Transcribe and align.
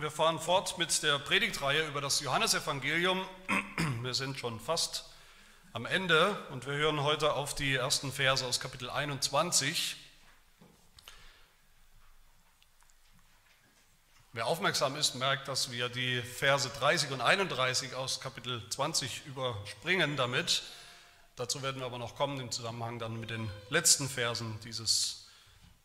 Wir 0.00 0.10
fahren 0.10 0.40
fort 0.40 0.76
mit 0.76 1.04
der 1.04 1.20
Predigtreihe 1.20 1.86
über 1.86 2.00
das 2.00 2.18
Johannesevangelium. 2.18 3.24
Wir 4.02 4.12
sind 4.12 4.36
schon 4.40 4.58
fast 4.58 5.04
am 5.72 5.86
Ende 5.86 6.36
und 6.50 6.66
wir 6.66 6.72
hören 6.72 7.04
heute 7.04 7.34
auf 7.34 7.54
die 7.54 7.76
ersten 7.76 8.10
Verse 8.10 8.44
aus 8.44 8.58
Kapitel 8.58 8.90
21. 8.90 9.96
Wer 14.32 14.46
aufmerksam 14.46 14.96
ist, 14.96 15.14
merkt, 15.14 15.46
dass 15.46 15.70
wir 15.70 15.88
die 15.88 16.20
Verse 16.22 16.68
30 16.68 17.12
und 17.12 17.20
31 17.20 17.94
aus 17.94 18.20
Kapitel 18.20 18.68
20 18.68 19.24
überspringen 19.26 20.16
damit. 20.16 20.64
Dazu 21.36 21.62
werden 21.62 21.80
wir 21.80 21.86
aber 21.86 21.98
noch 21.98 22.16
kommen 22.16 22.40
im 22.40 22.50
Zusammenhang 22.50 22.98
dann 22.98 23.20
mit 23.20 23.30
den 23.30 23.48
letzten 23.70 24.08
Versen 24.08 24.58
dieses 24.64 25.28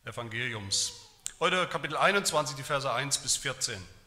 Evangeliums. 0.04 0.94
Heute 1.38 1.68
Kapitel 1.68 1.96
21, 1.96 2.56
die 2.56 2.64
Verse 2.64 2.92
1 2.92 3.18
bis 3.18 3.36
14. 3.36 3.99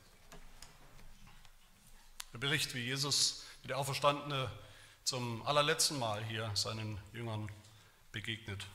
Der 2.34 2.40
Bericht, 2.40 2.74
wie 2.74 2.84
Jesus, 2.84 3.46
wie 3.62 3.68
der 3.68 3.78
Auferstandene 3.78 4.52
zum 5.04 5.46
allerletzten 5.46 6.00
Mal 6.00 6.24
hier 6.24 6.50
seinen 6.56 7.00
Jüngern 7.14 7.48
begegnet. 8.12 8.66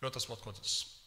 Hört 0.00 0.16
das 0.16 0.30
Wort 0.30 0.42
Gottes. 0.42 1.02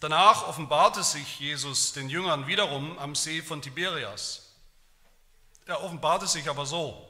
Danach 0.00 0.48
offenbarte 0.48 1.02
sich 1.02 1.40
Jesus 1.40 1.92
den 1.92 2.08
Jüngern 2.08 2.46
wiederum 2.46 2.98
am 2.98 3.14
See 3.14 3.42
von 3.42 3.60
Tiberias. 3.60 4.54
Er 5.66 5.82
offenbarte 5.82 6.26
sich 6.26 6.48
aber 6.48 6.64
so. 6.64 7.06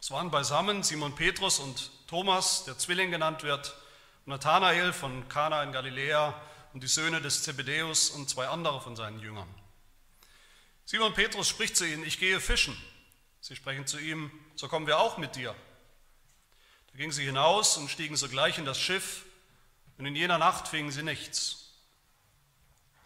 Es 0.00 0.12
waren 0.12 0.30
beisammen 0.30 0.84
Simon 0.84 1.16
Petrus 1.16 1.58
und 1.58 1.90
Thomas, 2.06 2.64
der 2.64 2.78
Zwilling 2.78 3.10
genannt 3.10 3.42
wird, 3.42 3.76
Nathanael 4.24 4.92
von 4.92 5.28
Kana 5.28 5.64
in 5.64 5.72
Galiläa 5.72 6.40
und 6.72 6.82
die 6.82 6.88
Söhne 6.88 7.20
des 7.20 7.42
Zebedäus 7.42 8.10
und 8.10 8.28
zwei 8.28 8.48
andere 8.48 8.80
von 8.80 8.96
seinen 8.96 9.20
Jüngern. 9.20 9.48
Simon 10.84 11.14
Petrus 11.14 11.48
spricht 11.48 11.76
zu 11.76 11.86
ihnen, 11.86 12.04
ich 12.04 12.18
gehe 12.18 12.40
fischen. 12.40 12.76
Sie 13.40 13.56
sprechen 13.56 13.86
zu 13.86 13.98
ihm, 13.98 14.30
so 14.56 14.68
kommen 14.68 14.86
wir 14.86 14.98
auch 14.98 15.18
mit 15.18 15.36
dir. 15.36 15.54
Da 16.92 16.98
gingen 16.98 17.12
sie 17.12 17.24
hinaus 17.24 17.76
und 17.76 17.90
stiegen 17.90 18.16
sogleich 18.16 18.58
in 18.58 18.64
das 18.64 18.80
Schiff, 18.80 19.24
und 19.98 20.06
in 20.06 20.16
jener 20.16 20.38
Nacht 20.38 20.68
fingen 20.68 20.90
sie 20.90 21.02
nichts. 21.02 21.70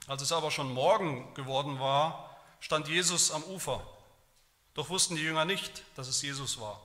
Als 0.07 0.23
es 0.23 0.33
aber 0.33 0.51
schon 0.51 0.73
Morgen 0.73 1.35
geworden 1.35 1.81
war, 1.81 2.39
stand 2.61 2.89
Jesus 2.89 3.31
am 3.31 3.43
Ufer. 3.45 3.87
Doch 4.75 4.89
wussten 4.89 5.17
die 5.17 5.23
Jünger 5.23 5.45
nicht, 5.45 5.83
dass 5.97 6.07
es 6.09 6.23
Jesus 6.23 6.61
war. 6.61 6.81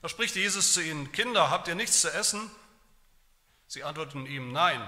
Da 0.00 0.08
spricht 0.08 0.36
Jesus 0.36 0.74
zu 0.74 0.82
ihnen, 0.82 1.12
Kinder, 1.12 1.50
habt 1.50 1.66
ihr 1.66 1.74
nichts 1.74 2.02
zu 2.02 2.12
essen? 2.12 2.50
Sie 3.74 3.82
antworteten 3.82 4.26
ihm, 4.26 4.52
nein. 4.52 4.80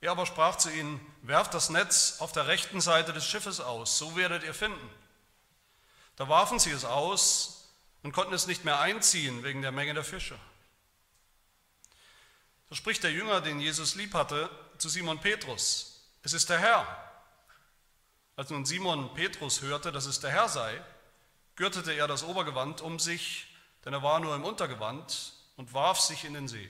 Er 0.00 0.12
aber 0.12 0.26
sprach 0.26 0.54
zu 0.54 0.70
ihnen, 0.70 1.04
werft 1.22 1.52
das 1.52 1.68
Netz 1.68 2.18
auf 2.20 2.30
der 2.30 2.46
rechten 2.46 2.80
Seite 2.80 3.12
des 3.12 3.26
Schiffes 3.26 3.58
aus, 3.58 3.98
so 3.98 4.14
werdet 4.14 4.44
ihr 4.44 4.54
finden. 4.54 4.88
Da 6.14 6.28
warfen 6.28 6.60
sie 6.60 6.70
es 6.70 6.84
aus 6.84 7.68
und 8.04 8.12
konnten 8.12 8.32
es 8.32 8.46
nicht 8.46 8.64
mehr 8.64 8.78
einziehen 8.78 9.42
wegen 9.42 9.60
der 9.60 9.72
Menge 9.72 9.92
der 9.92 10.04
Fische. 10.04 10.38
Da 12.68 12.76
spricht 12.76 13.02
der 13.02 13.10
Jünger, 13.10 13.40
den 13.40 13.58
Jesus 13.58 13.96
lieb 13.96 14.14
hatte, 14.14 14.48
zu 14.78 14.88
Simon 14.88 15.18
Petrus, 15.18 16.00
es 16.22 16.32
ist 16.32 16.48
der 16.48 16.60
Herr. 16.60 16.86
Als 18.36 18.50
nun 18.50 18.64
Simon 18.64 19.12
Petrus 19.14 19.62
hörte, 19.62 19.90
dass 19.90 20.06
es 20.06 20.20
der 20.20 20.30
Herr 20.30 20.48
sei, 20.48 20.80
gürtete 21.56 21.92
er 21.92 22.06
das 22.06 22.22
Obergewand 22.22 22.82
um 22.82 23.00
sich, 23.00 23.48
denn 23.84 23.94
er 23.94 24.04
war 24.04 24.20
nur 24.20 24.36
im 24.36 24.44
Untergewand, 24.44 25.34
und 25.56 25.72
warf 25.72 26.00
sich 26.00 26.24
in 26.24 26.34
den 26.34 26.48
See. 26.48 26.68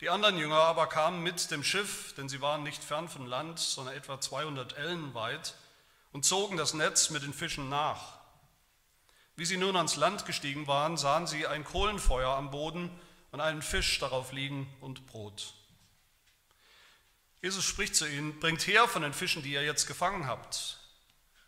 Die 0.00 0.10
anderen 0.10 0.36
Jünger 0.38 0.58
aber 0.58 0.88
kamen 0.88 1.22
mit 1.22 1.50
dem 1.50 1.62
Schiff, 1.62 2.14
denn 2.14 2.28
sie 2.28 2.40
waren 2.40 2.62
nicht 2.62 2.82
fern 2.82 3.08
von 3.08 3.26
Land, 3.26 3.58
sondern 3.58 3.94
etwa 3.94 4.20
200 4.20 4.76
Ellen 4.76 5.14
weit, 5.14 5.54
und 6.12 6.24
zogen 6.24 6.56
das 6.56 6.74
Netz 6.74 7.10
mit 7.10 7.22
den 7.22 7.32
Fischen 7.32 7.68
nach. 7.68 8.18
Wie 9.36 9.44
sie 9.44 9.56
nun 9.56 9.76
ans 9.76 9.96
Land 9.96 10.26
gestiegen 10.26 10.66
waren, 10.66 10.96
sahen 10.96 11.26
sie 11.26 11.46
ein 11.46 11.64
Kohlenfeuer 11.64 12.30
am 12.30 12.50
Boden 12.50 12.90
und 13.32 13.40
einen 13.40 13.62
Fisch 13.62 13.98
darauf 13.98 14.32
liegen 14.32 14.72
und 14.80 15.06
Brot. 15.06 15.54
Jesus 17.42 17.64
spricht 17.64 17.96
zu 17.96 18.08
ihnen, 18.08 18.38
bringt 18.38 18.66
her 18.66 18.88
von 18.88 19.02
den 19.02 19.12
Fischen, 19.12 19.42
die 19.42 19.52
ihr 19.52 19.64
jetzt 19.64 19.86
gefangen 19.86 20.26
habt. 20.26 20.78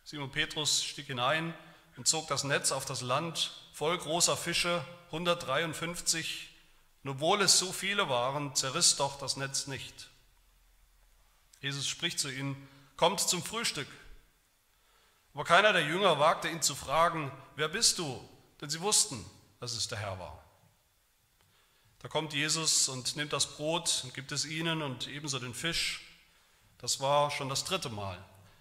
Simon 0.04 0.30
Petrus 0.30 0.84
stieg 0.84 1.06
hinein 1.06 1.54
und 1.96 2.06
zog 2.06 2.28
das 2.28 2.44
Netz 2.44 2.70
auf 2.70 2.84
das 2.84 3.00
Land 3.02 3.52
voll 3.72 3.96
großer 3.96 4.36
Fische, 4.36 4.84
153. 5.06 6.55
Und 7.06 7.12
obwohl 7.12 7.40
es 7.40 7.56
so 7.56 7.72
viele 7.72 8.08
waren, 8.08 8.56
zerriss 8.56 8.96
doch 8.96 9.16
das 9.16 9.36
Netz 9.36 9.68
nicht. 9.68 10.10
Jesus 11.60 11.86
spricht 11.86 12.18
zu 12.18 12.28
ihnen, 12.28 12.56
kommt 12.96 13.20
zum 13.20 13.44
Frühstück. 13.44 13.86
Aber 15.32 15.44
keiner 15.44 15.72
der 15.72 15.86
Jünger 15.86 16.18
wagte 16.18 16.48
ihn 16.48 16.62
zu 16.62 16.74
fragen, 16.74 17.30
wer 17.54 17.68
bist 17.68 18.00
du? 18.00 18.28
Denn 18.60 18.70
sie 18.70 18.80
wussten, 18.80 19.24
dass 19.60 19.74
es 19.74 19.86
der 19.86 19.98
Herr 19.98 20.18
war. 20.18 20.44
Da 22.00 22.08
kommt 22.08 22.34
Jesus 22.34 22.88
und 22.88 23.14
nimmt 23.14 23.32
das 23.32 23.54
Brot 23.54 24.00
und 24.02 24.12
gibt 24.12 24.32
es 24.32 24.44
ihnen 24.44 24.82
und 24.82 25.06
ebenso 25.06 25.38
den 25.38 25.54
Fisch. 25.54 26.04
Das 26.78 26.98
war 26.98 27.30
schon 27.30 27.48
das 27.48 27.62
dritte 27.62 27.88
Mal, 27.88 28.18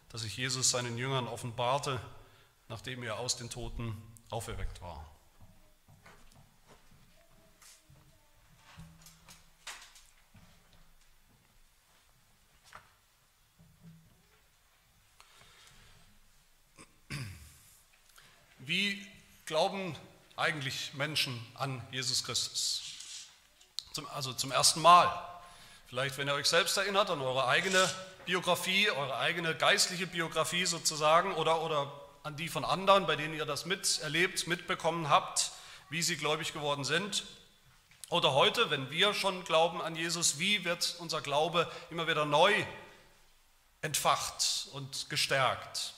dass 0.10 0.22
sich 0.22 0.38
Jesus 0.38 0.70
seinen 0.70 1.00
Jüngern 1.00 1.28
offenbarte, 1.28 2.00
nachdem 2.70 3.02
er 3.02 3.18
aus 3.18 3.38
den 3.38 3.50
Toten 3.50 4.00
auferweckt 4.30 4.84
war. 4.84 5.15
Wie 18.66 19.06
glauben 19.46 19.96
eigentlich 20.36 20.96
Menschen 20.96 21.40
an 21.54 21.86
Jesus 21.92 22.24
Christus? 22.24 22.82
Zum, 23.94 24.08
also 24.10 24.34
zum 24.34 24.52
ersten 24.52 24.82
Mal. 24.82 25.08
Vielleicht, 25.88 26.18
wenn 26.18 26.28
ihr 26.28 26.34
euch 26.34 26.48
selbst 26.48 26.76
erinnert 26.76 27.12
an 27.12 27.22
eure 27.22 27.48
eigene 27.48 27.88
Biografie, 28.26 28.90
eure 28.90 29.18
eigene 29.18 29.54
geistliche 29.54 30.08
Biografie 30.08 30.66
sozusagen 30.66 31.36
oder, 31.36 31.62
oder 31.62 31.92
an 32.24 32.38
die 32.38 32.50
von 32.50 32.66
anderen, 32.66 33.06
bei 33.06 33.16
denen 33.16 33.36
ihr 33.36 33.46
das 33.46 33.66
miterlebt, 33.68 34.48
mitbekommen 34.48 35.10
habt, 35.10 35.52
wie 35.92 36.02
sie 36.02 36.18
gläubig 36.18 36.52
geworden 36.52 36.86
sind. 36.86 37.24
Oder 38.10 38.34
heute, 38.34 38.72
wenn 38.72 38.90
wir 38.90 39.14
schon 39.14 39.44
glauben 39.44 39.80
an 39.80 39.96
Jesus, 39.96 40.40
wie 40.40 40.66
wird 40.66 40.96
unser 40.98 41.22
Glaube 41.22 41.72
immer 41.92 42.08
wieder 42.08 42.26
neu 42.26 42.52
entfacht 43.84 44.70
und 44.74 45.08
gestärkt? 45.12 45.95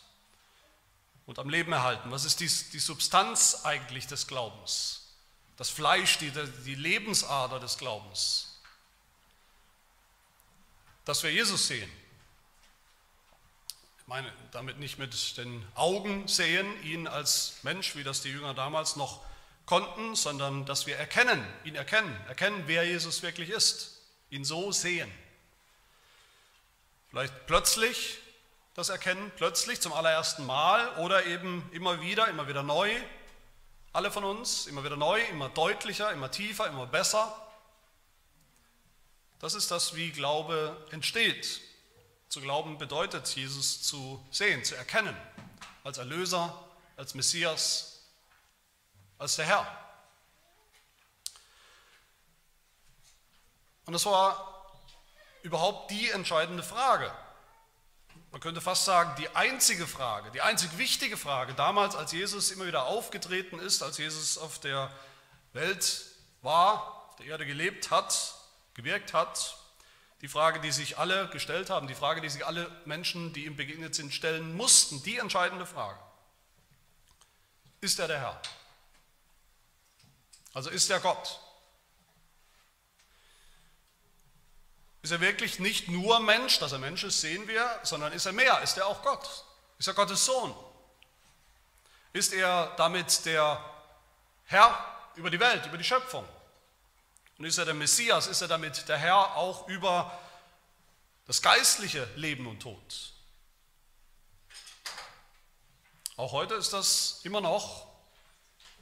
Und 1.28 1.38
am 1.40 1.50
Leben 1.50 1.72
erhalten. 1.74 2.10
Was 2.10 2.26
ist 2.26 2.40
die, 2.40 2.50
die 2.72 2.80
Substanz 2.80 3.62
eigentlich 3.64 4.08
des 4.08 4.26
Glaubens? 4.26 5.04
Das 5.58 5.70
Fleisch, 5.70 6.18
die, 6.18 6.32
die 6.66 6.76
Lebensader 6.76 7.60
des 7.60 7.78
Glaubens. 7.78 8.60
Dass 11.06 11.22
wir 11.24 11.32
Jesus 11.32 11.68
sehen. 11.68 11.92
Ich 14.00 14.08
meine 14.08 14.32
damit 14.52 14.80
nicht 14.80 14.98
mit 14.98 15.38
den 15.38 15.66
Augen 15.76 16.28
sehen, 16.28 16.66
ihn 16.84 17.08
als 17.08 17.58
Mensch, 17.64 17.96
wie 17.96 18.04
das 18.04 18.22
die 18.22 18.30
Jünger 18.30 18.54
damals 18.54 18.96
noch 18.96 19.22
konnten, 19.66 20.16
sondern 20.16 20.66
dass 20.66 20.88
wir 20.88 20.96
erkennen, 20.96 21.46
ihn 21.66 21.76
erkennen, 21.76 22.16
erkennen, 22.28 22.64
wer 22.68 22.86
Jesus 22.86 23.22
wirklich 23.22 23.50
ist, 23.50 24.02
ihn 24.30 24.46
so 24.46 24.72
sehen. 24.72 25.12
Vielleicht 27.10 27.48
plötzlich 27.48 28.20
das 28.78 28.90
erkennen, 28.90 29.32
plötzlich 29.36 29.82
zum 29.82 29.92
allerersten 29.92 30.46
Mal 30.46 30.98
oder 30.98 31.26
eben 31.26 31.68
immer 31.74 32.00
wieder, 32.00 32.28
immer 32.28 32.48
wieder 32.48 32.62
neu. 32.62 32.96
Alle 33.92 34.12
von 34.12 34.24
uns, 34.24 34.68
immer 34.68 34.84
wieder 34.84 34.96
neu, 34.96 35.20
immer 35.32 35.50
deutlicher, 35.50 36.12
immer 36.12 36.30
tiefer, 36.30 36.68
immer 36.68 36.86
besser. 36.86 37.36
Das 39.40 39.56
ist 39.56 39.72
das, 39.72 39.96
wie 39.96 40.12
Glaube 40.12 40.78
entsteht. 40.92 41.60
Zu 42.30 42.40
glauben 42.40 42.78
bedeutet, 42.78 43.28
Jesus 43.36 43.82
zu 43.82 44.24
sehen, 44.30 44.64
zu 44.64 44.76
erkennen, 44.76 45.18
als 45.84 45.98
Erlöser, 45.98 46.54
als 46.98 47.16
Messias, 47.16 48.04
als 49.18 49.38
der 49.38 49.46
Herr. 49.46 49.78
Und 53.88 53.94
das 53.94 54.06
war 54.06 54.72
überhaupt 55.42 55.90
die 55.90 56.12
entscheidende 56.12 56.62
Frage 56.62 57.12
man 58.32 58.42
könnte 58.42 58.62
fast 58.62 58.86
sagen, 58.86 59.14
die 59.18 59.30
einzige 59.36 59.88
Frage, 59.88 60.32
die 60.32 60.42
einzig 60.42 60.78
wichtige 60.78 61.18
Frage 61.18 61.54
damals, 61.54 61.96
als 61.96 62.12
Jesus 62.12 62.52
immer 62.52 62.68
wieder 62.68 62.86
aufgetreten 62.86 63.60
ist, 63.60 63.82
als 63.82 63.98
Jesus 63.98 64.38
auf 64.38 64.60
der 64.60 64.92
Welt 65.54 66.06
war, 66.42 67.08
auf 67.10 67.16
der 67.18 67.28
Erde 67.28 67.46
gelebt 67.46 67.90
hat, 67.90 68.36
gewirkt 68.74 69.14
hat, 69.14 69.58
die 70.22 70.28
Frage, 70.28 70.60
die 70.60 70.72
sich 70.72 70.98
alle 70.98 71.30
gestellt 71.30 71.70
haben, 71.70 71.88
die 71.88 71.96
Frage, 71.96 72.22
die 72.22 72.30
sich 72.30 72.46
alle 72.46 72.70
Menschen, 72.86 73.34
die 73.34 73.46
ihm 73.46 73.56
begegnet 73.56 73.96
sind, 73.96 74.14
stellen 74.14 74.56
mussten, 74.56 75.02
die 75.04 75.18
entscheidende 75.18 75.66
Frage. 75.66 76.00
Ist 77.82 78.00
er 78.00 78.08
der 78.08 78.20
Herr? 78.20 78.42
Also 80.54 80.70
ist 80.70 80.90
er 80.90 81.00
Gott? 81.00 81.40
Ist 85.08 85.12
er 85.12 85.22
wirklich 85.22 85.60
nicht 85.60 85.88
nur 85.88 86.20
Mensch, 86.20 86.60
dass 86.60 86.74
er 86.74 86.80
Mensch 86.80 87.06
ist, 87.06 87.22
sehen 87.22 87.48
wir, 87.48 87.80
sondern 87.84 88.12
ist 88.12 88.26
er 88.26 88.34
mehr, 88.34 88.62
ist 88.62 88.78
er 88.78 88.88
auch 88.88 89.02
Gott? 89.02 89.46
Ist 89.80 89.88
er 89.88 89.94
Gottes 89.94 90.26
Sohn? 90.26 90.54
Ist 92.12 92.34
er 92.34 92.74
damit 92.76 93.26
der 93.26 93.58
Herr 94.48 94.78
über 95.16 95.30
die 95.30 95.40
Welt, 95.40 95.66
über 95.66 95.78
die 95.78 95.86
Schöpfung? 95.86 96.28
Und 97.38 97.46
ist 97.46 97.58
er 97.58 97.64
der 97.64 97.74
Messias, 97.74 98.28
ist 98.28 98.42
er 98.42 98.50
damit 98.50 98.90
der 98.90 98.98
Herr 98.98 99.38
auch 99.38 99.70
über 99.70 100.12
das 101.26 101.42
geistliche 101.42 102.06
Leben 102.18 102.46
und 102.46 102.60
Tod? 102.60 103.14
Auch 106.18 106.34
heute 106.34 106.56
ist 106.56 106.74
das 106.74 107.22
immer 107.24 107.40
noch 107.40 107.88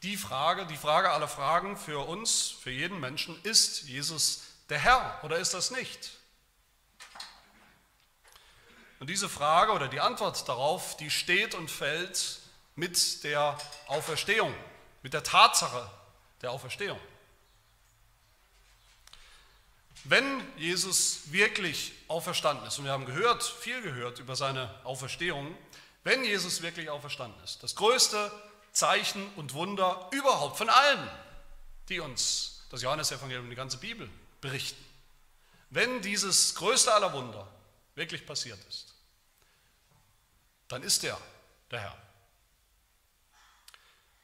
die 0.02 0.18
Frage, 0.18 0.66
die 0.66 0.76
Frage 0.76 1.12
aller 1.12 1.28
Fragen 1.28 1.78
für 1.78 2.00
uns, 2.00 2.50
für 2.50 2.72
jeden 2.72 3.00
Menschen, 3.00 3.40
ist 3.44 3.84
Jesus 3.84 4.45
der 4.70 4.80
Herr 4.80 5.20
oder 5.24 5.38
ist 5.38 5.54
das 5.54 5.72
nicht? 5.72 6.12
Und 9.00 9.10
diese 9.10 9.30
Frage 9.30 9.72
oder 9.74 9.88
die 9.88 10.00
Antwort 10.00 10.48
darauf, 10.48 10.98
die 10.98 11.10
steht 11.10 11.54
und 11.54 11.70
fällt 11.70 12.40
mit 12.76 13.24
der 13.24 13.58
Auferstehung, 13.88 14.54
mit 15.04 15.14
der 15.14 15.24
Tatsache 15.24 15.90
der 16.42 16.52
Auferstehung. 16.52 17.00
Wenn 20.06 20.44
Jesus 20.58 21.32
wirklich 21.32 21.94
auferstanden 22.08 22.68
ist, 22.68 22.78
und 22.78 22.86
wir 22.86 22.92
haben 22.92 23.06
gehört, 23.06 23.44
viel 23.44 23.82
gehört 23.82 24.20
über 24.20 24.36
seine 24.36 24.74
Auferstehung, 24.84 25.58
wenn 26.04 26.24
Jesus 26.24 26.62
wirklich 26.62 26.90
auferstanden 26.90 27.44
ist, 27.44 27.64
das 27.64 27.76
größte 27.76 28.32
Zeichen 28.72 29.28
und 29.36 29.54
Wunder 29.54 30.10
überhaupt 30.12 30.58
von 30.58 30.70
allen, 30.70 31.10
die 31.90 32.00
uns 32.00 32.66
das 32.70 32.84
Johannesevangelium 32.84 33.46
und 33.46 33.50
die 33.50 33.56
ganze 33.56 33.78
Bibel 33.78 34.10
berichten. 34.46 34.84
Wenn 35.72 36.02
dieses 36.02 36.54
größte 36.56 36.94
aller 36.94 37.12
Wunder 37.14 37.52
wirklich 37.96 38.26
passiert 38.26 38.64
ist, 38.66 38.94
dann 40.68 40.84
ist 40.84 41.04
er 41.04 41.20
der 41.72 41.80
Herr. 41.82 41.98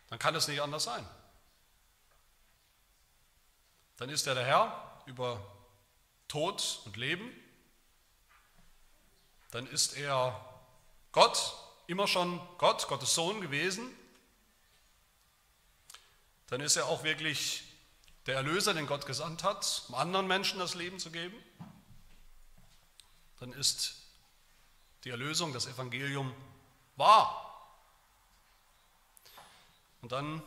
Dann 0.10 0.20
kann 0.20 0.36
es 0.36 0.48
nicht 0.48 0.62
anders 0.62 0.84
sein. 0.84 1.08
Dann 3.98 4.10
ist 4.10 4.28
er 4.28 4.36
der 4.36 4.46
Herr 4.46 5.04
über 5.08 5.44
Tod 6.28 6.82
und 6.86 6.98
Leben. 6.98 7.32
Dann 9.50 9.66
ist 9.68 9.98
er 9.98 10.40
Gott, 11.12 11.54
immer 11.88 12.08
schon 12.08 12.40
Gott, 12.58 12.88
Gottes 12.88 13.16
Sohn 13.16 13.42
gewesen 13.42 13.96
dann 16.52 16.60
ist 16.60 16.76
er 16.76 16.88
auch 16.88 17.04
wirklich 17.04 17.64
der 18.28 18.36
Erlöser, 18.36 18.74
den 18.74 18.88
Gott 18.88 19.06
gesandt 19.06 19.44
hat, 19.44 19.84
um 19.88 19.96
anderen 19.96 20.28
Menschen 20.28 20.60
das 20.60 20.76
Leben 20.76 21.00
zu 21.00 21.12
geben. 21.12 21.36
Dann 23.40 23.54
ist 23.54 23.96
die 25.04 25.10
Erlösung, 25.10 25.54
das 25.54 25.66
Evangelium 25.66 26.34
wahr. 26.96 27.48
Und 30.02 30.12
dann, 30.12 30.44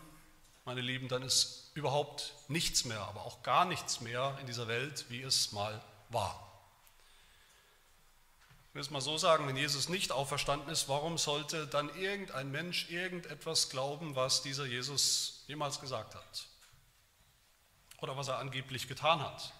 meine 0.65 0.81
Lieben, 0.81 1.09
dann 1.09 1.23
ist 1.23 1.73
überhaupt 1.75 2.35
nichts 2.49 2.85
mehr, 2.85 3.01
aber 3.01 3.23
auch 3.23 3.43
gar 3.43 3.65
nichts 3.65 4.01
mehr 4.01 4.37
in 4.41 4.47
dieser 4.47 4.69
Welt, 4.69 5.07
wie 5.09 5.23
es 5.23 5.51
mal 5.51 5.83
war. 6.11 6.41
Ich 8.69 8.75
will 8.75 8.83
es 8.83 8.91
mal 8.91 9.01
so 9.01 9.19
sagen, 9.19 9.47
wenn 9.47 9.57
Jesus 9.57 9.89
nicht 9.89 10.13
auferstanden 10.13 10.69
ist, 10.69 10.89
warum 10.89 11.19
sollte 11.19 11.67
dann 11.67 11.95
irgendein 11.97 12.51
Mensch 12.51 12.91
irgendetwas 12.91 13.71
glauben, 13.71 14.17
was 14.17 14.43
dieser 14.43 14.67
Jesus 14.67 15.45
jemals 15.47 15.81
gesagt 15.81 16.15
hat 16.15 16.47
oder 18.05 18.17
was 18.19 18.29
er 18.29 18.39
angeblich 18.39 18.87
getan 18.87 19.21
hat. 19.21 19.53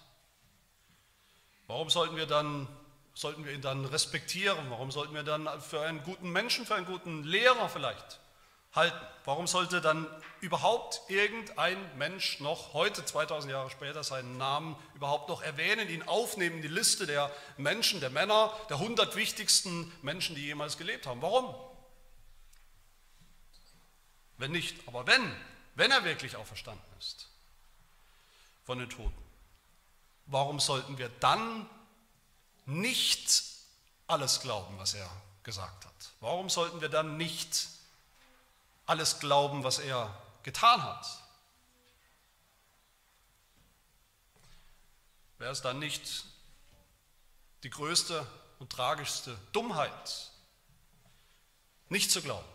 Warum 1.67 1.89
sollten 1.89 2.15
wir, 2.15 2.27
dann, 2.27 2.67
sollten 3.15 3.43
wir 3.43 3.51
ihn 3.51 3.61
dann 3.61 3.85
respektieren? 3.85 4.69
Warum 4.69 4.91
sollten 4.91 5.15
wir 5.15 5.23
dann 5.23 5.49
für 5.59 5.81
einen 5.81 6.03
guten 6.03 6.29
Menschen, 6.29 6.65
für 6.65 6.75
einen 6.75 6.85
guten 6.85 7.23
Lehrer 7.23 7.69
vielleicht 7.69 8.19
halten? 8.73 9.03
Warum 9.23 9.47
sollte 9.47 9.81
dann 9.81 10.05
überhaupt 10.41 11.01
irgendein 11.07 11.77
Mensch 11.97 12.39
noch 12.39 12.73
heute, 12.73 13.03
2000 13.03 13.51
Jahre 13.51 13.71
später, 13.71 14.03
seinen 14.03 14.37
Namen 14.37 14.75
überhaupt 14.93 15.27
noch 15.27 15.41
erwähnen, 15.41 15.89
ihn 15.89 16.03
aufnehmen 16.03 16.57
in 16.57 16.61
die 16.61 16.67
Liste 16.67 17.07
der 17.07 17.31
Menschen, 17.57 17.99
der 17.99 18.11
Männer, 18.11 18.53
der 18.69 18.77
100 18.77 19.15
wichtigsten 19.15 19.91
Menschen, 20.03 20.35
die 20.35 20.45
jemals 20.45 20.77
gelebt 20.77 21.07
haben? 21.07 21.23
Warum? 21.23 21.55
Wenn 24.37 24.51
nicht, 24.51 24.87
aber 24.87 25.07
wenn, 25.07 25.35
wenn 25.73 25.89
er 25.89 26.03
wirklich 26.03 26.35
auferstanden 26.35 26.85
ist 26.99 27.34
von 28.65 28.79
den 28.79 28.89
Toten, 28.89 29.23
warum 30.25 30.59
sollten 30.59 30.97
wir 30.97 31.09
dann 31.09 31.69
nicht 32.65 33.43
alles 34.07 34.41
glauben, 34.41 34.77
was 34.77 34.95
er 34.95 35.09
gesagt 35.43 35.85
hat? 35.85 35.93
Warum 36.19 36.49
sollten 36.49 36.81
wir 36.81 36.89
dann 36.89 37.17
nicht 37.17 37.67
alles 38.87 39.19
glauben, 39.19 39.63
was 39.63 39.79
er 39.79 40.13
getan 40.43 40.83
hat? 40.83 41.05
Wäre 45.37 45.51
es 45.51 45.61
dann 45.61 45.79
nicht 45.79 46.25
die 47.63 47.69
größte 47.69 48.25
und 48.59 48.71
tragischste 48.71 49.37
Dummheit, 49.51 50.31
nicht 51.89 52.09
zu 52.09 52.21
glauben? 52.21 52.54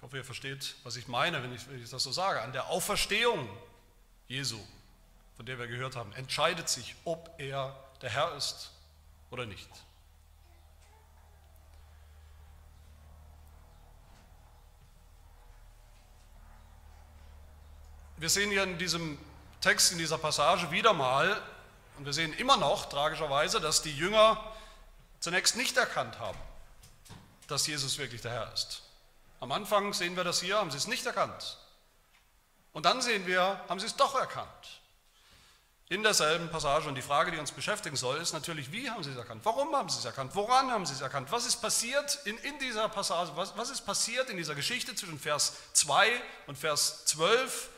Ich 0.00 0.02
hoffe, 0.02 0.16
ihr 0.16 0.24
versteht, 0.24 0.76
was 0.82 0.96
ich 0.96 1.08
meine, 1.08 1.42
wenn 1.42 1.54
ich, 1.54 1.68
wenn 1.68 1.82
ich 1.82 1.90
das 1.90 2.02
so 2.02 2.10
sage. 2.10 2.40
An 2.40 2.54
der 2.54 2.68
Auferstehung 2.68 3.46
Jesu, 4.28 4.58
von 5.36 5.44
der 5.44 5.58
wir 5.58 5.66
gehört 5.66 5.94
haben, 5.94 6.10
entscheidet 6.14 6.70
sich, 6.70 6.96
ob 7.04 7.30
er 7.36 7.78
der 8.00 8.08
Herr 8.08 8.34
ist 8.34 8.70
oder 9.30 9.44
nicht. 9.44 9.68
Wir 18.16 18.30
sehen 18.30 18.50
hier 18.50 18.62
in 18.62 18.78
diesem 18.78 19.18
Text, 19.60 19.92
in 19.92 19.98
dieser 19.98 20.16
Passage 20.16 20.70
wieder 20.70 20.94
mal, 20.94 21.42
und 21.98 22.06
wir 22.06 22.14
sehen 22.14 22.32
immer 22.32 22.56
noch 22.56 22.88
tragischerweise, 22.88 23.60
dass 23.60 23.82
die 23.82 23.94
Jünger 23.94 24.42
zunächst 25.18 25.56
nicht 25.56 25.76
erkannt 25.76 26.18
haben, 26.18 26.38
dass 27.48 27.66
Jesus 27.66 27.98
wirklich 27.98 28.22
der 28.22 28.30
Herr 28.30 28.54
ist. 28.54 28.82
Am 29.40 29.52
Anfang 29.52 29.92
sehen 29.94 30.16
wir 30.16 30.24
das 30.24 30.40
hier, 30.40 30.58
haben 30.58 30.70
sie 30.70 30.76
es 30.76 30.86
nicht 30.86 31.04
erkannt. 31.06 31.58
Und 32.72 32.86
dann 32.86 33.02
sehen 33.02 33.26
wir, 33.26 33.60
haben 33.68 33.80
sie 33.80 33.86
es 33.86 33.96
doch 33.96 34.14
erkannt. 34.14 34.48
In 35.88 36.04
derselben 36.04 36.48
Passage. 36.50 36.88
Und 36.88 36.94
die 36.94 37.02
Frage, 37.02 37.32
die 37.32 37.38
uns 37.38 37.50
beschäftigen 37.50 37.96
soll, 37.96 38.18
ist 38.18 38.32
natürlich, 38.32 38.70
wie 38.70 38.88
haben 38.88 39.02
sie 39.02 39.10
es 39.10 39.16
erkannt? 39.16 39.40
Warum 39.44 39.74
haben 39.74 39.88
sie 39.88 39.98
es 39.98 40.04
erkannt? 40.04 40.36
Woran 40.36 40.70
haben 40.70 40.86
sie 40.86 40.92
es 40.92 41.00
erkannt? 41.00 41.32
Was 41.32 41.46
ist 41.46 41.56
passiert 41.56 42.20
in, 42.26 42.38
in 42.38 42.58
dieser 42.60 42.88
Passage? 42.88 43.32
Was, 43.34 43.56
was 43.56 43.70
ist 43.70 43.80
passiert 43.80 44.30
in 44.30 44.36
dieser 44.36 44.54
Geschichte 44.54 44.94
zwischen 44.94 45.18
Vers 45.18 45.54
2 45.72 46.22
und 46.46 46.56
Vers 46.56 47.06
12? 47.06 47.70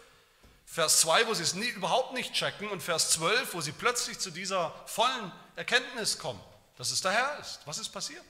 Vers 0.66 1.00
2, 1.00 1.26
wo 1.26 1.34
sie 1.34 1.42
es 1.42 1.54
nie, 1.54 1.68
überhaupt 1.68 2.12
nicht 2.12 2.34
checken, 2.34 2.68
und 2.68 2.82
Vers 2.82 3.10
12, 3.10 3.54
wo 3.54 3.60
sie 3.60 3.72
plötzlich 3.72 4.18
zu 4.18 4.30
dieser 4.30 4.74
vollen 4.86 5.32
Erkenntnis 5.56 6.18
kommen, 6.18 6.40
dass 6.76 6.90
es 6.90 7.00
der 7.00 7.12
Herr 7.12 7.38
ist. 7.38 7.60
Was 7.66 7.78
ist 7.78 7.90
passiert? 7.90 8.24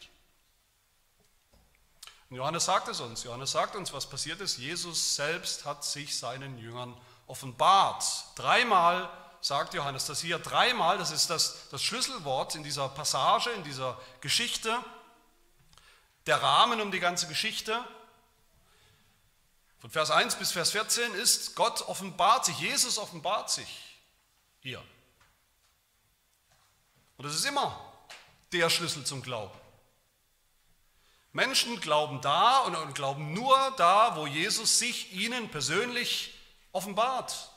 Und 2.32 2.38
Johannes 2.38 2.64
sagt 2.64 2.88
es 2.88 2.98
uns. 2.98 3.24
Johannes 3.24 3.52
sagt 3.52 3.76
uns, 3.76 3.92
was 3.92 4.06
passiert 4.06 4.40
ist. 4.40 4.56
Jesus 4.56 5.16
selbst 5.16 5.66
hat 5.66 5.84
sich 5.84 6.16
seinen 6.16 6.56
Jüngern 6.56 6.96
offenbart. 7.26 8.02
Dreimal 8.36 9.10
sagt 9.42 9.74
Johannes 9.74 10.06
das 10.06 10.22
hier. 10.22 10.38
Dreimal, 10.38 10.96
das 10.96 11.10
ist 11.10 11.28
das, 11.28 11.68
das 11.68 11.82
Schlüsselwort 11.82 12.54
in 12.54 12.62
dieser 12.62 12.88
Passage, 12.88 13.50
in 13.50 13.64
dieser 13.64 14.00
Geschichte. 14.22 14.82
Der 16.24 16.42
Rahmen 16.42 16.80
um 16.80 16.90
die 16.90 17.00
ganze 17.00 17.28
Geschichte. 17.28 17.84
Von 19.80 19.90
Vers 19.90 20.10
1 20.10 20.36
bis 20.36 20.52
Vers 20.52 20.70
14 20.70 21.12
ist, 21.16 21.54
Gott 21.54 21.82
offenbart 21.82 22.46
sich, 22.46 22.58
Jesus 22.58 22.96
offenbart 22.96 23.50
sich 23.50 24.00
hier. 24.60 24.82
Und 27.18 27.26
das 27.26 27.34
ist 27.34 27.44
immer 27.44 27.78
der 28.52 28.70
Schlüssel 28.70 29.04
zum 29.04 29.20
Glauben. 29.20 29.61
Menschen 31.32 31.80
glauben 31.80 32.20
da 32.20 32.58
und 32.58 32.94
glauben 32.94 33.32
nur 33.32 33.56
da, 33.78 34.16
wo 34.16 34.26
Jesus 34.26 34.78
sich 34.78 35.12
ihnen 35.12 35.48
persönlich 35.50 36.34
offenbart. 36.72 37.50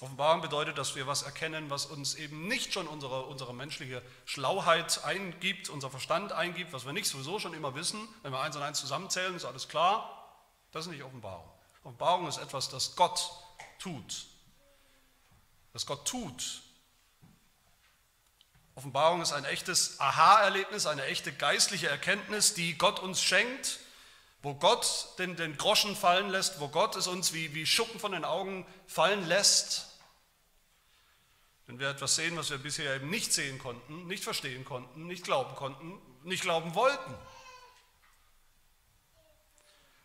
Offenbarung 0.00 0.40
bedeutet, 0.40 0.78
dass 0.78 0.96
wir 0.96 1.06
was 1.06 1.22
erkennen, 1.22 1.68
was 1.68 1.86
uns 1.86 2.14
eben 2.14 2.48
nicht 2.48 2.72
schon 2.72 2.88
unsere, 2.88 3.26
unsere 3.26 3.52
menschliche 3.52 4.02
Schlauheit 4.24 5.04
eingibt, 5.04 5.68
unser 5.68 5.90
Verstand 5.90 6.32
eingibt, 6.32 6.72
was 6.72 6.86
wir 6.86 6.94
nicht 6.94 7.06
sowieso 7.06 7.38
schon 7.38 7.52
immer 7.52 7.74
wissen. 7.74 8.08
Wenn 8.22 8.32
wir 8.32 8.40
eins 8.40 8.56
und 8.56 8.62
eins 8.62 8.80
zusammenzählen, 8.80 9.36
ist 9.36 9.44
alles 9.44 9.68
klar. 9.68 10.34
Das 10.72 10.86
ist 10.86 10.92
nicht 10.92 11.02
Offenbarung. 11.02 11.48
Offenbarung 11.84 12.26
ist 12.28 12.38
etwas, 12.38 12.70
das 12.70 12.96
Gott 12.96 13.30
tut. 13.78 14.26
Das 15.72 15.84
Gott 15.84 16.08
tut 16.08 16.62
Offenbarung 18.80 19.20
ist 19.20 19.34
ein 19.34 19.44
echtes 19.44 20.00
Aha-Erlebnis, 20.00 20.86
eine 20.86 21.04
echte 21.04 21.34
geistliche 21.34 21.88
Erkenntnis, 21.88 22.54
die 22.54 22.78
Gott 22.78 22.98
uns 22.98 23.22
schenkt, 23.22 23.78
wo 24.40 24.54
Gott 24.54 25.08
den, 25.18 25.36
den 25.36 25.58
Groschen 25.58 25.94
fallen 25.94 26.30
lässt, 26.30 26.60
wo 26.60 26.68
Gott 26.68 26.96
es 26.96 27.06
uns 27.06 27.34
wie, 27.34 27.54
wie 27.54 27.66
Schuppen 27.66 28.00
von 28.00 28.12
den 28.12 28.24
Augen 28.24 28.66
fallen 28.86 29.28
lässt, 29.28 29.98
wenn 31.66 31.78
wir 31.78 31.90
etwas 31.90 32.16
sehen, 32.16 32.38
was 32.38 32.48
wir 32.48 32.56
bisher 32.56 32.96
eben 32.96 33.10
nicht 33.10 33.34
sehen 33.34 33.58
konnten, 33.58 34.06
nicht 34.06 34.24
verstehen 34.24 34.64
konnten, 34.64 35.06
nicht 35.06 35.24
glauben 35.24 35.54
konnten, 35.56 36.00
nicht 36.24 36.40
glauben 36.40 36.74
wollten, 36.74 37.14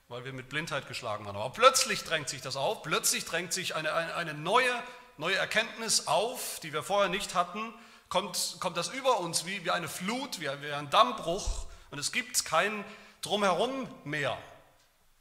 weil 0.10 0.25
wir 0.25 0.34
mit 0.34 0.50
Blindheit 0.50 0.89
geschlagen 0.89 1.25
waren. 1.25 1.38
Aber 1.38 1.51
plötzlich 1.51 2.03
drängt 2.03 2.27
sich 2.27 2.41
das 2.41 2.58
auf, 2.58 2.84
plötzlich 2.84 3.24
drängt 3.24 3.53
sich 3.53 3.74
eine, 3.74 3.94
eine, 3.94 4.34
neue, 4.34 4.84
neue 5.15 5.38
Erkenntnis 5.38 6.08
auf, 6.08 6.60
die 6.60 6.74
wir 6.74 6.84
vorher 6.84 7.08
nicht 7.08 7.36
hatten, 7.36 7.74
kommt, 8.10 8.58
kommt 8.60 8.78
das 8.78 8.90
über 8.90 9.20
uns 9.20 9.46
wie, 9.46 9.64
wie 9.64 9.72
eine 9.72 9.88
Flut, 9.88 10.40
wie, 10.40 10.46
wie 10.46 10.72
ein 10.72 10.90
Dammbruch 10.90 11.68
und 11.92 12.00
es 12.00 12.12
gibt 12.12 12.46
kein 12.46 12.84
Drumherum 13.22 13.88
mehr. 14.04 14.38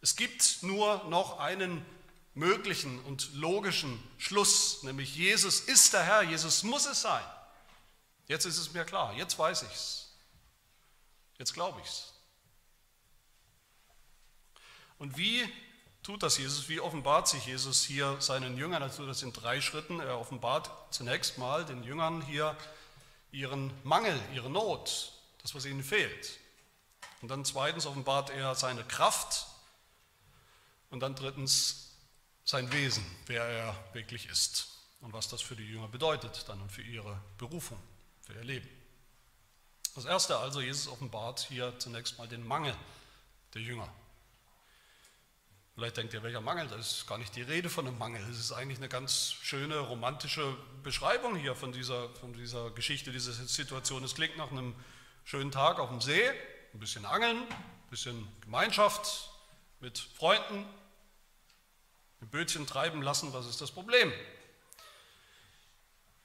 Es 0.01 0.17
gibt 0.17 0.63
nur 0.63 1.03
noch 1.05 1.39
einen 1.39 1.85
möglichen 2.35 3.03
und 3.05 3.33
logischen 3.35 4.03
Schluss, 4.19 4.83
nämlich 4.83 5.15
Jesus 5.17 5.61
ist 5.61 5.93
der 5.93 6.03
Herr, 6.03 6.23
Jesus 6.23 6.63
muss 6.63 6.87
es 6.87 7.01
sein. 7.01 7.25
Jetzt 8.27 8.45
ist 8.45 8.59
es 8.59 8.73
mir 8.73 8.85
klar, 8.85 9.15
jetzt 9.15 9.39
weiß 9.39 9.63
ich 9.63 9.73
es, 9.73 10.13
jetzt 11.39 11.55
glaube 11.55 11.81
ich 11.81 11.87
es. 11.87 12.13
Und 14.99 15.17
wie 15.17 15.49
tut 16.05 16.23
das 16.23 16.39
Jesus? 16.39 16.69
Wie 16.69 16.79
offenbart 16.79 17.27
sich 17.27 17.47
Jesus 17.47 17.83
hier 17.83 18.21
seinen 18.21 18.57
Jüngern? 18.57 18.83
Er 18.83 18.95
tut 18.95 19.09
das 19.09 19.23
in 19.23 19.33
drei 19.33 19.61
Schritten. 19.61 19.99
Er 19.99 20.21
offenbart 20.21 20.71
zunächst 20.95 21.39
mal 21.39 21.65
den 21.65 21.83
Jüngern 21.83 22.23
hier 22.23 22.57
ihren 23.33 23.73
Mangel, 23.83 24.17
ihre 24.33 24.49
Not, 24.49 25.13
das, 25.43 25.55
was 25.57 25.65
ihnen 25.65 25.83
fehlt. 25.83 26.39
Und 27.23 27.29
dann 27.29 27.45
zweitens 27.45 27.87
offenbart 27.87 28.31
er 28.31 28.55
seine 28.55 28.85
Kraft. 28.85 29.47
Und 30.91 31.01
dann 31.01 31.17
drittens 31.17 31.91
sein 32.45 32.71
Wesen, 32.71 33.05
wer 33.27 33.43
er 33.43 33.85
wirklich 33.95 34.29
ist 34.29 34.69
und 35.01 35.13
was 35.13 35.29
das 35.29 35.41
für 35.41 35.57
die 35.57 35.65
Jünger 35.65 35.89
bedeutet 35.89 36.45
dann 36.49 36.61
und 36.61 36.71
für 36.71 36.83
ihre 36.83 37.19
Berufung, 37.39 37.81
für 38.21 38.35
ihr 38.35 38.45
Leben. 38.45 38.69
Das 39.95 40.05
Erste 40.05 40.39
also, 40.39 40.61
Jesus 40.61 40.87
offenbart 40.87 41.41
hier 41.41 41.79
zunächst 41.79 42.19
mal 42.19 42.29
den 42.29 42.47
Mangel 42.47 42.77
der 43.55 43.63
Jünger. 43.63 43.89
Vielleicht 45.75 45.97
denkt 45.97 46.15
ihr, 46.15 46.23
welcher 46.23 46.41
Mangel? 46.41 46.69
Das 46.69 46.99
ist 46.99 47.07
gar 47.09 47.19
nicht 47.19 47.35
die 47.35 47.43
Rede 47.43 47.69
von 47.69 47.87
einem 47.87 47.99
Mangel. 47.99 48.23
Es 48.31 48.39
ist 48.39 48.53
eigentlich 48.53 48.79
eine 48.79 48.89
ganz 48.89 49.35
schöne 49.43 49.79
romantische 49.79 50.57
Beschreibung 50.85 51.35
hier 51.35 51.57
von 51.57 51.73
dieser, 51.73 52.11
von 52.11 52.33
dieser 52.33 52.71
Geschichte, 52.71 53.11
dieser 53.11 53.33
Situation. 53.33 54.05
Es 54.05 54.15
klingt 54.15 54.37
nach 54.37 54.53
einem 54.53 54.77
schönen 55.25 55.51
Tag 55.51 55.81
auf 55.81 55.89
dem 55.89 56.01
See, 56.01 56.31
ein 56.73 56.79
bisschen 56.79 57.05
Angeln, 57.05 57.39
ein 57.39 57.91
bisschen 57.91 58.29
Gemeinschaft 58.43 59.31
mit 59.81 59.99
Freunden, 59.99 60.65
ein 62.21 62.29
Bötchen 62.29 62.69
treiben 62.69 63.03
lassen. 63.03 63.33
Was 63.33 63.47
ist 63.47 63.61
das 63.61 63.73
Problem? 63.73 64.13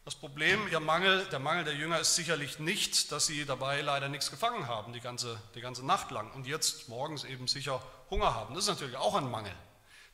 Das 0.10 0.16
Problem, 0.16 0.68
ihr 0.72 0.80
Mangel, 0.80 1.24
der 1.26 1.38
Mangel 1.38 1.66
der 1.66 1.76
Jünger 1.76 2.00
ist 2.00 2.16
sicherlich 2.16 2.58
nicht, 2.58 3.12
dass 3.12 3.28
sie 3.28 3.46
dabei 3.46 3.82
leider 3.82 4.10
nichts 4.10 4.32
gefangen 4.32 4.66
haben, 4.66 4.92
die 4.92 5.02
ganze, 5.02 5.40
die 5.54 5.62
ganze 5.62 5.86
Nacht 5.86 6.10
lang 6.10 6.32
und 6.32 6.48
jetzt 6.48 6.90
morgens 6.90 7.26
eben 7.26 7.48
sicher 7.48 7.80
Hunger 8.10 8.34
haben. 8.34 8.56
Das 8.56 8.64
ist 8.64 8.70
natürlich 8.72 8.98
auch 8.98 9.14
ein 9.14 9.30
Mangel, 9.30 9.54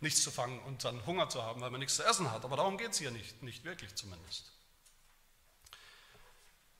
nichts 0.01 0.21
zu 0.21 0.31
fangen 0.31 0.59
und 0.63 0.83
dann 0.83 1.05
Hunger 1.05 1.29
zu 1.29 1.43
haben, 1.43 1.61
weil 1.61 1.71
man 1.71 1.79
nichts 1.79 1.95
zu 1.95 2.03
essen 2.03 2.29
hat. 2.29 2.43
Aber 2.43 2.57
darum 2.57 2.77
geht 2.77 2.91
es 2.91 2.97
hier 2.97 3.09
nicht, 3.09 3.41
nicht 3.41 3.63
wirklich 3.63 3.95
zumindest. 3.95 4.51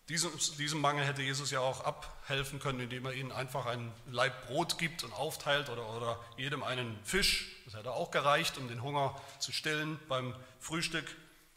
Diesem, 0.10 0.38
diesem 0.58 0.82
Mangel 0.82 1.06
hätte 1.06 1.22
Jesus 1.22 1.52
ja 1.52 1.62
auch 1.62 1.86
abhelfen 1.86 2.60
können, 2.60 2.82
indem 2.82 3.06
er 3.06 3.14
ihnen 3.14 3.32
einfach 3.32 3.66
ein 3.66 3.94
Leib 4.08 4.48
Brot 4.48 4.78
gibt 4.78 5.06
und 5.06 5.14
aufteilt 5.14 5.70
oder, 5.70 5.90
oder 5.96 6.20
jedem 6.36 6.64
einen 6.64 7.00
Fisch. 7.06 7.64
Das 7.64 7.76
hätte 7.76 7.92
auch 7.92 8.12
gereicht, 8.12 8.58
um 8.58 8.68
den 8.68 8.84
Hunger 8.84 9.16
zu 9.40 9.54
stillen. 9.54 10.02
Beim 10.10 10.36
Frühstück, 10.60 11.16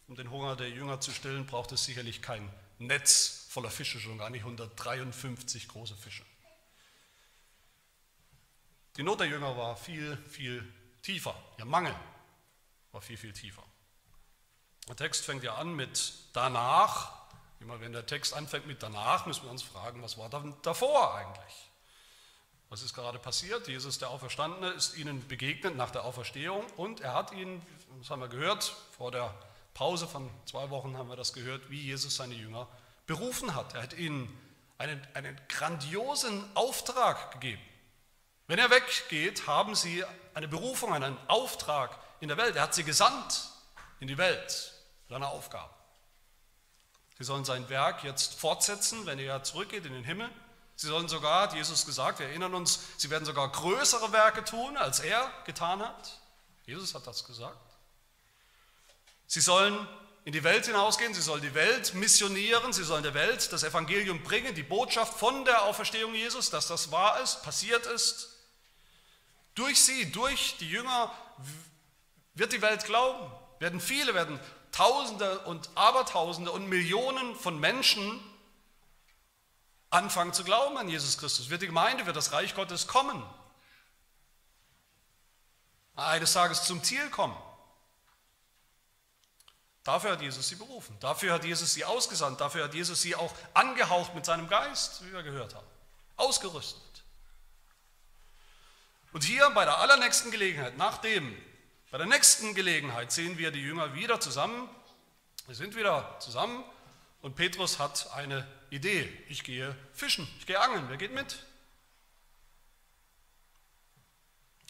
um 0.08 0.16
den 0.16 0.30
Hunger 0.30 0.56
der 0.56 0.70
Jünger 0.70 1.00
zu 1.00 1.12
stillen, 1.12 1.46
braucht 1.46 1.70
es 1.72 1.84
sicherlich 1.84 2.22
kein 2.22 2.50
Netz 2.78 3.46
voller 3.50 3.70
Fische, 3.70 4.00
schon 4.00 4.18
gar 4.18 4.30
nicht 4.30 4.42
153 4.42 5.68
große 5.68 5.96
Fische. 5.96 6.24
Die 8.96 9.02
Not 9.02 9.20
der 9.20 9.28
Jünger 9.28 9.56
war 9.56 9.76
viel, 9.76 10.16
viel 10.28 10.66
tiefer. 11.02 11.34
Ihr 11.58 11.66
Mangel 11.66 11.94
war 12.92 13.02
viel, 13.02 13.16
viel 13.16 13.32
tiefer. 13.32 13.62
Der 14.88 14.96
Text 14.96 15.24
fängt 15.24 15.44
ja 15.44 15.54
an 15.56 15.76
mit 15.76 16.14
danach. 16.32 17.12
Immer 17.60 17.80
wenn 17.80 17.92
der 17.92 18.06
Text 18.06 18.34
anfängt 18.34 18.66
mit 18.66 18.82
danach, 18.82 19.26
müssen 19.26 19.44
wir 19.44 19.50
uns 19.50 19.62
fragen, 19.62 20.02
was 20.02 20.16
war 20.16 20.30
dann 20.30 20.56
davor 20.62 21.14
eigentlich? 21.16 21.70
Was 22.70 22.82
ist 22.82 22.94
gerade 22.94 23.18
passiert? 23.18 23.68
Jesus, 23.68 23.98
der 23.98 24.10
Auferstandene, 24.10 24.70
ist 24.70 24.96
ihnen 24.96 25.26
begegnet 25.26 25.76
nach 25.76 25.90
der 25.90 26.04
Auferstehung 26.04 26.64
und 26.76 27.00
er 27.00 27.14
hat 27.14 27.32
ihnen, 27.32 27.64
das 27.98 28.10
haben 28.10 28.20
wir 28.20 28.28
gehört, 28.28 28.64
vor 28.96 29.10
der 29.10 29.34
Pause 29.78 30.08
von 30.08 30.28
zwei 30.44 30.70
Wochen 30.70 30.96
haben 30.96 31.08
wir 31.08 31.14
das 31.14 31.32
gehört, 31.32 31.70
wie 31.70 31.80
Jesus 31.80 32.16
seine 32.16 32.34
Jünger 32.34 32.66
berufen 33.06 33.54
hat. 33.54 33.74
Er 33.74 33.82
hat 33.84 33.92
ihnen 33.92 34.28
einen, 34.76 35.00
einen 35.14 35.40
grandiosen 35.48 36.44
Auftrag 36.56 37.30
gegeben. 37.30 37.62
Wenn 38.48 38.58
er 38.58 38.70
weggeht, 38.70 39.46
haben 39.46 39.76
sie 39.76 40.04
eine 40.34 40.48
Berufung, 40.48 40.92
einen 40.92 41.16
Auftrag 41.28 41.96
in 42.18 42.26
der 42.26 42.36
Welt. 42.36 42.56
Er 42.56 42.62
hat 42.62 42.74
sie 42.74 42.82
gesandt 42.82 43.50
in 44.00 44.08
die 44.08 44.18
Welt 44.18 44.72
mit 45.06 45.14
einer 45.14 45.28
Aufgabe. 45.28 45.72
Sie 47.16 47.22
sollen 47.22 47.44
sein 47.44 47.68
Werk 47.68 48.02
jetzt 48.02 48.34
fortsetzen, 48.34 49.06
wenn 49.06 49.20
er 49.20 49.44
zurückgeht 49.44 49.86
in 49.86 49.92
den 49.92 50.02
Himmel. 50.02 50.28
Sie 50.74 50.88
sollen 50.88 51.06
sogar, 51.06 51.42
hat 51.42 51.54
Jesus 51.54 51.86
gesagt, 51.86 52.18
wir 52.18 52.26
erinnern 52.26 52.54
uns, 52.54 52.80
sie 52.96 53.10
werden 53.10 53.24
sogar 53.24 53.48
größere 53.52 54.10
Werke 54.10 54.42
tun, 54.42 54.76
als 54.76 54.98
er 54.98 55.30
getan 55.44 55.80
hat. 55.82 56.18
Jesus 56.66 56.96
hat 56.96 57.06
das 57.06 57.24
gesagt. 57.24 57.67
Sie 59.28 59.40
sollen 59.40 59.86
in 60.24 60.32
die 60.32 60.42
Welt 60.42 60.66
hinausgehen, 60.66 61.14
sie 61.14 61.20
sollen 61.22 61.42
die 61.42 61.54
Welt 61.54 61.94
missionieren, 61.94 62.72
sie 62.72 62.82
sollen 62.82 63.02
der 63.02 63.14
Welt 63.14 63.52
das 63.52 63.62
Evangelium 63.62 64.22
bringen, 64.22 64.54
die 64.54 64.62
Botschaft 64.62 65.18
von 65.18 65.44
der 65.44 65.62
Auferstehung 65.62 66.14
Jesus, 66.14 66.50
dass 66.50 66.66
das 66.66 66.90
wahr 66.90 67.20
ist, 67.20 67.42
passiert 67.42 67.86
ist. 67.86 68.30
Durch 69.54 69.80
sie, 69.80 70.10
durch 70.10 70.56
die 70.58 70.68
Jünger 70.68 71.12
wird 72.34 72.52
die 72.52 72.62
Welt 72.62 72.84
glauben. 72.84 73.30
Werden 73.58 73.80
viele, 73.80 74.14
werden 74.14 74.40
Tausende 74.72 75.40
und 75.40 75.70
Abertausende 75.74 76.52
und 76.52 76.68
Millionen 76.68 77.34
von 77.34 77.58
Menschen 77.58 78.20
anfangen 79.90 80.32
zu 80.32 80.44
glauben 80.44 80.76
an 80.76 80.88
Jesus 80.88 81.18
Christus. 81.18 81.50
Wird 81.50 81.62
die 81.62 81.66
Gemeinde, 81.66 82.06
wird 82.06 82.16
das 82.16 82.32
Reich 82.32 82.54
Gottes 82.54 82.86
kommen. 82.86 83.22
Eines 85.96 86.32
Tages 86.32 86.64
zum 86.64 86.82
Ziel 86.82 87.10
kommen. 87.10 87.36
Dafür 89.88 90.10
hat 90.10 90.20
Jesus 90.20 90.46
sie 90.46 90.56
berufen. 90.56 90.94
Dafür 91.00 91.32
hat 91.32 91.46
Jesus 91.46 91.72
sie 91.72 91.82
ausgesandt. 91.82 92.42
Dafür 92.42 92.64
hat 92.64 92.74
Jesus 92.74 93.00
sie 93.00 93.16
auch 93.16 93.34
angehaucht 93.54 94.14
mit 94.14 94.26
seinem 94.26 94.46
Geist, 94.46 95.02
wie 95.02 95.14
wir 95.14 95.22
gehört 95.22 95.54
haben. 95.54 95.66
Ausgerüstet. 96.18 96.82
Und 99.14 99.24
hier 99.24 99.48
bei 99.54 99.64
der 99.64 99.78
allernächsten 99.78 100.30
Gelegenheit, 100.30 100.76
nachdem, 100.76 101.34
bei 101.90 101.96
der 101.96 102.06
nächsten 102.06 102.54
Gelegenheit 102.54 103.12
sehen 103.12 103.38
wir 103.38 103.50
die 103.50 103.62
Jünger 103.62 103.94
wieder 103.94 104.20
zusammen. 104.20 104.68
Wir 105.46 105.54
sind 105.54 105.74
wieder 105.74 106.18
zusammen 106.20 106.62
und 107.22 107.34
Petrus 107.34 107.78
hat 107.78 108.12
eine 108.12 108.46
Idee. 108.68 109.10
Ich 109.30 109.42
gehe 109.42 109.74
fischen, 109.94 110.28
ich 110.38 110.44
gehe 110.44 110.60
angeln. 110.60 110.84
Wer 110.90 110.98
geht 110.98 111.14
mit? 111.14 111.46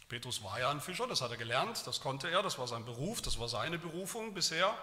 Petrus 0.09 0.45
war 0.45 0.61
ja 0.61 0.71
ein 0.71 0.81
Fischer, 0.81 1.09
das 1.09 1.23
hat 1.23 1.33
er 1.33 1.37
gelernt, 1.37 1.89
das 1.89 2.01
konnte 2.01 2.31
er, 2.31 2.45
das 2.45 2.57
war 2.57 2.69
sein 2.69 2.85
Beruf, 2.85 3.21
das 3.21 3.41
war 3.41 3.49
seine 3.49 3.79
Berufung 3.79 4.33
bisher. 4.33 4.79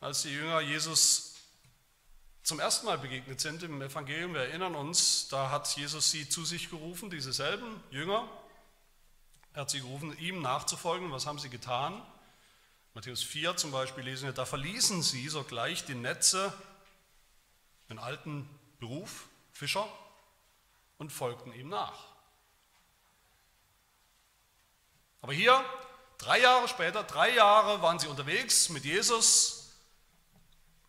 Als 0.00 0.22
die 0.22 0.30
Jünger 0.30 0.60
Jesus 0.60 1.34
zum 2.42 2.60
ersten 2.60 2.86
Mal 2.86 2.98
begegnet 2.98 3.40
sind 3.40 3.62
im 3.62 3.80
Evangelium, 3.80 4.34
wir 4.34 4.42
erinnern 4.42 4.74
uns, 4.74 5.28
da 5.28 5.50
hat 5.50 5.74
Jesus 5.76 6.10
sie 6.10 6.28
zu 6.28 6.44
sich 6.44 6.70
gerufen, 6.70 7.10
diese 7.10 7.32
selben 7.32 7.82
Jünger. 7.90 8.28
Er 9.54 9.62
hat 9.62 9.70
sie 9.70 9.80
gerufen, 9.80 10.16
ihm 10.18 10.42
nachzufolgen. 10.42 11.10
Was 11.12 11.26
haben 11.26 11.38
sie 11.38 11.48
getan? 11.48 12.00
Matthäus 12.92 13.22
4 13.22 13.56
zum 13.56 13.72
Beispiel 13.72 14.04
lesen 14.04 14.26
wir, 14.26 14.32
da 14.32 14.44
verließen 14.44 15.02
sie 15.02 15.28
sogleich 15.28 15.86
die 15.86 15.94
Netze, 15.94 16.52
den 17.88 17.98
alten 17.98 18.48
Beruf, 18.78 19.26
Fischer, 19.52 19.88
und 20.98 21.10
folgten 21.10 21.52
ihm 21.52 21.70
nach. 21.70 22.04
Aber 25.22 25.32
hier, 25.32 25.64
drei 26.18 26.38
Jahre 26.40 26.68
später, 26.68 27.02
drei 27.02 27.30
Jahre 27.34 27.80
waren 27.80 27.98
sie 27.98 28.06
unterwegs 28.06 28.68
mit 28.68 28.84
Jesus, 28.84 29.55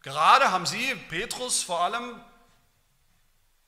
Gerade 0.02 0.52
haben 0.52 0.66
Sie, 0.66 0.96
Petrus 1.10 1.64
vor 1.64 1.82
allem, 1.82 2.22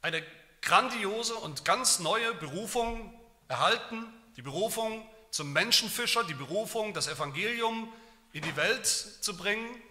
eine 0.02 0.24
grandiose 0.62 1.36
und 1.36 1.66
ganz 1.66 2.00
neue 2.00 2.34
Berufung 2.36 3.14
erhalten, 3.48 4.06
die 4.38 4.42
Berufung 4.42 5.08
zum 5.32 5.52
Menschenfischer, 5.54 6.24
die 6.24 6.34
Berufung, 6.34 6.94
das 6.94 7.08
Evangelium 7.08 7.92
in 8.32 8.44
die 8.44 8.56
Welt 8.56 8.86
zu 8.86 9.36
bringen. 9.36 9.82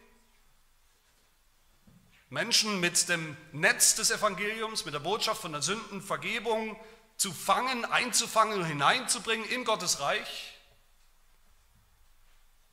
Menschen 2.30 2.80
mit 2.80 3.08
dem 3.08 3.36
Netz 3.52 3.94
des 3.94 4.10
Evangeliums, 4.10 4.84
mit 4.84 4.94
der 4.94 5.00
Botschaft 5.00 5.40
von 5.40 5.52
der 5.52 5.62
Sündenvergebung 5.62 6.78
zu 7.16 7.32
fangen, 7.32 7.84
einzufangen 7.84 8.58
und 8.58 8.64
hineinzubringen 8.64 9.48
in 9.48 9.64
Gottes 9.64 10.00
Reich. 10.00 10.54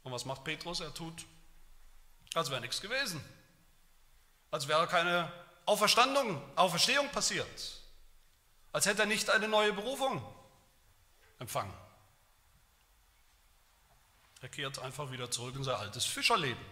Und 0.03 0.11
was 0.11 0.25
macht 0.25 0.43
Petrus? 0.43 0.81
Er 0.81 0.93
tut, 0.93 1.25
als 2.35 2.51
wäre 2.51 2.61
nichts 2.61 2.79
gewesen. 2.79 3.23
Als 4.55 4.69
wäre 4.69 4.87
keine 4.87 5.29
Auferstandung, 5.65 6.41
Auferstehung 6.55 7.11
passiert. 7.11 7.81
Als 8.71 8.85
hätte 8.85 9.01
er 9.01 9.05
nicht 9.05 9.29
eine 9.29 9.49
neue 9.49 9.73
Berufung 9.73 10.23
empfangen. 11.39 11.73
Er 14.39 14.47
kehrt 14.47 14.79
einfach 14.79 15.11
wieder 15.11 15.29
zurück 15.29 15.57
in 15.57 15.65
sein 15.65 15.75
altes 15.75 16.05
Fischerleben. 16.05 16.65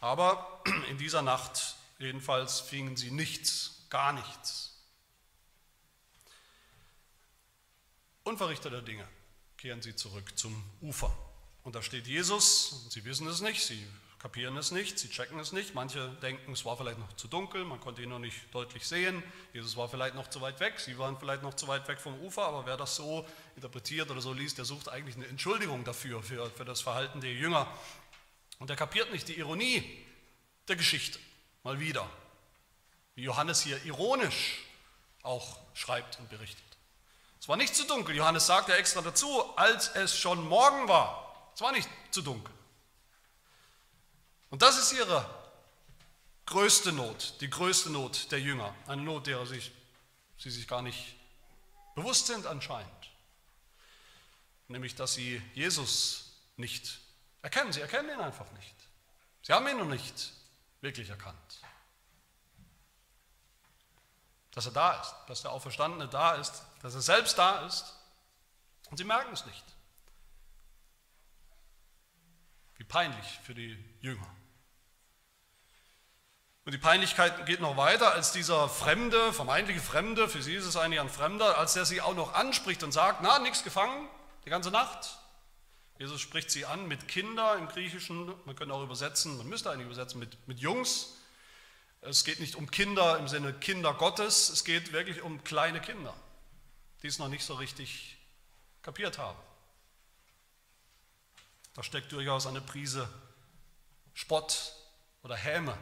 Aber 0.00 0.60
in 0.90 0.98
dieser 0.98 1.22
Nacht 1.22 1.76
jedenfalls 2.00 2.58
fingen 2.58 2.96
sie 2.96 3.12
nichts, 3.12 3.86
gar 3.90 4.12
nichts. 4.12 4.76
Unverrichteter 8.24 8.82
Dinge 8.82 9.06
kehren 9.56 9.82
sie 9.82 9.94
zurück 9.94 10.36
zum 10.36 10.68
Ufer. 10.80 11.16
Und 11.62 11.76
da 11.76 11.82
steht 11.82 12.08
Jesus, 12.08 12.90
sie 12.90 13.04
wissen 13.04 13.28
es 13.28 13.40
nicht, 13.40 13.64
sie 13.64 13.86
kapieren 14.18 14.56
es 14.56 14.70
nicht, 14.70 14.98
sie 14.98 15.08
checken 15.08 15.38
es 15.38 15.52
nicht. 15.52 15.74
Manche 15.74 16.08
denken, 16.22 16.52
es 16.52 16.64
war 16.64 16.76
vielleicht 16.76 16.98
noch 16.98 17.12
zu 17.16 17.28
dunkel, 17.28 17.64
man 17.64 17.80
konnte 17.80 18.02
ihn 18.02 18.08
noch 18.08 18.18
nicht 18.18 18.36
deutlich 18.52 18.86
sehen. 18.86 19.22
Jesus 19.52 19.76
war 19.76 19.88
vielleicht 19.88 20.14
noch 20.14 20.28
zu 20.28 20.40
weit 20.40 20.60
weg, 20.60 20.80
sie 20.80 20.98
waren 20.98 21.18
vielleicht 21.18 21.42
noch 21.42 21.54
zu 21.54 21.68
weit 21.68 21.86
weg 21.88 22.00
vom 22.00 22.18
Ufer, 22.20 22.42
aber 22.42 22.66
wer 22.66 22.76
das 22.76 22.96
so 22.96 23.26
interpretiert 23.54 24.10
oder 24.10 24.20
so 24.20 24.32
liest, 24.32 24.58
der 24.58 24.64
sucht 24.64 24.88
eigentlich 24.88 25.16
eine 25.16 25.26
Entschuldigung 25.26 25.84
dafür, 25.84 26.22
für, 26.22 26.50
für 26.50 26.64
das 26.64 26.80
Verhalten 26.80 27.20
der 27.20 27.32
Jünger. 27.32 27.66
Und 28.58 28.70
er 28.70 28.76
kapiert 28.76 29.12
nicht 29.12 29.28
die 29.28 29.38
Ironie 29.38 29.84
der 30.68 30.76
Geschichte, 30.76 31.18
mal 31.62 31.78
wieder. 31.78 32.08
Wie 33.14 33.22
Johannes 33.22 33.62
hier 33.62 33.82
ironisch 33.84 34.62
auch 35.22 35.58
schreibt 35.74 36.18
und 36.18 36.28
berichtet. 36.30 36.64
Es 37.40 37.48
war 37.48 37.56
nicht 37.56 37.74
zu 37.74 37.86
dunkel, 37.86 38.16
Johannes 38.16 38.46
sagt 38.46 38.68
ja 38.68 38.76
extra 38.76 39.02
dazu, 39.02 39.56
als 39.56 39.88
es 39.94 40.18
schon 40.18 40.46
Morgen 40.48 40.88
war. 40.88 41.50
Es 41.54 41.60
war 41.60 41.72
nicht 41.72 41.88
zu 42.10 42.22
dunkel. 42.22 42.55
Und 44.50 44.62
das 44.62 44.78
ist 44.78 44.92
ihre 44.92 45.28
größte 46.46 46.92
Not, 46.92 47.34
die 47.40 47.50
größte 47.50 47.90
Not 47.90 48.30
der 48.30 48.40
Jünger. 48.40 48.74
Eine 48.86 49.02
Not, 49.02 49.26
derer 49.26 49.46
sich, 49.46 49.72
sie 50.38 50.50
sich 50.50 50.68
gar 50.68 50.82
nicht 50.82 51.16
bewusst 51.94 52.26
sind 52.26 52.46
anscheinend. 52.46 52.90
Nämlich, 54.68 54.94
dass 54.94 55.14
sie 55.14 55.42
Jesus 55.54 56.32
nicht 56.56 57.00
erkennen. 57.42 57.72
Sie 57.72 57.80
erkennen 57.80 58.10
ihn 58.10 58.20
einfach 58.20 58.50
nicht. 58.52 58.74
Sie 59.42 59.52
haben 59.52 59.66
ihn 59.68 59.78
noch 59.78 59.86
nicht 59.86 60.32
wirklich 60.80 61.08
erkannt. 61.08 61.60
Dass 64.52 64.66
er 64.66 64.72
da 64.72 65.00
ist, 65.00 65.14
dass 65.28 65.42
der 65.42 65.52
Auferstandene 65.52 66.08
da 66.08 66.34
ist, 66.34 66.62
dass 66.82 66.94
er 66.94 67.02
selbst 67.02 67.38
da 67.38 67.66
ist. 67.66 67.94
Und 68.90 68.96
sie 68.96 69.04
merken 69.04 69.32
es 69.32 69.44
nicht. 69.46 69.64
Wie 72.75 72.75
peinlich 72.88 73.26
für 73.44 73.54
die 73.54 73.76
Jünger. 74.00 74.26
Und 76.66 76.72
die 76.72 76.78
Peinlichkeit 76.78 77.46
geht 77.46 77.60
noch 77.60 77.76
weiter, 77.76 78.12
als 78.12 78.32
dieser 78.32 78.68
Fremde, 78.68 79.32
vermeintliche 79.32 79.80
Fremde, 79.80 80.28
für 80.28 80.42
sie 80.42 80.54
ist 80.54 80.64
es 80.64 80.76
eigentlich 80.76 81.00
ein 81.00 81.08
Fremder, 81.08 81.58
als 81.58 81.76
er 81.76 81.84
sie 81.84 82.00
auch 82.00 82.16
noch 82.16 82.34
anspricht 82.34 82.82
und 82.82 82.90
sagt, 82.90 83.20
na, 83.22 83.38
nichts 83.38 83.62
gefangen, 83.62 84.08
die 84.44 84.50
ganze 84.50 84.72
Nacht. 84.72 85.18
Jesus 85.98 86.20
spricht 86.20 86.50
sie 86.50 86.66
an 86.66 86.88
mit 86.88 87.06
Kinder 87.06 87.56
im 87.56 87.68
Griechischen, 87.68 88.34
man 88.44 88.56
könnte 88.56 88.74
auch 88.74 88.82
übersetzen, 88.82 89.36
man 89.38 89.46
müsste 89.46 89.70
eigentlich 89.70 89.86
übersetzen 89.86 90.18
mit, 90.18 90.48
mit 90.48 90.58
Jungs. 90.58 91.14
Es 92.00 92.24
geht 92.24 92.40
nicht 92.40 92.56
um 92.56 92.68
Kinder 92.68 93.16
im 93.18 93.28
Sinne 93.28 93.52
Kinder 93.52 93.94
Gottes, 93.94 94.48
es 94.48 94.64
geht 94.64 94.92
wirklich 94.92 95.22
um 95.22 95.44
kleine 95.44 95.80
Kinder, 95.80 96.14
die 97.02 97.06
es 97.06 97.20
noch 97.20 97.28
nicht 97.28 97.44
so 97.44 97.54
richtig 97.54 98.18
kapiert 98.82 99.18
haben. 99.18 99.38
Da 101.76 101.82
steckt 101.82 102.10
durchaus 102.10 102.46
eine 102.46 102.62
Prise 102.62 103.06
Spott 104.14 104.72
oder 105.22 105.36
Häme 105.36 105.76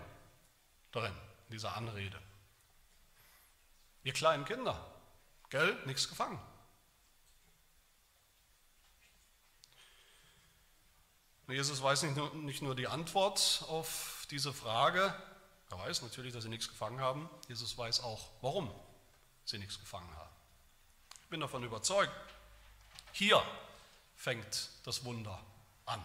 drin, 0.90 1.14
in 1.46 1.52
dieser 1.52 1.76
Anrede. 1.76 2.20
Ihr 4.02 4.12
kleinen 4.12 4.44
Kinder, 4.44 4.84
gell, 5.50 5.80
nichts 5.86 6.08
gefangen. 6.08 6.40
Jesus 11.46 11.80
weiß 11.80 12.02
nicht 12.02 12.16
nur, 12.16 12.34
nicht 12.34 12.60
nur 12.60 12.74
die 12.74 12.88
Antwort 12.88 13.64
auf 13.68 14.26
diese 14.32 14.52
Frage, 14.52 15.14
er 15.70 15.78
weiß 15.78 16.02
natürlich, 16.02 16.32
dass 16.32 16.42
sie 16.42 16.48
nichts 16.48 16.68
gefangen 16.68 17.00
haben, 17.00 17.30
Jesus 17.46 17.78
weiß 17.78 18.00
auch, 18.00 18.30
warum 18.40 18.68
sie 19.44 19.58
nichts 19.58 19.78
gefangen 19.78 20.12
haben. 20.16 20.34
Ich 21.22 21.28
bin 21.28 21.38
davon 21.38 21.62
überzeugt, 21.62 22.12
hier 23.12 23.40
fängt 24.16 24.70
das 24.82 25.04
Wunder 25.04 25.40
an. 25.86 26.02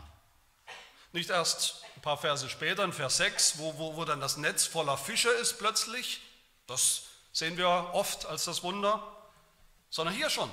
Nicht 1.12 1.30
erst 1.30 1.84
ein 1.96 2.02
paar 2.02 2.18
Verse 2.18 2.50
später, 2.50 2.84
in 2.84 2.94
Vers 2.94 3.18
6, 3.18 3.58
wo, 3.58 3.78
wo, 3.78 3.96
wo 3.96 4.06
dann 4.06 4.22
das 4.22 4.38
Netz 4.38 4.66
voller 4.66 4.98
Fische 4.98 5.30
ist 5.30 5.60
plötzlich, 5.60 6.22
das 6.68 7.04
sehen 7.34 7.58
wir 7.58 7.68
oft 7.94 8.26
als 8.26 8.46
das 8.46 8.64
Wunder, 8.64 9.02
sondern 9.90 10.16
hier 10.16 10.30
schon. 10.30 10.52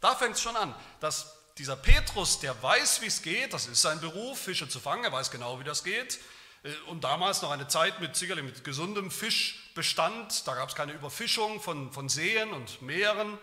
Da 0.00 0.14
fängt 0.14 0.36
es 0.36 0.42
schon 0.42 0.56
an, 0.56 0.74
dass 1.00 1.36
dieser 1.58 1.76
Petrus, 1.76 2.38
der 2.40 2.60
weiß, 2.62 3.00
wie 3.00 3.06
es 3.06 3.22
geht, 3.22 3.52
das 3.52 3.66
ist 3.66 3.82
sein 3.82 4.00
Beruf, 4.00 4.38
Fische 4.38 4.68
zu 4.68 4.78
fangen, 4.78 5.04
er 5.04 5.12
weiß 5.12 5.30
genau, 5.30 5.58
wie 5.58 5.64
das 5.64 5.84
geht. 5.84 6.20
Äh, 6.62 6.74
und 6.88 7.04
damals 7.04 7.42
noch 7.42 7.50
eine 7.50 7.68
Zeit 7.68 8.00
mit 8.00 8.14
sicherlich 8.16 8.44
mit 8.44 8.64
gesundem 8.64 9.10
Fischbestand, 9.10 10.46
da 10.46 10.54
gab 10.54 10.68
es 10.68 10.74
keine 10.74 10.92
Überfischung 10.92 11.60
von, 11.60 11.92
von 11.92 12.08
Seen 12.08 12.52
und 12.52 12.82
Meeren, 12.82 13.38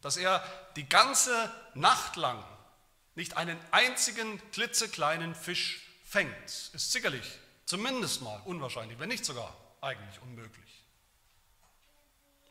dass 0.00 0.16
er 0.16 0.42
die 0.76 0.88
ganze 0.88 1.50
Nacht 1.74 2.16
lang 2.16 2.42
nicht 3.18 3.36
einen 3.36 3.58
einzigen 3.72 4.40
klitzekleinen 4.52 5.34
Fisch 5.34 5.82
fängt, 6.04 6.44
ist 6.46 6.92
sicherlich 6.92 7.24
zumindest 7.66 8.22
mal 8.22 8.40
unwahrscheinlich, 8.44 8.96
wenn 9.00 9.08
nicht 9.08 9.24
sogar 9.24 9.56
eigentlich 9.80 10.22
unmöglich. 10.22 10.84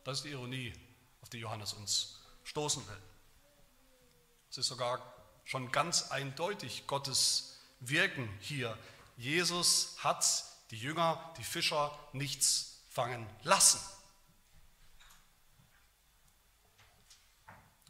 Das 0.03 0.17
ist 0.17 0.25
die 0.25 0.31
Ironie, 0.31 0.73
auf 1.21 1.29
die 1.29 1.37
Johannes 1.37 1.71
uns 1.71 2.19
stoßen 2.43 2.85
will. 2.85 3.01
Es 4.49 4.57
ist 4.57 4.67
sogar 4.67 5.01
schon 5.45 5.71
ganz 5.71 6.11
eindeutig 6.11 6.85
Gottes 6.85 7.59
Wirken 7.79 8.29
hier. 8.41 8.77
Jesus 9.15 9.95
hat 9.99 10.43
die 10.71 10.77
Jünger, 10.77 11.33
die 11.37 11.45
Fischer 11.45 11.97
nichts 12.11 12.81
fangen 12.89 13.25
lassen. 13.43 13.79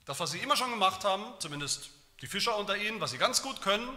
Das, 0.06 0.20
was 0.20 0.30
sie 0.30 0.40
immer 0.40 0.56
schon 0.56 0.70
gemacht 0.70 1.04
haben, 1.04 1.34
zumindest 1.40 1.96
die 2.21 2.27
Fischer 2.27 2.58
unter 2.58 2.77
ihnen, 2.77 2.99
was 2.99 3.12
sie 3.12 3.17
ganz 3.17 3.41
gut 3.41 3.62
können, 3.62 3.88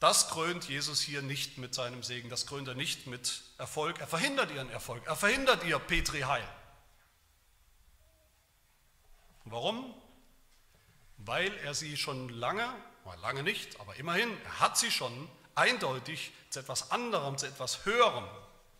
das 0.00 0.28
krönt 0.28 0.68
Jesus 0.68 1.00
hier 1.00 1.22
nicht 1.22 1.56
mit 1.56 1.74
seinem 1.74 2.02
Segen, 2.02 2.28
das 2.28 2.46
krönt 2.46 2.68
er 2.68 2.74
nicht 2.74 3.06
mit 3.06 3.42
Erfolg. 3.56 4.00
Er 4.00 4.06
verhindert 4.06 4.50
ihren 4.50 4.70
Erfolg, 4.70 5.06
er 5.06 5.16
verhindert 5.16 5.64
ihr 5.64 5.78
Petri 5.78 6.20
Heil. 6.20 6.46
Warum? 9.44 9.94
Weil 11.18 11.54
er 11.58 11.74
sie 11.74 11.96
schon 11.96 12.28
lange, 12.28 12.68
lange 13.22 13.42
nicht, 13.42 13.80
aber 13.80 13.96
immerhin, 13.96 14.30
er 14.44 14.60
hat 14.60 14.76
sie 14.76 14.90
schon 14.90 15.28
eindeutig 15.54 16.32
zu 16.50 16.60
etwas 16.60 16.90
anderem, 16.90 17.38
zu 17.38 17.46
etwas 17.46 17.84
Höherem 17.86 18.26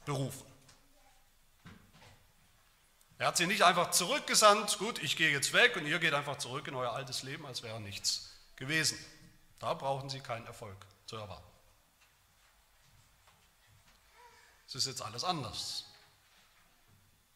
berufen. 0.04 0.44
Er 3.24 3.28
hat 3.28 3.38
sie 3.38 3.46
nicht 3.46 3.62
einfach 3.62 3.90
zurückgesandt, 3.90 4.76
gut, 4.76 5.02
ich 5.02 5.16
gehe 5.16 5.30
jetzt 5.30 5.54
weg 5.54 5.76
und 5.76 5.86
ihr 5.86 5.98
geht 5.98 6.12
einfach 6.12 6.36
zurück 6.36 6.68
in 6.68 6.74
euer 6.74 6.92
altes 6.92 7.22
Leben, 7.22 7.46
als 7.46 7.62
wäre 7.62 7.80
nichts 7.80 8.34
gewesen. 8.56 8.98
Da 9.60 9.72
brauchen 9.72 10.10
sie 10.10 10.20
keinen 10.20 10.44
Erfolg 10.44 10.76
zu 11.06 11.16
erwarten. 11.16 11.50
Es 14.66 14.74
ist 14.74 14.86
jetzt 14.86 15.00
alles 15.00 15.24
anders 15.24 15.86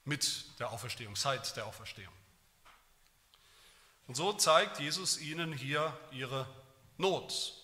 mit 0.05 0.59
der 0.59 0.69
Auferstehung, 0.73 1.17
seit 1.17 1.57
der 1.57 1.65
Auferstehung. 1.65 2.13
Und 4.09 4.15
so 4.15 4.35
zeigt 4.35 4.81
Jesus 4.81 5.17
ihnen 5.17 5.55
hier 5.55 5.99
ihre 6.11 6.47
Not. 6.99 7.58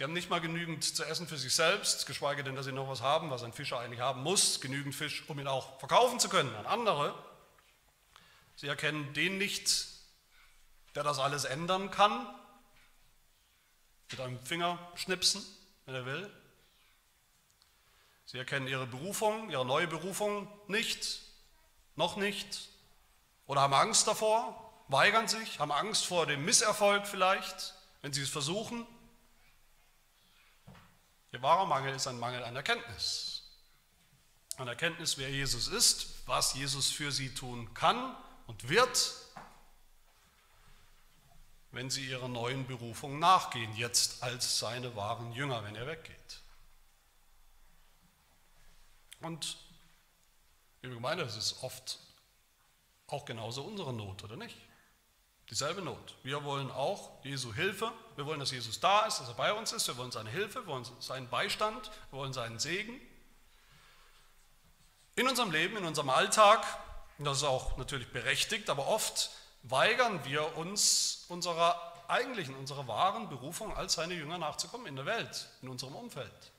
Sie 0.00 0.04
haben 0.04 0.14
nicht 0.14 0.30
mal 0.30 0.40
genügend 0.40 0.82
zu 0.82 1.04
essen 1.04 1.28
für 1.28 1.36
sich 1.36 1.54
selbst, 1.54 2.06
geschweige 2.06 2.42
denn, 2.42 2.54
dass 2.54 2.64
sie 2.64 2.72
noch 2.72 2.88
was 2.88 3.02
haben, 3.02 3.28
was 3.28 3.42
ein 3.42 3.52
Fischer 3.52 3.78
eigentlich 3.78 4.00
haben 4.00 4.22
muss, 4.22 4.62
genügend 4.62 4.94
Fisch, 4.94 5.24
um 5.28 5.38
ihn 5.38 5.46
auch 5.46 5.78
verkaufen 5.78 6.18
zu 6.18 6.30
können 6.30 6.54
an 6.56 6.64
andere. 6.64 7.14
Sie 8.56 8.66
erkennen 8.66 9.12
den 9.12 9.36
nicht, 9.36 9.70
der 10.94 11.02
das 11.02 11.18
alles 11.18 11.44
ändern 11.44 11.90
kann, 11.90 12.26
mit 14.10 14.18
einem 14.20 14.40
Fingerschnipsen, 14.40 15.44
wenn 15.84 15.94
er 15.94 16.06
will. 16.06 16.30
Sie 18.24 18.38
erkennen 18.38 18.68
ihre 18.68 18.86
Berufung, 18.86 19.50
ihre 19.50 19.66
neue 19.66 19.86
Berufung 19.86 20.50
nicht, 20.66 21.20
noch 21.94 22.16
nicht, 22.16 22.70
oder 23.46 23.60
haben 23.60 23.74
Angst 23.74 24.06
davor, 24.06 24.72
weigern 24.88 25.28
sich, 25.28 25.60
haben 25.60 25.72
Angst 25.72 26.06
vor 26.06 26.24
dem 26.24 26.46
Misserfolg 26.46 27.06
vielleicht, 27.06 27.74
wenn 28.00 28.14
sie 28.14 28.22
es 28.22 28.30
versuchen. 28.30 28.86
Ihr 31.32 31.42
wahrer 31.42 31.66
Mangel 31.66 31.94
ist 31.94 32.06
ein 32.06 32.18
Mangel 32.18 32.42
an 32.44 32.56
Erkenntnis. 32.56 33.42
an 34.56 34.68
Erkenntnis, 34.68 35.16
wer 35.16 35.30
Jesus 35.30 35.68
ist, 35.68 36.26
was 36.26 36.54
Jesus 36.54 36.90
für 36.90 37.12
sie 37.12 37.32
tun 37.34 37.72
kann 37.72 38.14
und 38.46 38.68
wird, 38.68 39.14
wenn 41.72 41.88
sie 41.88 42.04
ihrer 42.06 42.28
neuen 42.28 42.66
Berufung 42.66 43.18
nachgehen, 43.18 43.74
jetzt 43.76 44.22
als 44.22 44.58
seine 44.58 44.96
wahren 44.96 45.32
Jünger, 45.32 45.64
wenn 45.64 45.76
er 45.76 45.86
weggeht. 45.86 46.40
Und 49.20 49.56
liebe 50.82 50.94
Gemeinde, 50.94 51.24
es 51.24 51.36
ist 51.36 51.62
oft 51.62 51.98
auch 53.06 53.24
genauso 53.24 53.62
unsere 53.62 53.92
Not, 53.92 54.24
oder 54.24 54.36
nicht? 54.36 54.56
Dieselbe 55.48 55.82
Not. 55.82 56.16
Wir 56.22 56.44
wollen 56.44 56.70
auch 56.70 57.24
Jesu 57.24 57.52
Hilfe. 57.52 57.92
Wir 58.20 58.26
wollen, 58.26 58.40
dass 58.40 58.50
Jesus 58.50 58.80
da 58.80 59.06
ist, 59.06 59.18
dass 59.18 59.28
er 59.28 59.34
bei 59.34 59.50
uns 59.50 59.72
ist. 59.72 59.88
Wir 59.88 59.96
wollen 59.96 60.12
seine 60.12 60.28
Hilfe, 60.28 60.56
wir 60.56 60.66
wollen 60.66 60.86
seinen 61.00 61.26
Beistand, 61.30 61.90
wir 62.10 62.18
wollen 62.18 62.34
seinen 62.34 62.58
Segen. 62.58 63.00
In 65.16 65.26
unserem 65.26 65.50
Leben, 65.50 65.78
in 65.78 65.86
unserem 65.86 66.10
Alltag, 66.10 66.66
das 67.18 67.38
ist 67.38 67.44
auch 67.44 67.78
natürlich 67.78 68.12
berechtigt, 68.12 68.68
aber 68.68 68.88
oft 68.88 69.30
weigern 69.62 70.22
wir 70.26 70.58
uns 70.58 71.24
unserer 71.28 71.80
eigentlichen, 72.08 72.54
unserer 72.56 72.86
wahren 72.86 73.30
Berufung 73.30 73.74
als 73.74 73.94
seine 73.94 74.12
Jünger 74.12 74.36
nachzukommen 74.36 74.86
in 74.86 74.96
der 74.96 75.06
Welt, 75.06 75.48
in 75.62 75.70
unserem 75.70 75.94
Umfeld. 75.94 76.52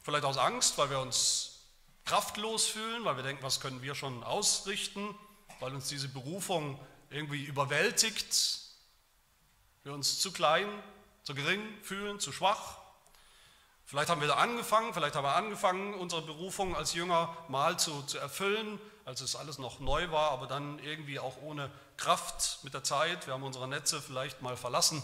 Vielleicht 0.00 0.24
aus 0.24 0.38
Angst, 0.38 0.78
weil 0.78 0.88
wir 0.88 1.00
uns 1.00 1.58
kraftlos 2.06 2.68
fühlen, 2.68 3.04
weil 3.04 3.16
wir 3.16 3.22
denken, 3.22 3.42
was 3.42 3.60
können 3.60 3.82
wir 3.82 3.94
schon 3.94 4.24
ausrichten, 4.24 5.14
weil 5.60 5.74
uns 5.74 5.88
diese 5.88 6.08
Berufung 6.08 6.80
irgendwie 7.10 7.44
überwältigt, 7.44 8.63
wir 9.84 9.92
uns 9.92 10.18
zu 10.18 10.32
klein, 10.32 10.66
zu 11.22 11.34
gering 11.34 11.62
fühlen, 11.82 12.18
zu 12.18 12.32
schwach. 12.32 12.78
Vielleicht 13.84 14.08
haben 14.08 14.22
wir 14.22 14.28
da 14.28 14.36
angefangen, 14.36 14.94
vielleicht 14.94 15.14
haben 15.14 15.24
wir 15.24 15.36
angefangen, 15.36 15.94
unsere 15.94 16.22
Berufung 16.22 16.74
als 16.74 16.94
Jünger 16.94 17.36
mal 17.48 17.78
zu, 17.78 18.02
zu 18.02 18.18
erfüllen, 18.18 18.80
als 19.04 19.20
es 19.20 19.36
alles 19.36 19.58
noch 19.58 19.80
neu 19.80 20.10
war, 20.10 20.30
aber 20.30 20.46
dann 20.46 20.78
irgendwie 20.78 21.18
auch 21.18 21.36
ohne 21.42 21.70
Kraft 21.98 22.60
mit 22.62 22.72
der 22.72 22.82
Zeit. 22.82 23.26
Wir 23.26 23.34
haben 23.34 23.42
unsere 23.42 23.68
Netze 23.68 24.00
vielleicht 24.00 24.40
mal 24.40 24.56
verlassen, 24.56 25.02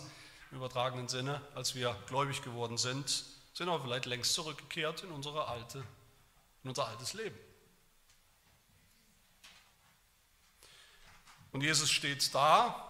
im 0.50 0.56
übertragenen 0.56 1.08
Sinne, 1.08 1.42
als 1.54 1.74
wir 1.74 1.94
gläubig 2.06 2.42
geworden 2.42 2.78
sind, 2.78 3.24
sind 3.52 3.68
aber 3.68 3.84
vielleicht 3.84 4.06
längst 4.06 4.32
zurückgekehrt 4.32 5.04
in, 5.04 5.10
unsere 5.12 5.46
alte, 5.46 5.84
in 6.64 6.70
unser 6.70 6.88
altes 6.88 7.12
Leben. 7.12 7.38
Und 11.52 11.60
Jesus 11.60 11.90
steht 11.90 12.34
da 12.34 12.89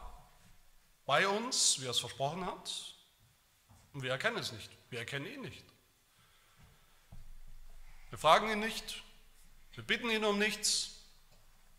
bei 1.11 1.27
uns, 1.27 1.81
wie 1.81 1.87
er 1.87 1.91
es 1.91 1.99
versprochen 1.99 2.47
hat, 2.47 2.71
und 3.93 4.05
wir 4.05 4.13
erkennen 4.13 4.37
es 4.37 4.53
nicht. 4.53 4.71
Wir 4.91 5.01
erkennen 5.01 5.27
ihn 5.27 5.41
nicht. 5.41 5.65
Wir 8.11 8.19
fragen 8.19 8.49
ihn 8.49 8.61
nicht, 8.61 9.03
wir 9.73 9.83
bitten 9.83 10.09
ihn 10.09 10.25
um 10.25 10.39
nichts, 10.39 11.01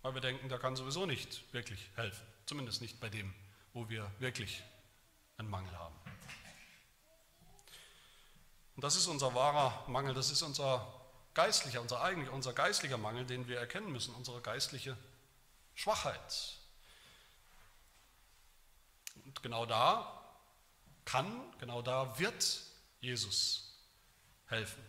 weil 0.02 0.16
wir 0.16 0.20
denken, 0.20 0.50
der 0.50 0.60
kann 0.60 0.76
sowieso 0.76 1.06
nicht 1.06 1.46
wirklich 1.54 1.80
helfen. 1.96 2.28
Zumindest 2.46 2.82
nicht 2.82 3.00
bei 3.00 3.08
dem, 3.08 3.34
wo 3.72 3.88
wir 3.88 4.12
wirklich 4.20 4.62
einen 5.38 5.50
Mangel 5.50 5.80
haben. 5.80 5.96
Und 8.76 8.84
das 8.84 8.98
ist 8.98 9.08
unser 9.08 9.34
wahrer 9.34 9.88
Mangel, 9.88 10.14
das 10.14 10.30
ist 10.30 10.42
unser 10.42 10.94
geistlicher, 11.36 11.80
unser 11.80 12.02
eigentlich 12.02 12.30
unser 12.32 12.52
geistlicher 12.52 12.98
Mangel, 12.98 13.26
den 13.26 13.48
wir 13.48 13.60
erkennen 13.60 13.94
müssen, 13.94 14.14
unsere 14.14 14.42
geistliche 14.42 14.98
Schwachheit. 15.74 16.61
Genau 19.42 19.66
da 19.66 20.22
kann, 21.06 21.42
genau 21.60 21.82
da 21.82 22.18
wird 22.20 22.62
Jesus 23.00 23.76
helfen. 24.48 24.84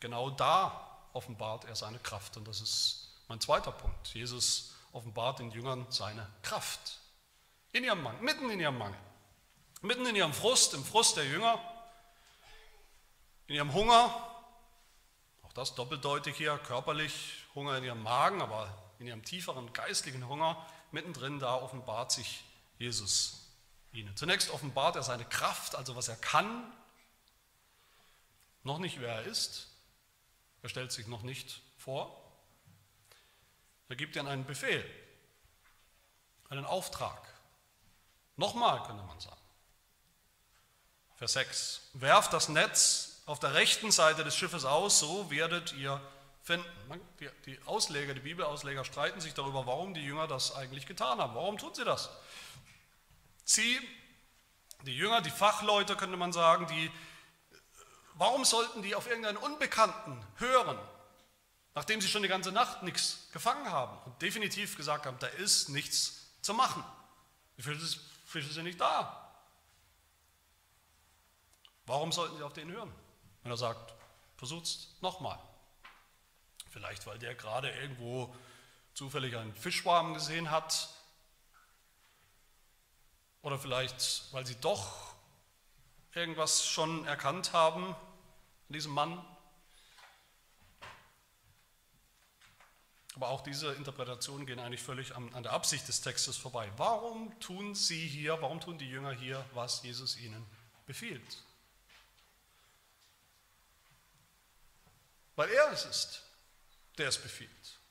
Genau 0.00 0.30
da 0.30 0.98
offenbart 1.12 1.64
er 1.64 1.76
seine 1.76 1.98
Kraft. 1.98 2.36
Und 2.36 2.48
das 2.48 2.60
ist 2.60 3.22
mein 3.28 3.40
zweiter 3.40 3.72
Punkt. 3.72 4.08
Jesus 4.08 4.74
offenbart 4.92 5.38
den 5.38 5.50
Jüngern 5.50 5.86
seine 5.90 6.28
Kraft. 6.42 6.98
In 7.72 7.84
ihrem 7.84 8.02
Mangel, 8.02 8.22
mitten 8.22 8.50
in 8.50 8.60
ihrem 8.60 8.76
Mangel. 8.76 8.98
Mitten 9.80 10.06
in 10.06 10.16
ihrem 10.16 10.32
Frust, 10.32 10.74
im 10.74 10.84
Frust 10.84 11.16
der 11.16 11.24
Jünger, 11.24 11.58
in 13.46 13.56
ihrem 13.56 13.72
Hunger, 13.72 14.14
auch 15.42 15.52
das 15.52 15.74
doppeldeutig 15.74 16.36
hier, 16.36 16.56
körperlich 16.58 17.44
Hunger 17.54 17.78
in 17.78 17.84
ihrem 17.84 18.02
Magen, 18.02 18.42
aber 18.42 18.72
in 18.98 19.06
ihrem 19.06 19.24
tieferen 19.24 19.72
geistlichen 19.72 20.28
Hunger, 20.28 20.64
mittendrin 20.92 21.38
da 21.38 21.56
offenbart 21.56 22.12
sich 22.12 22.44
Jesus 22.78 23.41
ihnen. 23.92 24.16
Zunächst 24.16 24.50
offenbart 24.50 24.96
er 24.96 25.02
seine 25.02 25.24
Kraft, 25.24 25.74
also 25.74 25.96
was 25.96 26.08
er 26.08 26.16
kann, 26.16 26.72
noch 28.64 28.78
nicht 28.78 29.00
wer 29.00 29.14
er 29.14 29.22
ist, 29.24 29.68
er 30.62 30.68
stellt 30.68 30.92
sich 30.92 31.06
noch 31.06 31.22
nicht 31.22 31.60
vor. 31.76 32.18
Er 33.88 33.96
gibt 33.96 34.16
ihnen 34.16 34.28
einen 34.28 34.46
Befehl, 34.46 34.88
einen 36.48 36.64
Auftrag. 36.64 37.20
Nochmal 38.36 38.82
könnte 38.84 39.02
man 39.02 39.20
sagen. 39.20 39.36
Vers 41.16 41.34
6. 41.34 41.80
Werft 41.94 42.32
das 42.32 42.48
Netz 42.48 43.22
auf 43.26 43.38
der 43.38 43.54
rechten 43.54 43.90
Seite 43.90 44.24
des 44.24 44.36
Schiffes 44.36 44.64
aus, 44.64 44.98
so 44.98 45.30
werdet 45.30 45.72
ihr 45.74 46.00
finden. 46.42 46.66
Die 47.46 47.60
Ausleger, 47.66 48.14
die 48.14 48.20
Bibelausleger 48.20 48.84
streiten 48.84 49.20
sich 49.20 49.34
darüber, 49.34 49.66
warum 49.66 49.94
die 49.94 50.04
Jünger 50.04 50.26
das 50.26 50.54
eigentlich 50.54 50.86
getan 50.86 51.18
haben. 51.18 51.34
Warum 51.34 51.58
tun 51.58 51.74
sie 51.74 51.84
das? 51.84 52.10
Sie, 53.54 53.78
die 54.82 54.96
Jünger, 54.96 55.20
die 55.20 55.30
Fachleute 55.30 55.96
könnte 55.96 56.16
man 56.16 56.32
sagen, 56.32 56.66
die 56.66 56.90
Warum 58.14 58.44
sollten 58.44 58.82
die 58.82 58.94
auf 58.94 59.06
irgendeinen 59.06 59.38
Unbekannten 59.38 60.24
hören, 60.36 60.78
nachdem 61.74 62.00
sie 62.00 62.08
schon 62.08 62.22
die 62.22 62.28
ganze 62.28 62.52
Nacht 62.52 62.82
nichts 62.82 63.28
gefangen 63.32 63.70
haben 63.70 63.98
und 64.04 64.20
definitiv 64.20 64.76
gesagt 64.76 65.06
haben, 65.06 65.18
da 65.18 65.26
ist 65.26 65.70
nichts 65.70 66.30
zu 66.42 66.54
machen? 66.54 66.84
Die 67.56 67.62
Fische, 67.62 67.98
Fische 68.26 68.52
sind 68.52 68.64
nicht 68.64 68.80
da. 68.80 69.34
Warum 71.86 72.12
sollten 72.12 72.36
sie 72.36 72.42
auf 72.42 72.52
den 72.52 72.70
hören? 72.70 72.92
Wenn 73.42 73.52
er 73.52 73.56
sagt, 73.56 73.94
versucht's 74.36 74.94
nochmal. 75.00 75.38
Vielleicht, 76.70 77.06
weil 77.06 77.18
der 77.18 77.34
gerade 77.34 77.70
irgendwo 77.70 78.34
zufällig 78.94 79.36
einen 79.36 79.54
Fischschwarm 79.54 80.14
gesehen 80.14 80.50
hat. 80.50 80.90
Oder 83.42 83.58
vielleicht, 83.58 84.32
weil 84.32 84.46
sie 84.46 84.54
doch 84.60 85.14
irgendwas 86.14 86.64
schon 86.64 87.04
erkannt 87.06 87.52
haben 87.52 87.86
an 87.88 87.96
diesem 88.68 88.92
Mann. 88.92 89.24
Aber 93.14 93.28
auch 93.28 93.42
diese 93.42 93.72
Interpretationen 93.74 94.46
gehen 94.46 94.58
eigentlich 94.58 94.82
völlig 94.82 95.14
an, 95.14 95.32
an 95.34 95.42
der 95.42 95.52
Absicht 95.52 95.86
des 95.86 96.00
Textes 96.00 96.36
vorbei. 96.36 96.70
Warum 96.76 97.38
tun 97.40 97.74
sie 97.74 98.06
hier, 98.06 98.40
warum 98.40 98.60
tun 98.60 98.78
die 98.78 98.88
Jünger 98.88 99.12
hier, 99.12 99.44
was 99.52 99.82
Jesus 99.82 100.16
ihnen 100.18 100.46
befiehlt? 100.86 101.42
Weil 105.36 105.50
er 105.50 105.72
es 105.72 105.84
ist, 105.84 106.22
der 106.96 107.08
es 107.08 107.18
befiehlt. 107.20 107.81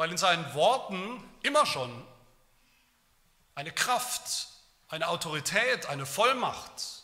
Weil 0.00 0.12
in 0.12 0.16
seinen 0.16 0.54
Worten 0.54 1.22
immer 1.42 1.66
schon 1.66 2.06
eine 3.54 3.70
Kraft 3.70 4.48
eine 4.88 5.08
Autorität, 5.08 5.84
eine 5.84 6.06
Vollmacht 6.06 7.02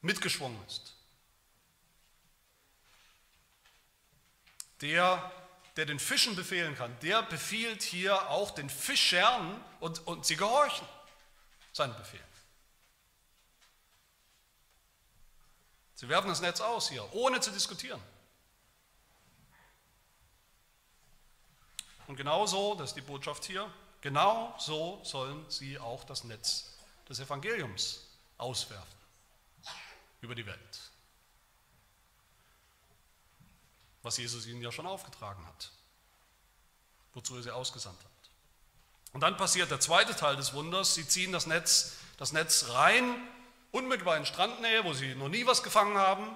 mitgeschwungen 0.00 0.58
ist. 0.66 0.94
Der, 4.80 5.30
der 5.76 5.84
den 5.84 5.98
Fischen 5.98 6.34
befehlen 6.36 6.74
kann, 6.74 6.98
der 7.00 7.22
befiehlt 7.22 7.82
hier 7.82 8.30
auch 8.30 8.52
den 8.52 8.70
Fischern 8.70 9.62
und, 9.80 10.06
und 10.06 10.24
sie 10.24 10.36
gehorchen 10.36 10.88
seinen 11.74 11.94
Befehl. 11.98 12.24
Sie 15.96 16.08
werfen 16.08 16.28
das 16.28 16.40
Netz 16.40 16.62
aus 16.62 16.88
hier, 16.88 17.06
ohne 17.12 17.40
zu 17.40 17.50
diskutieren. 17.50 18.00
Und 22.06 22.16
genauso, 22.16 22.74
das 22.74 22.90
ist 22.90 22.96
die 22.96 23.00
Botschaft 23.00 23.44
hier, 23.44 23.70
Genau 24.04 24.54
so 24.58 25.00
sollen 25.02 25.46
sie 25.48 25.78
auch 25.78 26.04
das 26.04 26.24
Netz 26.24 26.74
des 27.08 27.20
Evangeliums 27.20 28.00
auswerfen 28.36 28.98
über 30.20 30.34
die 30.34 30.44
Welt. 30.44 30.90
Was 34.02 34.18
Jesus 34.18 34.44
ihnen 34.44 34.60
ja 34.60 34.70
schon 34.70 34.86
aufgetragen 34.86 35.42
hat, 35.46 35.70
wozu 37.14 37.34
er 37.36 37.44
sie 37.44 37.50
ausgesandt 37.50 37.98
hat. 37.98 38.30
Und 39.14 39.22
dann 39.22 39.38
passiert 39.38 39.70
der 39.70 39.80
zweite 39.80 40.14
Teil 40.14 40.36
des 40.36 40.52
Wunders. 40.52 40.92
Sie 40.92 41.08
ziehen 41.08 41.32
das 41.32 41.46
Netz, 41.46 41.96
das 42.18 42.32
Netz 42.32 42.68
rein, 42.68 43.26
unmittelbar 43.72 44.18
in 44.18 44.26
Strandnähe, 44.26 44.84
wo 44.84 44.92
sie 44.92 45.14
noch 45.14 45.30
nie 45.30 45.46
was 45.46 45.62
gefangen 45.62 45.96
haben. 45.96 46.28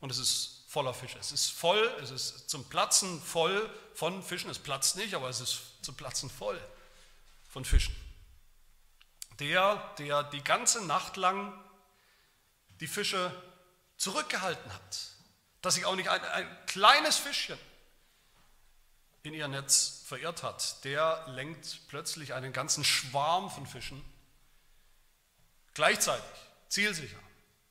Und 0.00 0.10
es 0.10 0.18
ist 0.18 0.57
voller 0.78 0.94
Fische. 0.94 1.18
Es 1.18 1.32
ist 1.32 1.50
voll, 1.50 1.92
es 2.00 2.12
ist 2.12 2.48
zum 2.48 2.68
Platzen 2.68 3.20
voll 3.20 3.68
von 3.94 4.22
Fischen. 4.22 4.48
Es 4.48 4.60
platzt 4.60 4.94
nicht, 4.94 5.12
aber 5.14 5.28
es 5.28 5.40
ist 5.40 5.60
zum 5.82 5.96
Platzen 5.96 6.30
voll 6.30 6.56
von 7.48 7.64
Fischen. 7.64 7.96
Der, 9.40 9.74
der 9.98 10.22
die 10.22 10.44
ganze 10.44 10.86
Nacht 10.86 11.16
lang 11.16 11.52
die 12.78 12.86
Fische 12.86 13.34
zurückgehalten 13.96 14.72
hat, 14.72 15.00
dass 15.62 15.74
sich 15.74 15.84
auch 15.84 15.96
nicht 15.96 16.10
ein, 16.10 16.22
ein 16.22 16.66
kleines 16.66 17.16
Fischchen 17.16 17.58
in 19.24 19.34
ihr 19.34 19.48
Netz 19.48 20.04
verirrt 20.06 20.44
hat, 20.44 20.84
der 20.84 21.24
lenkt 21.26 21.88
plötzlich 21.88 22.34
einen 22.34 22.52
ganzen 22.52 22.84
Schwarm 22.84 23.50
von 23.50 23.66
Fischen 23.66 24.00
gleichzeitig, 25.74 26.38
zielsicher 26.68 27.18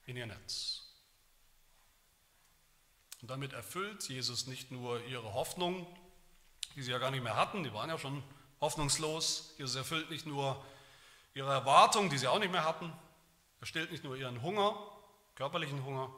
in 0.07 0.17
ihr 0.17 0.25
Netz. 0.25 0.86
Und 3.21 3.29
damit 3.31 3.53
erfüllt 3.53 4.07
Jesus 4.09 4.47
nicht 4.47 4.71
nur 4.71 5.03
ihre 5.05 5.33
Hoffnung, 5.33 5.87
die 6.75 6.83
sie 6.83 6.91
ja 6.91 6.99
gar 6.99 7.11
nicht 7.11 7.23
mehr 7.23 7.35
hatten, 7.35 7.63
die 7.63 7.73
waren 7.73 7.89
ja 7.89 7.97
schon 7.97 8.23
hoffnungslos. 8.61 9.55
Jesus 9.57 9.75
erfüllt 9.75 10.09
nicht 10.09 10.25
nur 10.25 10.63
ihre 11.33 11.51
Erwartung, 11.51 12.09
die 12.09 12.17
sie 12.17 12.27
auch 12.27 12.39
nicht 12.39 12.51
mehr 12.51 12.63
hatten. 12.63 12.91
Er 13.59 13.65
stillt 13.65 13.91
nicht 13.91 14.03
nur 14.03 14.15
ihren 14.15 14.41
Hunger, 14.41 14.77
körperlichen 15.35 15.83
Hunger. 15.83 16.13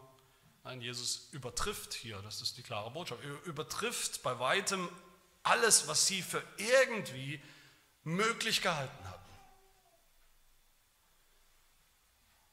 Nein, 0.63 0.81
Jesus 0.81 1.29
übertrifft 1.31 1.93
hier, 1.93 2.21
das 2.21 2.41
ist 2.41 2.57
die 2.57 2.63
klare 2.63 2.91
Botschaft, 2.91 3.23
er 3.23 3.43
übertrifft 3.45 4.21
bei 4.23 4.39
weitem 4.39 4.89
alles, 5.43 5.87
was 5.87 6.05
sie 6.05 6.21
für 6.21 6.43
irgendwie 6.57 7.41
möglich 8.03 8.61
gehalten 8.61 9.07
hatten. 9.07 9.19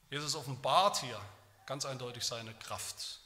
Jesus 0.09 0.35
offenbart 0.35 1.01
hier 1.01 1.19
ganz 1.65 1.85
eindeutig 1.85 2.23
seine 2.23 2.53
Kraft. 2.53 3.19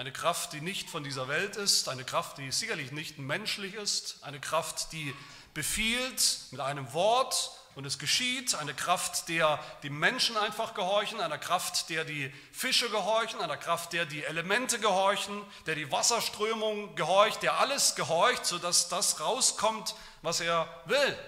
Eine 0.00 0.12
Kraft, 0.12 0.54
die 0.54 0.62
nicht 0.62 0.88
von 0.88 1.04
dieser 1.04 1.28
Welt 1.28 1.56
ist, 1.56 1.86
eine 1.90 2.04
Kraft, 2.04 2.38
die 2.38 2.50
sicherlich 2.52 2.90
nicht 2.90 3.18
menschlich 3.18 3.74
ist, 3.74 4.16
eine 4.22 4.40
Kraft, 4.40 4.92
die 4.92 5.14
befiehlt 5.52 6.38
mit 6.52 6.60
einem 6.62 6.94
Wort 6.94 7.50
und 7.74 7.84
es 7.84 7.98
geschieht, 7.98 8.54
eine 8.54 8.72
Kraft, 8.72 9.28
der 9.28 9.62
die 9.82 9.90
Menschen 9.90 10.38
einfach 10.38 10.72
gehorchen, 10.72 11.20
einer 11.20 11.36
Kraft, 11.36 11.90
der 11.90 12.06
die 12.06 12.32
Fische 12.50 12.88
gehorchen, 12.88 13.42
einer 13.42 13.58
Kraft, 13.58 13.92
der 13.92 14.06
die 14.06 14.24
Elemente 14.24 14.78
gehorchen, 14.78 15.44
der 15.66 15.74
die 15.74 15.92
Wasserströmung 15.92 16.94
gehorcht, 16.96 17.42
der 17.42 17.60
alles 17.60 17.94
gehorcht, 17.94 18.46
sodass 18.46 18.88
das 18.88 19.20
rauskommt, 19.20 19.94
was 20.22 20.40
er 20.40 20.66
will. 20.86 21.18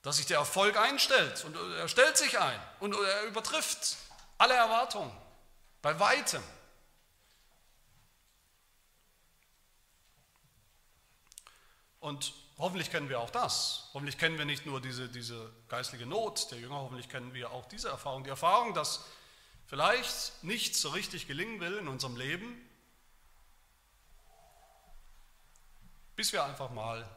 Dass 0.00 0.16
sich 0.16 0.24
der 0.24 0.38
Erfolg 0.38 0.78
einstellt 0.78 1.44
und 1.44 1.54
er 1.76 1.88
stellt 1.88 2.16
sich 2.16 2.38
ein 2.38 2.58
und 2.80 2.94
er 2.94 3.24
übertrifft 3.24 3.98
alle 4.38 4.54
Erwartungen. 4.54 5.21
Bei 5.82 5.98
weitem. 5.98 6.42
Und 11.98 12.32
hoffentlich 12.56 12.90
kennen 12.90 13.08
wir 13.08 13.20
auch 13.20 13.30
das. 13.30 13.90
Hoffentlich 13.92 14.16
kennen 14.16 14.38
wir 14.38 14.44
nicht 14.44 14.64
nur 14.64 14.80
diese, 14.80 15.08
diese 15.08 15.52
geistliche 15.68 16.06
Not 16.06 16.50
der 16.52 16.58
Jünger, 16.58 16.76
hoffentlich 16.76 17.08
kennen 17.08 17.34
wir 17.34 17.50
auch 17.50 17.66
diese 17.66 17.88
Erfahrung. 17.88 18.22
Die 18.22 18.30
Erfahrung, 18.30 18.74
dass 18.74 19.04
vielleicht 19.66 20.42
nichts 20.44 20.80
so 20.80 20.90
richtig 20.90 21.26
gelingen 21.26 21.60
will 21.60 21.76
in 21.78 21.88
unserem 21.88 22.16
Leben, 22.16 22.68
bis 26.14 26.32
wir 26.32 26.44
einfach 26.44 26.70
mal 26.70 27.08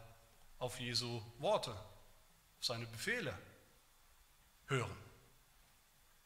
auf 0.57 0.79
Jesu 0.79 1.21
Worte, 1.37 1.71
auf 1.71 2.65
seine 2.65 2.87
Befehle 2.87 3.37
hören 4.67 4.97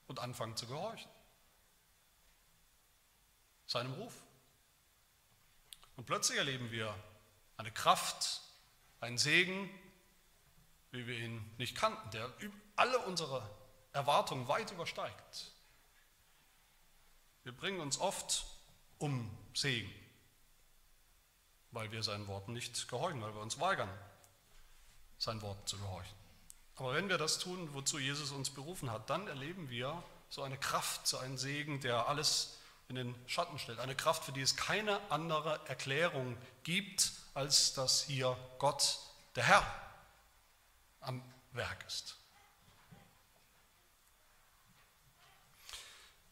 und 0.07 0.19
anfangen 0.19 0.55
zu 0.55 0.67
gehorchen 0.67 1.09
seinem 3.69 3.93
Ruf. 3.93 4.13
Und 5.95 6.05
plötzlich 6.05 6.39
erleben 6.39 6.71
wir 6.71 6.93
eine 7.55 7.71
Kraft, 7.71 8.41
einen 8.99 9.17
Segen, 9.17 9.69
wie 10.91 11.05
wir 11.05 11.17
ihn 11.19 11.53
nicht 11.57 11.77
kannten, 11.77 12.09
der 12.11 12.31
alle 12.75 12.97
unsere 12.99 13.47
Erwartungen 13.93 14.47
weit 14.47 14.71
übersteigt. 14.71 15.51
Wir 17.43 17.51
bringen 17.51 17.79
uns 17.79 17.99
oft 17.99 18.45
um 18.97 19.29
Segen, 19.53 19.93
weil 21.71 21.91
wir 21.91 22.01
seinen 22.01 22.27
Worten 22.27 22.53
nicht 22.53 22.87
gehorchen, 22.87 23.21
weil 23.21 23.35
wir 23.35 23.41
uns 23.41 23.59
weigern, 23.59 23.89
sein 25.19 25.41
Wort 25.43 25.69
zu 25.69 25.77
gehorchen. 25.77 26.17
Aber 26.75 26.95
wenn 26.95 27.09
wir 27.09 27.17
das 27.19 27.37
tun, 27.37 27.73
wozu 27.73 27.99
Jesus 27.99 28.31
uns 28.31 28.49
berufen 28.49 28.89
hat, 28.89 29.09
dann 29.09 29.27
erleben 29.27 29.69
wir 29.69 30.01
so 30.29 30.41
eine 30.41 30.57
Kraft, 30.57 31.05
so 31.05 31.17
einen 31.19 31.37
Segen, 31.37 31.81
der 31.81 32.07
alles 32.07 32.58
in 32.89 32.95
den 32.95 33.15
Schatten 33.27 33.57
stellt. 33.59 33.79
Eine 33.79 33.95
Kraft, 33.95 34.23
für 34.23 34.31
die 34.31 34.41
es 34.41 34.55
keine 34.55 34.99
andere 35.11 35.59
Erklärung 35.67 36.35
gibt, 36.63 37.11
als 37.35 37.73
dass 37.73 38.03
hier 38.03 38.35
Gott, 38.57 38.99
der 39.35 39.43
Herr, 39.43 39.81
am 40.99 41.21
Werk 41.51 41.85
ist. 41.87 42.17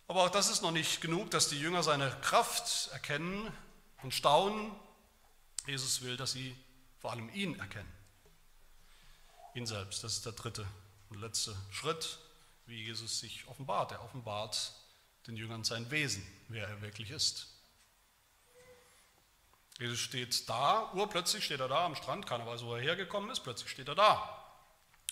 Aber 0.08 0.24
auch 0.24 0.30
das 0.30 0.50
ist 0.50 0.62
noch 0.62 0.72
nicht 0.72 1.00
genug, 1.02 1.30
dass 1.32 1.48
die 1.50 1.60
Jünger 1.60 1.84
seine 1.84 2.10
Kraft 2.22 2.90
erkennen 2.92 3.56
und 4.02 4.14
staunen. 4.14 4.72
Jesus 5.68 6.02
will, 6.02 6.18
dass 6.18 6.32
sie 6.32 6.58
vor 7.00 7.12
allem 7.12 7.30
ihn 7.36 7.60
erkennen. 7.60 7.92
Ihn 9.54 9.68
selbst. 9.68 10.04
Das 10.04 10.14
ist 10.14 10.26
der 10.26 10.34
dritte 10.34 10.66
und 11.10 11.20
letzte 11.22 11.56
Schritt, 11.72 12.18
wie 12.66 12.84
Jesus 12.86 13.20
sich 13.20 13.48
offenbart. 13.48 13.92
Er 13.92 14.04
offenbart 14.04 14.74
den 15.28 15.36
Jüngern 15.36 15.64
sein 15.64 15.92
Wesen, 15.92 16.26
wer 16.48 16.68
er 16.68 16.82
wirklich 16.82 17.12
ist. 17.12 17.48
Jesus 19.80 20.00
steht 20.00 20.50
da, 20.50 20.92
urplötzlich 20.94 21.46
steht 21.46 21.60
er 21.60 21.68
da 21.68 21.86
am 21.86 21.96
Strand, 21.96 22.26
keiner 22.26 22.48
weiß, 22.48 22.64
wo 22.64 22.76
er 22.76 22.82
hergekommen 22.82 23.30
ist, 23.30 23.42
plötzlich 23.42 23.70
steht 23.70 23.88
er 23.88 23.96
da. 23.96 24.44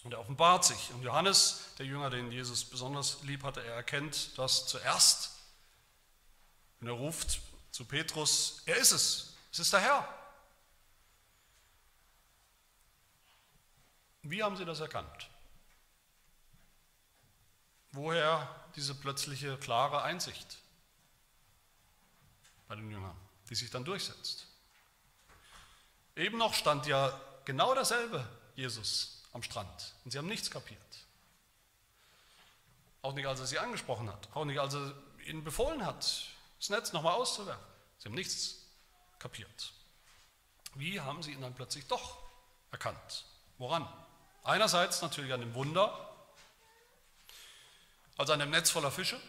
Und 0.04 0.13
er 0.13 0.19
offenbart 0.19 0.65
sich. 0.65 0.91
Und 0.91 1.04
Johannes, 1.04 1.73
der 1.78 1.86
Jünger, 1.86 2.10
den 2.10 2.32
Jesus 2.32 2.65
besonders 2.65 3.21
lieb 3.23 3.43
hatte, 3.43 3.63
er 3.63 3.75
erkennt 3.75 4.38
das 4.38 4.67
zuerst. 4.67 5.32
Und 6.80 6.88
er 6.88 6.93
ruft 6.93 7.39
zu 7.71 7.86
Petrus, 7.86 8.63
er 8.65 8.78
ist 8.78 8.91
es, 8.91 9.36
es 9.51 9.60
ist 9.60 9.73
der 9.73 9.82
Herr. 9.82 10.08
Wie 14.23 14.41
haben 14.41 14.56
sie 14.56 14.65
das 14.65 14.80
erkannt? 14.80 15.30
Woher 17.95 18.53
diese 18.75 18.93
plötzliche 18.93 19.58
klare 19.58 20.01
Einsicht 20.01 20.58
bei 22.67 22.75
den 22.75 22.91
Jüngern, 22.91 23.15
die 23.49 23.55
sich 23.55 23.71
dann 23.71 23.86
durchsetzt? 23.86 24.47
Eben 26.17 26.38
noch 26.38 26.53
stand 26.53 26.88
ja 26.88 27.17
genau 27.45 27.73
derselbe 27.73 28.27
Jesus 28.55 29.23
am 29.31 29.41
Strand 29.43 29.93
und 30.03 30.12
sie 30.12 30.17
haben 30.17 30.27
nichts 30.27 30.51
kapiert. 30.51 30.79
Auch 33.01 33.13
nicht, 33.13 33.27
als 33.27 33.39
er 33.39 33.45
sie 33.45 33.60
angesprochen 33.60 34.10
hat, 34.10 34.27
auch 34.34 34.43
nicht, 34.43 34.60
als 34.60 34.73
er 34.73 34.93
ihnen 35.25 35.45
befohlen 35.45 35.86
hat, 35.86 36.27
das 36.60 36.69
Netz 36.69 36.91
nochmal 36.91 37.13
auszuwerfen. 37.13 37.65
Sie 37.99 38.10
haben 38.10 38.15
nichts 38.15 38.65
kapiert. 39.19 39.73
Wie 40.73 40.99
haben 40.99 41.23
sie 41.23 41.31
ihn 41.31 41.41
dann 41.41 41.55
plötzlich 41.55 41.88
doch 41.88 42.17
erkannt? 42.71 43.23
Woran? 43.58 43.88
Einerseits 44.43 45.01
natürlich 45.01 45.31
an 45.31 45.39
dem 45.39 45.53
Wunder, 45.53 46.14
also 48.17 48.34
an 48.34 48.39
dem 48.39 48.49
Netz 48.49 48.69
voller 48.69 48.91
Fische. 48.91 49.19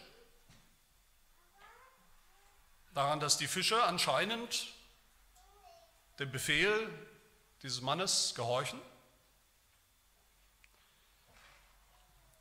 Daran, 2.93 3.19
dass 3.19 3.37
die 3.37 3.47
Fische 3.47 3.83
anscheinend 3.83 4.67
dem 6.19 6.31
Befehl 6.31 6.89
dieses 7.61 7.81
Mannes 7.81 8.33
gehorchen. 8.35 8.81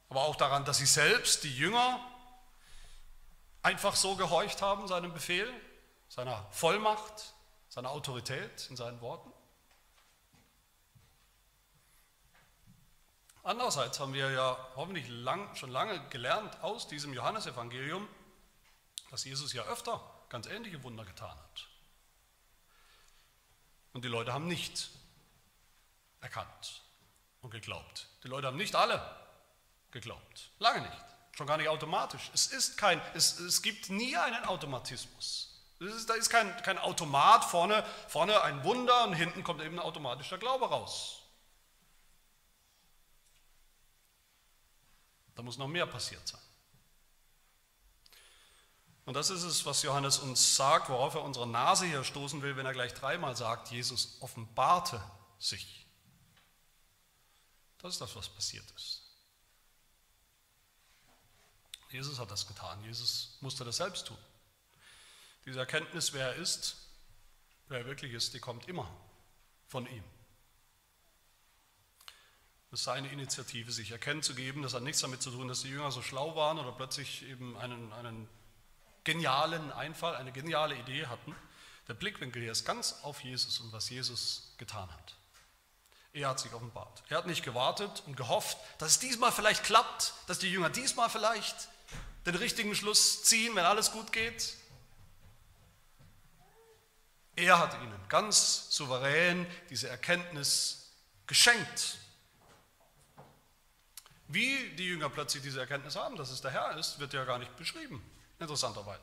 Aber 0.09 0.23
auch 0.23 0.37
daran, 0.37 0.65
dass 0.65 0.79
sie 0.79 0.87
selbst, 0.87 1.45
die 1.45 1.55
Jünger, 1.55 2.01
einfach 3.63 3.97
so 3.97 4.15
gehorcht 4.15 4.63
haben 4.63 4.87
seinem 4.87 5.13
Befehl, 5.13 5.53
seiner 6.09 6.47
Vollmacht, 6.53 7.35
seiner 7.69 7.91
Autorität 7.91 8.69
in 8.71 8.77
seinen 8.77 9.01
Worten. 9.01 9.33
Andererseits 13.47 14.01
haben 14.01 14.13
wir 14.13 14.29
ja 14.33 14.59
hoffentlich 14.75 15.09
lang, 15.09 15.55
schon 15.55 15.71
lange 15.71 16.01
gelernt 16.09 16.61
aus 16.63 16.89
diesem 16.89 17.15
Johannesevangelium, 17.15 18.09
dass 19.13 19.25
Jesus 19.25 19.53
ja 19.53 19.63
öfter 19.67 20.01
ganz 20.29 20.49
ähnliche 20.49 20.83
Wunder 20.83 21.05
getan 21.05 21.31
hat. 21.31 21.69
Und 23.93 24.05
die 24.05 24.09
Leute 24.09 24.33
haben 24.33 24.49
nicht 24.49 24.91
erkannt 26.21 26.83
und 27.41 27.53
geglaubt. 27.53 28.09
Die 28.25 28.29
Leute 28.29 28.49
haben 28.49 28.57
nicht 28.57 28.75
alle 28.75 29.01
geglaubt. 29.93 30.51
Lange 30.59 30.81
nicht. 30.81 31.05
Schon 31.37 31.47
gar 31.47 31.57
nicht 31.57 31.69
automatisch. 31.69 32.33
Es, 32.35 32.49
ist 32.49 32.77
kein, 32.77 33.01
es, 33.15 33.39
es 33.39 33.63
gibt 33.63 33.91
nie 33.91 34.17
einen 34.17 34.45
Automatismus. 34.47 35.63
Ist, 35.79 36.11
da 36.11 36.15
ist 36.15 36.31
kein, 36.31 36.51
kein 36.63 36.79
Automat, 36.79 37.45
vorne, 37.45 37.85
vorne 38.09 38.43
ein 38.43 38.65
Wunder 38.65 39.05
und 39.05 39.13
hinten 39.13 39.45
kommt 39.45 39.63
eben 39.63 39.79
ein 39.79 39.85
automatischer 39.85 40.39
Glaube 40.39 40.69
raus. 40.69 41.23
Da 45.37 45.43
muss 45.43 45.59
noch 45.59 45.69
mehr 45.69 45.87
passiert 45.87 46.27
sein. 46.27 46.41
Und 49.05 49.15
das 49.15 49.31
ist 49.31 49.45
es, 49.45 49.65
was 49.65 49.83
Johannes 49.83 50.19
uns 50.19 50.57
sagt, 50.57 50.89
worauf 50.89 51.15
er 51.15 51.23
unsere 51.23 51.47
Nase 51.47 51.87
hier 51.87 52.03
stoßen 52.03 52.43
will, 52.43 52.57
wenn 52.57 52.67
er 52.67 52.73
gleich 52.73 52.93
dreimal 52.93 53.37
sagt, 53.37 53.71
Jesus 53.71 54.17
offenbarte 54.21 55.01
sich. 55.39 55.87
Das 57.79 57.93
ist 57.93 58.01
das, 58.01 58.17
was 58.17 58.29
passiert 58.29 58.69
ist. 58.73 59.03
Jesus 61.91 62.19
hat 62.19 62.31
das 62.33 62.49
getan. 62.49 62.83
Jesus 62.83 63.39
musste 63.41 63.65
das 63.65 63.77
selbst 63.77 64.09
tun. 64.09 64.19
Diese 65.45 65.61
Erkenntnis, 65.61 66.13
wer 66.13 66.31
er 66.31 66.35
ist, 66.35 66.77
wer 67.69 67.79
er 67.81 67.87
wirklich 67.87 68.13
ist, 68.13 68.35
die 68.35 68.41
kommt 68.41 68.69
immer 68.69 68.91
von 69.69 69.87
ihm. 69.87 70.03
Es 72.73 72.85
seine 72.85 73.09
Initiative, 73.09 73.71
sich 73.71 73.93
erkennen 73.93 74.23
zu 74.23 74.35
geben. 74.35 74.63
Das 74.63 74.75
hat 74.75 74.83
nichts 74.83 75.01
damit 75.01 75.23
zu 75.23 75.31
tun, 75.31 75.49
dass 75.49 75.63
die 75.63 75.69
Jünger 75.69 75.93
so 75.93 76.03
schlau 76.03 76.35
waren 76.37 76.59
oder 76.59 76.73
plötzlich 76.73 77.23
eben 77.29 77.57
einen, 77.57 77.93
einen 77.93 78.29
genialen 79.05 79.73
Einfall, 79.73 80.17
eine 80.17 80.33
geniale 80.33 80.77
Idee 80.77 81.07
hatten. 81.07 81.35
Der 81.89 81.95
Blickwinkel 81.95 82.43
hier 82.43 82.53
ist 82.53 82.65
ganz 82.65 82.97
auf 83.03 83.23
Jesus 83.23 83.61
und 83.61 83.73
was 83.73 83.89
Jesus 83.89 84.53
getan 84.59 84.93
hat. 84.93 85.15
Er 86.13 86.31
hat 86.31 86.41
sich 86.41 86.53
offenbart. 86.55 87.03
Er 87.09 87.19
hat 87.19 87.27
nicht 87.27 87.45
gewartet 87.45 88.03
und 88.07 88.17
gehofft, 88.17 88.59
dass 88.79 88.93
es 88.93 88.99
diesmal 88.99 89.31
vielleicht 89.31 89.65
klappt, 89.65 90.15
dass 90.27 90.39
die 90.39 90.51
Jünger 90.51 90.71
diesmal 90.71 91.09
vielleicht 91.09 91.69
den 92.25 92.35
richtigen 92.35 92.75
Schluss 92.75 93.23
ziehen, 93.23 93.55
wenn 93.55 93.65
alles 93.65 93.93
gut 93.93 94.13
geht. 94.13 94.57
Er 97.37 97.59
hat 97.59 97.75
ihnen 97.75 98.09
ganz 98.09 98.67
souverän 98.71 99.47
diese 99.69 99.89
Erkenntnis 99.89 100.91
geschenkt. 101.27 101.99
Wie 104.29 104.71
die 104.71 104.89
Jünger 104.89 105.09
plötzlich 105.09 105.43
diese 105.43 105.61
Erkenntnis 105.61 105.97
haben, 105.97 106.17
dass 106.17 106.31
es 106.31 106.41
der 106.41 106.51
Herr 106.51 106.77
ist, 106.77 106.99
wird 106.99 107.13
ja 107.13 107.25
gar 107.25 107.39
nicht 107.39 107.57
beschrieben, 107.57 108.03
interessanterweise. 108.39 109.03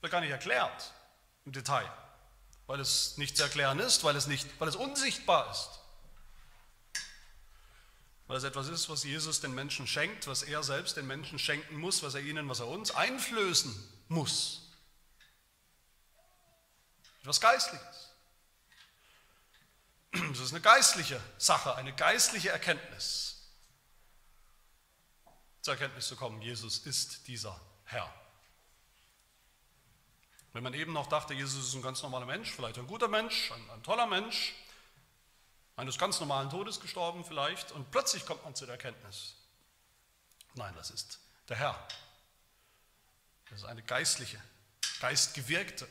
Wird 0.00 0.10
gar 0.10 0.20
nicht 0.20 0.30
erklärt 0.30 0.92
im 1.44 1.52
Detail, 1.52 1.90
weil 2.66 2.80
es 2.80 3.18
nicht 3.18 3.36
zu 3.36 3.42
erklären 3.42 3.78
ist, 3.78 4.04
weil 4.04 4.16
es, 4.16 4.26
nicht, 4.26 4.48
weil 4.58 4.68
es 4.68 4.76
unsichtbar 4.76 5.50
ist. 5.50 5.80
Weil 8.26 8.38
es 8.38 8.44
etwas 8.44 8.68
ist, 8.68 8.88
was 8.88 9.04
Jesus 9.04 9.40
den 9.40 9.54
Menschen 9.54 9.86
schenkt, 9.86 10.26
was 10.26 10.42
er 10.42 10.62
selbst 10.62 10.96
den 10.96 11.06
Menschen 11.06 11.38
schenken 11.38 11.76
muss, 11.76 12.02
was 12.02 12.14
er 12.14 12.22
ihnen, 12.22 12.48
was 12.48 12.60
er 12.60 12.68
uns 12.68 12.90
einflößen 12.90 13.74
muss. 14.08 14.70
Etwas 17.20 17.40
Geistliches. 17.40 18.10
Das 20.12 20.40
ist 20.40 20.52
eine 20.52 20.62
geistliche 20.62 21.20
Sache, 21.38 21.74
eine 21.74 21.94
geistliche 21.94 22.50
Erkenntnis. 22.50 23.33
Zur 25.64 25.72
Erkenntnis 25.72 26.08
zu 26.08 26.16
kommen, 26.16 26.42
Jesus 26.42 26.80
ist 26.80 27.26
dieser 27.26 27.58
Herr. 27.84 28.12
Wenn 30.52 30.62
man 30.62 30.74
eben 30.74 30.92
noch 30.92 31.06
dachte, 31.06 31.32
Jesus 31.32 31.68
ist 31.68 31.74
ein 31.74 31.80
ganz 31.80 32.02
normaler 32.02 32.26
Mensch, 32.26 32.50
vielleicht 32.50 32.76
ein 32.76 32.86
guter 32.86 33.08
Mensch, 33.08 33.50
ein, 33.50 33.70
ein 33.70 33.82
toller 33.82 34.06
Mensch, 34.06 34.54
eines 35.76 35.96
ganz 35.96 36.20
normalen 36.20 36.50
Todes 36.50 36.80
gestorben 36.80 37.24
vielleicht, 37.24 37.72
und 37.72 37.90
plötzlich 37.90 38.26
kommt 38.26 38.44
man 38.44 38.54
zu 38.54 38.66
der 38.66 38.74
Erkenntnis, 38.74 39.36
nein, 40.52 40.74
das 40.76 40.90
ist 40.90 41.18
der 41.48 41.56
Herr. 41.56 41.88
Das 43.48 43.60
ist 43.60 43.64
eine 43.64 43.82
geistliche, 43.82 44.38
geistgewirkte 45.00 45.88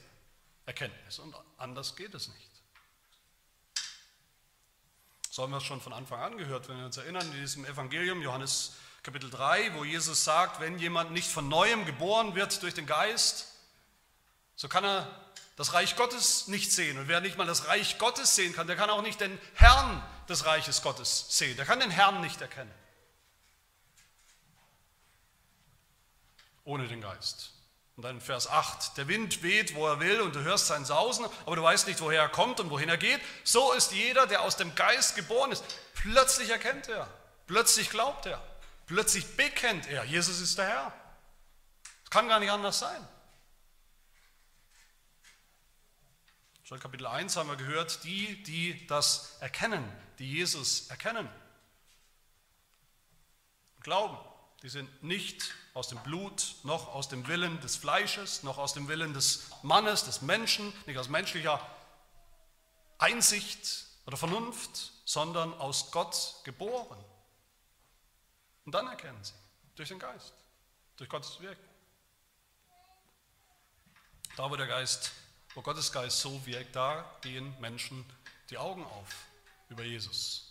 Erkenntnis 0.67 1.17
und 1.17 1.36
anders 1.57 1.95
geht 1.95 2.13
es 2.13 2.27
nicht. 2.27 2.51
So 5.31 5.41
haben 5.41 5.49
wir 5.49 5.57
es 5.57 5.63
schon 5.63 5.81
von 5.81 5.93
Anfang 5.93 6.21
an 6.21 6.38
gehört, 6.38 6.69
wenn 6.69 6.77
wir 6.77 6.86
uns 6.86 6.97
erinnern, 6.97 7.25
in 7.25 7.41
diesem 7.41 7.65
Evangelium, 7.65 8.21
Johannes 8.21 8.75
Kapitel 9.03 9.29
3, 9.29 9.73
wo 9.75 9.83
Jesus 9.83 10.23
sagt, 10.23 10.61
wenn 10.61 10.79
jemand 10.79 11.11
nicht 11.11 11.29
von 11.29 11.49
neuem 11.49 11.85
geboren 11.85 12.35
wird 12.35 12.63
durch 12.63 12.73
den 12.73 12.85
Geist, 12.85 13.47
so 14.55 14.69
kann 14.69 14.85
er 14.85 15.07
das 15.57 15.73
Reich 15.73 15.97
Gottes 15.97 16.47
nicht 16.47 16.71
sehen. 16.71 16.97
Und 16.97 17.09
wer 17.09 17.19
nicht 17.19 17.37
mal 17.37 17.45
das 17.45 17.67
Reich 17.67 17.97
Gottes 17.97 18.35
sehen 18.35 18.53
kann, 18.53 18.65
der 18.65 18.77
kann 18.77 18.89
auch 18.89 19.01
nicht 19.01 19.19
den 19.19 19.37
Herrn 19.55 20.01
des 20.29 20.45
Reiches 20.45 20.81
Gottes 20.81 21.25
sehen. 21.29 21.57
Der 21.57 21.65
kann 21.65 21.81
den 21.81 21.91
Herrn 21.91 22.21
nicht 22.21 22.39
erkennen. 22.39 22.73
Ohne 26.63 26.87
den 26.87 27.01
Geist. 27.01 27.51
Und 27.97 28.03
dann 28.03 28.21
Vers 28.21 28.47
8, 28.47 28.97
der 28.97 29.09
Wind 29.09 29.43
weht, 29.43 29.75
wo 29.75 29.85
er 29.85 29.99
will, 29.99 30.21
und 30.21 30.33
du 30.33 30.41
hörst 30.43 30.67
sein 30.67 30.85
Sausen, 30.85 31.27
aber 31.45 31.57
du 31.57 31.61
weißt 31.61 31.87
nicht, 31.87 31.99
woher 31.99 32.21
er 32.21 32.29
kommt 32.29 32.61
und 32.61 32.69
wohin 32.69 32.89
er 32.89 32.97
geht. 32.97 33.19
So 33.43 33.73
ist 33.73 33.91
jeder, 33.91 34.25
der 34.27 34.41
aus 34.41 34.55
dem 34.55 34.73
Geist 34.75 35.15
geboren 35.15 35.51
ist. 35.51 35.63
Plötzlich 35.93 36.49
erkennt 36.49 36.87
er, 36.87 37.07
plötzlich 37.45 37.89
glaubt 37.91 38.25
er, 38.25 38.41
plötzlich 38.85 39.35
bekennt 39.35 39.87
er, 39.87 40.03
Jesus 40.03 40.39
ist 40.39 40.57
der 40.57 40.67
Herr. 40.67 40.93
Es 42.03 42.09
kann 42.09 42.27
gar 42.27 42.39
nicht 42.39 42.51
anders 42.51 42.79
sein. 42.79 43.07
Schon 46.63 46.79
Kapitel 46.79 47.07
1 47.07 47.35
haben 47.35 47.49
wir 47.49 47.57
gehört, 47.57 48.03
die, 48.03 48.41
die 48.43 48.87
das 48.87 49.37
erkennen, 49.41 49.83
die 50.19 50.31
Jesus 50.31 50.89
erkennen 50.89 51.29
glauben, 53.83 54.17
die 54.63 54.69
sind 54.69 55.03
nicht 55.03 55.53
aus 55.73 55.89
dem 55.89 55.99
Blut, 55.99 56.55
noch 56.63 56.87
aus 56.87 57.09
dem 57.09 57.27
Willen 57.27 57.59
des 57.59 57.75
Fleisches, 57.75 58.43
noch 58.43 58.57
aus 58.57 58.73
dem 58.73 58.87
Willen 58.87 59.13
des 59.13 59.49
Mannes, 59.61 60.05
des 60.05 60.21
Menschen, 60.21 60.73
nicht 60.85 60.97
aus 60.97 61.09
menschlicher 61.09 61.59
Einsicht 62.97 63.85
oder 64.05 64.17
Vernunft, 64.17 64.93
sondern 65.05 65.53
aus 65.53 65.91
Gott 65.91 66.35
geboren. 66.45 67.03
Und 68.65 68.73
dann 68.73 68.88
erkennen 68.88 69.23
sie, 69.23 69.34
durch 69.76 69.89
den 69.89 69.99
Geist, 69.99 70.34
durch 70.97 71.10
Gottes 71.10 71.39
Wirken. 71.39 71.63
Da, 74.36 74.49
wo 74.49 74.56
der 74.56 74.67
Geist 74.67 75.12
wo 75.56 75.62
Gottes 75.62 75.91
Geist 75.91 76.19
so 76.19 76.45
wirkt, 76.45 76.76
da 76.76 77.06
gehen 77.21 77.56
Menschen 77.60 78.06
die 78.49 78.58
Augen 78.58 78.84
auf 78.84 79.28
über 79.69 79.84
Jesus. 79.84 80.49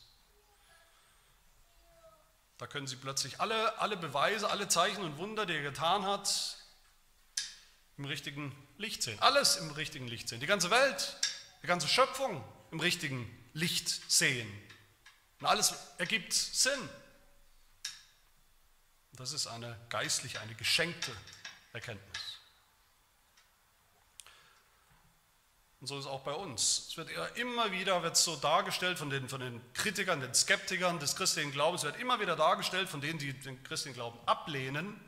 Da 2.58 2.66
können 2.66 2.86
sie 2.86 2.96
plötzlich 2.96 3.40
alle, 3.40 3.80
alle 3.80 3.96
Beweise, 3.96 4.48
alle 4.48 4.68
Zeichen 4.68 5.02
und 5.02 5.18
Wunder, 5.18 5.46
die 5.46 5.54
er 5.54 5.62
getan 5.62 6.04
hat, 6.06 6.56
im 7.98 8.04
richtigen 8.04 8.56
Licht 8.78 9.02
sehen. 9.02 9.18
Alles 9.20 9.56
im 9.56 9.70
richtigen 9.72 10.06
Licht 10.06 10.28
sehen. 10.28 10.40
Die 10.40 10.46
ganze 10.46 10.70
Welt, 10.70 11.16
die 11.62 11.66
ganze 11.66 11.88
Schöpfung 11.88 12.44
im 12.70 12.78
richtigen 12.78 13.28
Licht 13.52 14.10
sehen. 14.10 14.48
Und 15.40 15.46
alles 15.46 15.74
ergibt 15.98 16.32
Sinn. 16.32 16.88
Das 19.12 19.32
ist 19.32 19.46
eine 19.46 19.78
geistliche, 19.90 20.40
eine 20.40 20.54
geschenkte 20.54 21.12
Erkenntnis. 21.72 22.22
Und 25.80 25.88
so 25.88 25.98
ist 25.98 26.04
es 26.04 26.10
auch 26.10 26.20
bei 26.20 26.32
uns. 26.32 26.86
Es 26.90 26.96
wird 26.96 27.10
immer 27.36 27.72
wieder 27.72 28.02
wird 28.04 28.16
so 28.16 28.36
dargestellt 28.36 28.98
von 28.98 29.10
den, 29.10 29.28
von 29.28 29.40
den 29.40 29.60
Kritikern, 29.74 30.20
den 30.20 30.32
Skeptikern 30.32 31.00
des 31.00 31.16
christlichen 31.16 31.50
Glaubens, 31.50 31.82
wird 31.82 31.98
immer 31.98 32.20
wieder 32.20 32.36
dargestellt 32.36 32.88
von 32.88 33.00
denen, 33.00 33.18
die 33.18 33.32
den 33.32 33.62
christlichen 33.64 33.94
Glauben 33.94 34.18
ablehnen, 34.26 34.98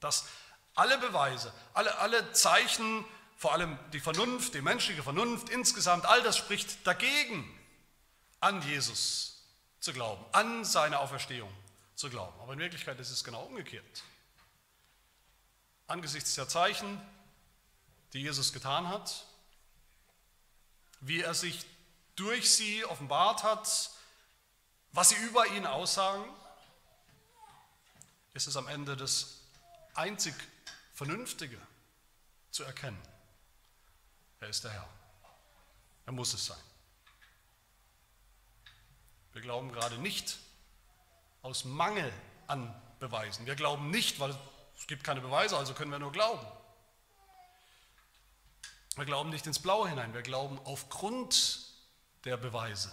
dass 0.00 0.26
alle 0.74 0.98
Beweise, 0.98 1.52
alle, 1.72 1.96
alle 1.98 2.32
Zeichen, 2.32 3.04
vor 3.36 3.54
allem 3.54 3.78
die 3.94 4.00
Vernunft, 4.00 4.54
die 4.54 4.60
menschliche 4.60 5.02
Vernunft 5.02 5.48
insgesamt, 5.48 6.04
all 6.04 6.22
das 6.22 6.36
spricht 6.36 6.86
dagegen, 6.86 7.48
an 8.40 8.60
Jesus 8.62 9.42
zu 9.80 9.92
glauben, 9.92 10.24
an 10.32 10.64
seine 10.64 10.98
Auferstehung 10.98 11.50
zu 11.98 12.08
glauben. 12.08 12.40
Aber 12.40 12.52
in 12.52 12.60
Wirklichkeit 12.60 12.98
ist 13.00 13.10
es 13.10 13.24
genau 13.24 13.42
umgekehrt. 13.42 14.04
Angesichts 15.88 16.34
der 16.36 16.48
Zeichen, 16.48 17.00
die 18.12 18.20
Jesus 18.20 18.52
getan 18.52 18.88
hat, 18.88 19.26
wie 21.00 21.20
er 21.20 21.34
sich 21.34 21.66
durch 22.14 22.54
sie 22.54 22.84
offenbart 22.84 23.42
hat, 23.42 23.90
was 24.92 25.08
sie 25.08 25.16
über 25.16 25.48
ihn 25.48 25.66
aussagen, 25.66 26.24
ist 28.32 28.46
es 28.46 28.56
am 28.56 28.68
Ende 28.68 28.96
das 28.96 29.40
einzig 29.94 30.34
Vernünftige 30.94 31.58
zu 32.52 32.62
erkennen. 32.62 33.02
Er 34.38 34.48
ist 34.48 34.62
der 34.62 34.70
Herr. 34.70 34.88
Er 36.06 36.12
muss 36.12 36.32
es 36.32 36.46
sein. 36.46 36.62
Wir 39.32 39.42
glauben 39.42 39.72
gerade 39.72 39.98
nicht 39.98 40.38
aus 41.48 41.64
Mangel 41.64 42.12
an 42.46 42.74
Beweisen. 43.00 43.46
Wir 43.46 43.54
glauben 43.54 43.90
nicht, 43.90 44.20
weil 44.20 44.36
es 44.76 44.86
gibt 44.86 45.02
keine 45.02 45.22
Beweise, 45.22 45.56
also 45.56 45.72
können 45.72 45.90
wir 45.90 45.98
nur 45.98 46.12
glauben. 46.12 46.46
Wir 48.96 49.06
glauben 49.06 49.30
nicht 49.30 49.46
ins 49.46 49.58
Blaue 49.58 49.88
hinein, 49.88 50.12
wir 50.12 50.20
glauben 50.20 50.58
aufgrund 50.64 51.64
der 52.24 52.36
Beweise, 52.36 52.92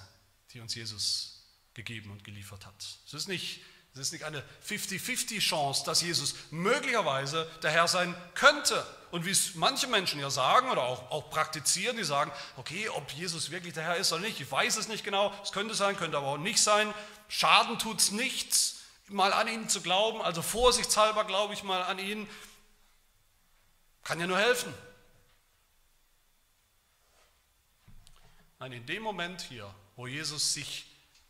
die 0.53 0.61
uns 0.61 0.73
Jesus 0.73 1.43
gegeben 1.73 2.11
und 2.11 2.23
geliefert 2.23 2.65
hat. 2.65 2.85
Es 3.05 3.13
ist 3.13 3.27
nicht, 3.27 3.61
es 3.95 4.07
ist 4.07 4.11
nicht 4.11 4.25
eine 4.25 4.43
50-50 4.67 5.39
Chance, 5.39 5.85
dass 5.85 6.01
Jesus 6.01 6.35
möglicherweise 6.51 7.49
der 7.63 7.71
Herr 7.71 7.87
sein 7.87 8.13
könnte. 8.33 8.85
Und 9.09 9.25
wie 9.25 9.29
es 9.29 9.55
manche 9.55 9.87
Menschen 9.87 10.19
ja 10.19 10.29
sagen 10.29 10.69
oder 10.69 10.83
auch, 10.83 11.09
auch 11.11 11.29
praktizieren, 11.29 11.95
die 11.95 12.03
sagen, 12.03 12.29
okay, 12.57 12.89
ob 12.89 13.09
Jesus 13.11 13.51
wirklich 13.51 13.73
der 13.73 13.83
Herr 13.83 13.95
ist 13.95 14.11
oder 14.11 14.21
nicht, 14.21 14.41
ich 14.41 14.51
weiß 14.51 14.75
es 14.75 14.89
nicht 14.89 15.05
genau, 15.05 15.33
es 15.41 15.53
könnte 15.53 15.73
sein, 15.75 15.95
könnte 15.95 16.17
aber 16.17 16.27
auch 16.27 16.37
nicht 16.37 16.61
sein. 16.61 16.93
Schaden 17.29 17.79
tut 17.79 18.01
es 18.01 18.11
nichts, 18.11 18.81
mal 19.07 19.31
an 19.31 19.47
ihn 19.47 19.69
zu 19.69 19.79
glauben, 19.79 20.21
also 20.21 20.41
vorsichtshalber 20.41 21.23
glaube 21.23 21.53
ich 21.53 21.63
mal 21.63 21.81
an 21.81 21.97
ihn. 21.97 22.27
Kann 24.03 24.19
ja 24.19 24.27
nur 24.27 24.37
helfen. 24.37 24.73
Nein, 28.59 28.73
in 28.73 28.85
dem 28.85 29.03
Moment 29.03 29.41
hier, 29.41 29.73
wo 29.95 30.05
Jesus 30.05 30.53
sich 30.53 30.85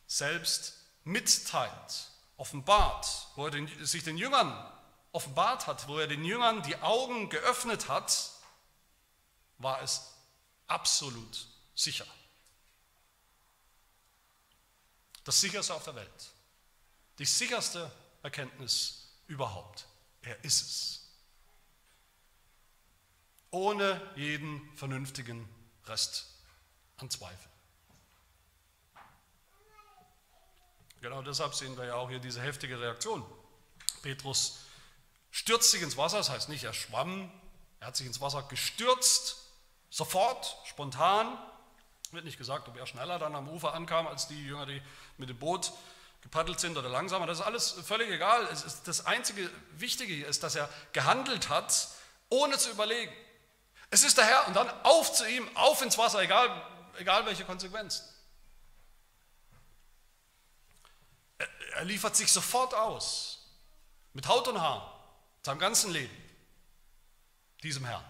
selbst 0.07 0.74
mitteilt, 1.03 2.09
offenbart, 2.38 3.28
wo 3.36 3.46
er 3.46 3.52
den, 3.52 3.86
sich 3.86 4.04
den 4.04 4.18
Jüngern 4.18 4.72
offenbart 5.12 5.68
hat, 5.68 5.88
wo 5.88 5.98
er 5.98 6.08
den 6.08 6.24
Jüngern 6.26 6.62
die 6.64 6.76
Augen 6.78 7.30
geöffnet 7.30 7.88
hat, 7.88 8.32
war 9.58 9.82
es 9.82 10.14
absolut 10.68 11.48
sicher. 11.74 12.06
Das 15.24 15.40
sicherste 15.40 15.74
auf 15.74 15.84
der 15.84 15.96
Welt. 15.96 16.32
Die 17.18 17.26
sicherste 17.26 17.92
Erkenntnis 18.24 19.10
überhaupt. 19.28 19.88
Er 20.22 20.44
ist 20.44 20.62
es. 20.62 21.02
Ohne 23.52 24.02
jeden 24.16 24.76
vernünftigen 24.76 25.48
Rest 25.86 26.26
an 26.98 27.10
Zweifel. 27.10 27.55
Genau 31.06 31.22
deshalb 31.22 31.53
sehen 31.53 31.78
wir 31.78 31.86
ja 31.86 31.93
auch 31.93 32.10
hier 32.10 32.18
diese 32.18 32.41
heftige 32.41 32.82
Reaktion. 32.82 33.24
Petrus 34.01 34.62
stürzt 35.30 35.70
sich 35.70 35.84
ins 35.84 35.97
Wasser, 35.97 36.18
das 36.18 36.32
heißt 36.32 36.49
nicht, 36.49 36.64
er 36.64 36.74
schwamm, 36.74 37.32
er 37.80 37.86
hat 37.89 37.95
sich 37.95 38.08
ins 38.08 38.22
Wasser 38.22 38.41
gestürzt, 38.41 39.38
sofort, 39.91 40.58
spontan. 40.66 41.38
Wird 42.10 42.26
nicht 42.26 42.39
gesagt, 42.39 42.68
ob 42.68 42.76
er 42.76 42.88
schneller 42.88 43.20
dann 43.20 43.36
am 43.36 43.47
Ufer 43.49 43.76
ankam 43.76 44.08
als 44.08 44.28
die 44.28 44.47
Jünger, 44.47 44.66
die 44.66 44.82
mit 45.20 45.30
dem 45.30 45.38
Boot 45.38 45.74
gepaddelt 46.24 46.60
sind 46.60 46.76
oder 46.76 46.89
langsamer. 46.89 47.28
Das 47.28 47.38
ist 47.38 47.45
alles 47.45 47.76
völlig 47.86 48.10
egal. 48.10 48.47
das 48.86 49.06
einzige 49.06 49.47
Wichtige 49.78 50.26
ist, 50.26 50.41
dass 50.41 50.56
er 50.56 50.68
gehandelt 50.91 51.49
hat, 51.49 51.88
ohne 52.30 52.58
zu 52.58 52.72
überlegen. 52.72 53.14
Es 53.91 54.03
ist 54.03 54.18
der 54.18 54.26
Herr 54.26 54.47
und 54.47 54.56
dann 54.56 54.72
auf 54.82 55.14
zu 55.14 55.30
ihm, 55.30 55.47
auf 55.56 55.84
ins 55.84 55.99
Wasser, 55.99 56.24
egal, 56.24 56.49
egal 56.97 57.28
welche 57.28 57.45
Konsequenzen. 57.45 58.03
Er, 61.76 61.80
er 61.80 61.86
liefert 61.86 62.15
sich 62.15 62.32
sofort 62.32 62.73
aus, 62.73 63.39
mit 64.13 64.28
Haut 64.28 64.47
und 64.47 64.59
Haar, 64.59 64.91
seinem 65.43 65.59
ganzen 65.59 65.91
Leben, 65.91 66.15
diesem 67.63 67.86
Herrn. 67.86 68.03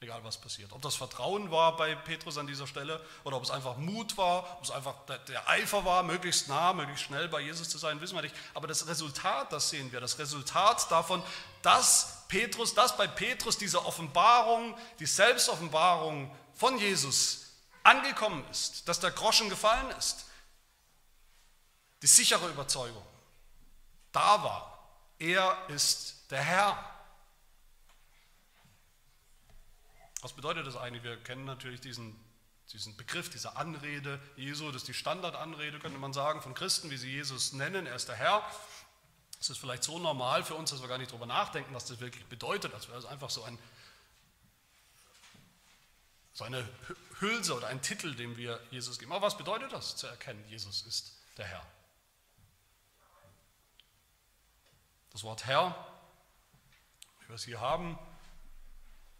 Egal 0.00 0.22
was 0.22 0.36
passiert. 0.36 0.70
Ob 0.72 0.82
das 0.82 0.96
Vertrauen 0.96 1.50
war 1.50 1.78
bei 1.78 1.94
Petrus 1.94 2.36
an 2.36 2.46
dieser 2.46 2.66
Stelle 2.66 3.02
oder 3.24 3.38
ob 3.38 3.42
es 3.42 3.50
einfach 3.50 3.78
Mut 3.78 4.18
war, 4.18 4.58
ob 4.58 4.64
es 4.64 4.70
einfach 4.70 4.94
der, 5.06 5.48
Eifer 5.48 5.86
war, 5.86 6.02
möglichst 6.02 6.46
nah, 6.46 6.74
möglichst 6.74 7.06
schnell 7.06 7.26
bei 7.28 7.40
Jesus 7.40 7.70
zu 7.70 7.78
sein, 7.78 8.02
wissen 8.02 8.14
wir 8.14 8.20
nicht. 8.20 8.34
Aber 8.52 8.66
das 8.66 8.86
Resultat, 8.86 9.50
das 9.50 9.70
sehen 9.70 9.90
wir. 9.92 10.00
Das 10.00 10.18
Resultat 10.18 10.90
davon, 10.90 11.22
dass 11.62 12.24
Petrus, 12.28 12.74
dass 12.74 12.98
bei 12.98 13.06
Petrus 13.06 13.56
diese 13.56 13.86
Offenbarung, 13.86 14.76
die 14.98 15.06
Selbstoffenbarung 15.06 16.30
von 16.52 16.76
Jesus 16.76 17.46
angekommen 17.82 18.44
ist, 18.50 18.86
dass 18.86 19.00
der 19.00 19.10
Groschen 19.10 19.48
gefallen 19.48 19.90
ist. 19.92 20.26
Die 22.04 22.08
sichere 22.08 22.50
Überzeugung 22.50 23.02
da 24.12 24.44
war. 24.44 24.90
Er 25.18 25.56
ist 25.68 26.30
der 26.30 26.42
Herr. 26.42 27.00
Was 30.20 30.34
bedeutet 30.34 30.66
das 30.66 30.76
eigentlich? 30.76 31.02
Wir 31.02 31.16
kennen 31.16 31.46
natürlich 31.46 31.80
diesen, 31.80 32.14
diesen 32.74 32.94
Begriff, 32.98 33.30
diese 33.30 33.56
Anrede 33.56 34.20
Jesu, 34.36 34.66
das 34.66 34.82
ist 34.82 34.88
die 34.88 34.92
Standardanrede, 34.92 35.78
könnte 35.78 35.98
man 35.98 36.12
sagen, 36.12 36.42
von 36.42 36.52
Christen, 36.52 36.90
wie 36.90 36.98
sie 36.98 37.10
Jesus 37.10 37.54
nennen. 37.54 37.86
Er 37.86 37.96
ist 37.96 38.06
der 38.06 38.16
Herr. 38.16 38.44
Es 39.40 39.48
ist 39.48 39.56
vielleicht 39.56 39.84
so 39.84 39.98
normal 39.98 40.44
für 40.44 40.56
uns, 40.56 40.72
dass 40.72 40.82
wir 40.82 40.88
gar 40.88 40.98
nicht 40.98 41.10
darüber 41.10 41.24
nachdenken, 41.24 41.72
was 41.72 41.86
das 41.86 42.00
wirklich 42.00 42.26
bedeutet, 42.26 42.74
als 42.74 42.86
wäre 42.88 42.98
es 42.98 43.06
einfach 43.06 43.30
so, 43.30 43.44
ein, 43.44 43.58
so 46.34 46.44
eine 46.44 46.68
Hülse 47.20 47.56
oder 47.56 47.68
ein 47.68 47.80
Titel, 47.80 48.14
den 48.14 48.36
wir 48.36 48.60
Jesus 48.70 48.98
geben. 48.98 49.10
Aber 49.12 49.26
was 49.26 49.38
bedeutet 49.38 49.72
das, 49.72 49.96
zu 49.96 50.06
erkennen, 50.06 50.44
Jesus 50.50 50.82
ist 50.82 51.16
der 51.38 51.46
Herr? 51.46 51.73
Das 55.14 55.22
Wort 55.22 55.46
Herr, 55.46 55.76
wie 57.20 57.28
wir 57.28 57.36
es 57.36 57.44
hier 57.44 57.60
haben, 57.60 57.96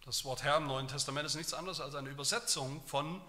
das 0.05 0.25
Wort 0.25 0.43
Herr 0.43 0.57
im 0.57 0.67
Neuen 0.67 0.89
Testament 0.89 1.25
ist 1.25 1.37
nichts 1.37 1.55
anderes 1.55 1.81
als 1.81 1.95
eine 1.95 2.09
Übersetzung 2.09 2.85
von 2.85 3.23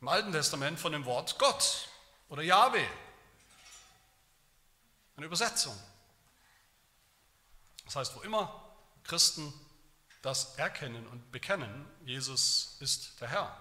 im 0.00 0.06
Alten 0.06 0.30
Testament 0.30 0.78
von 0.78 0.92
dem 0.92 1.04
Wort 1.04 1.36
Gott 1.40 1.88
oder 2.28 2.42
Yahweh. 2.42 2.86
Eine 5.16 5.26
Übersetzung. 5.26 5.76
Das 7.86 7.96
heißt, 7.96 8.14
wo 8.14 8.20
immer 8.20 8.64
Christen 9.02 9.52
das 10.22 10.54
erkennen 10.58 11.08
und 11.08 11.32
bekennen, 11.32 11.90
Jesus 12.04 12.76
ist 12.78 13.20
der 13.20 13.30
Herr, 13.30 13.60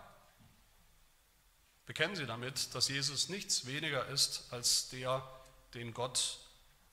bekennen 1.87 2.15
sie 2.15 2.27
damit, 2.27 2.75
dass 2.75 2.89
Jesus 2.89 3.27
nichts 3.29 3.65
weniger 3.65 4.05
ist 4.05 4.53
als 4.53 4.89
der, 4.89 5.27
den 5.73 5.91
Gott 5.91 6.44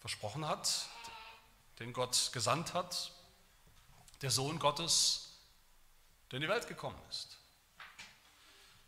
versprochen 0.03 0.49
hat, 0.49 0.87
den 1.79 1.93
Gott 1.93 2.31
gesandt 2.33 2.75
hat, 2.75 3.13
der 4.21 4.33
Sohn 4.33 4.59
Gottes, 4.59 5.39
der 6.31 6.39
in 6.39 6.43
die 6.43 6.49
Welt 6.49 6.67
gekommen 6.67 6.99
ist. 7.09 7.39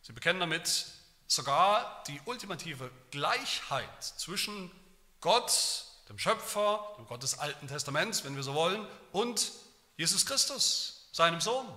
Sie 0.02 0.12
bekennen 0.12 0.40
damit 0.40 0.86
sogar 1.28 2.02
die 2.08 2.20
ultimative 2.24 2.90
Gleichheit 3.12 4.02
zwischen 4.02 4.72
Gott, 5.20 5.84
dem 6.08 6.18
Schöpfer, 6.18 6.94
dem 6.98 7.06
Gott 7.06 7.22
des 7.22 7.38
Alten 7.38 7.68
Testaments, 7.68 8.24
wenn 8.24 8.34
wir 8.34 8.42
so 8.42 8.54
wollen, 8.54 8.84
und 9.12 9.52
Jesus 9.96 10.26
Christus, 10.26 11.08
seinem 11.12 11.40
Sohn, 11.40 11.72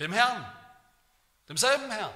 dem 0.00 0.12
Herrn, 0.12 0.44
demselben 1.48 1.92
Herrn. 1.92 2.12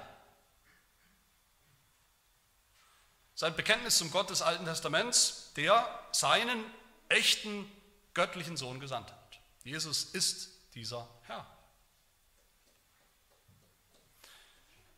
Sein 3.38 3.54
Bekenntnis 3.54 3.98
zum 3.98 4.10
Gott 4.10 4.30
des 4.30 4.42
Alten 4.42 4.64
Testaments, 4.64 5.52
der 5.54 5.88
seinen 6.10 6.64
echten 7.08 7.70
göttlichen 8.12 8.56
Sohn 8.56 8.80
gesandt 8.80 9.12
hat. 9.12 9.38
Jesus 9.62 10.06
ist 10.06 10.50
dieser 10.74 11.08
Herr. 11.22 11.46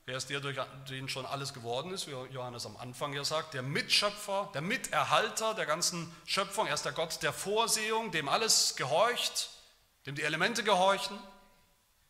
Wer 0.07 0.17
ist 0.17 0.31
der, 0.31 0.41
durch 0.41 0.59
den 0.89 1.11
schon 1.11 1.27
alles 1.27 1.53
geworden 1.53 1.93
ist, 1.93 2.07
wie 2.07 2.13
Johannes 2.13 2.65
am 2.65 2.79
Anfang 2.79 3.13
ja 3.13 3.25
sagt, 3.25 3.53
der 3.53 3.61
Mitschöpfer, 3.61 4.49
der 4.55 4.63
Miterhalter 4.63 5.53
der 5.53 5.67
ganzen 5.67 6.11
Schöpfung. 6.25 6.67
Er 6.67 6.73
ist 6.73 6.87
der 6.87 6.93
Gott 6.93 7.23
der 7.23 7.35
Vorsehung, 7.35 8.11
dem 8.11 8.27
alles 8.27 8.75
gehorcht, 8.75 9.51
dem 10.07 10.15
die 10.15 10.23
Elemente 10.23 10.65
gehorchen, 10.65 11.19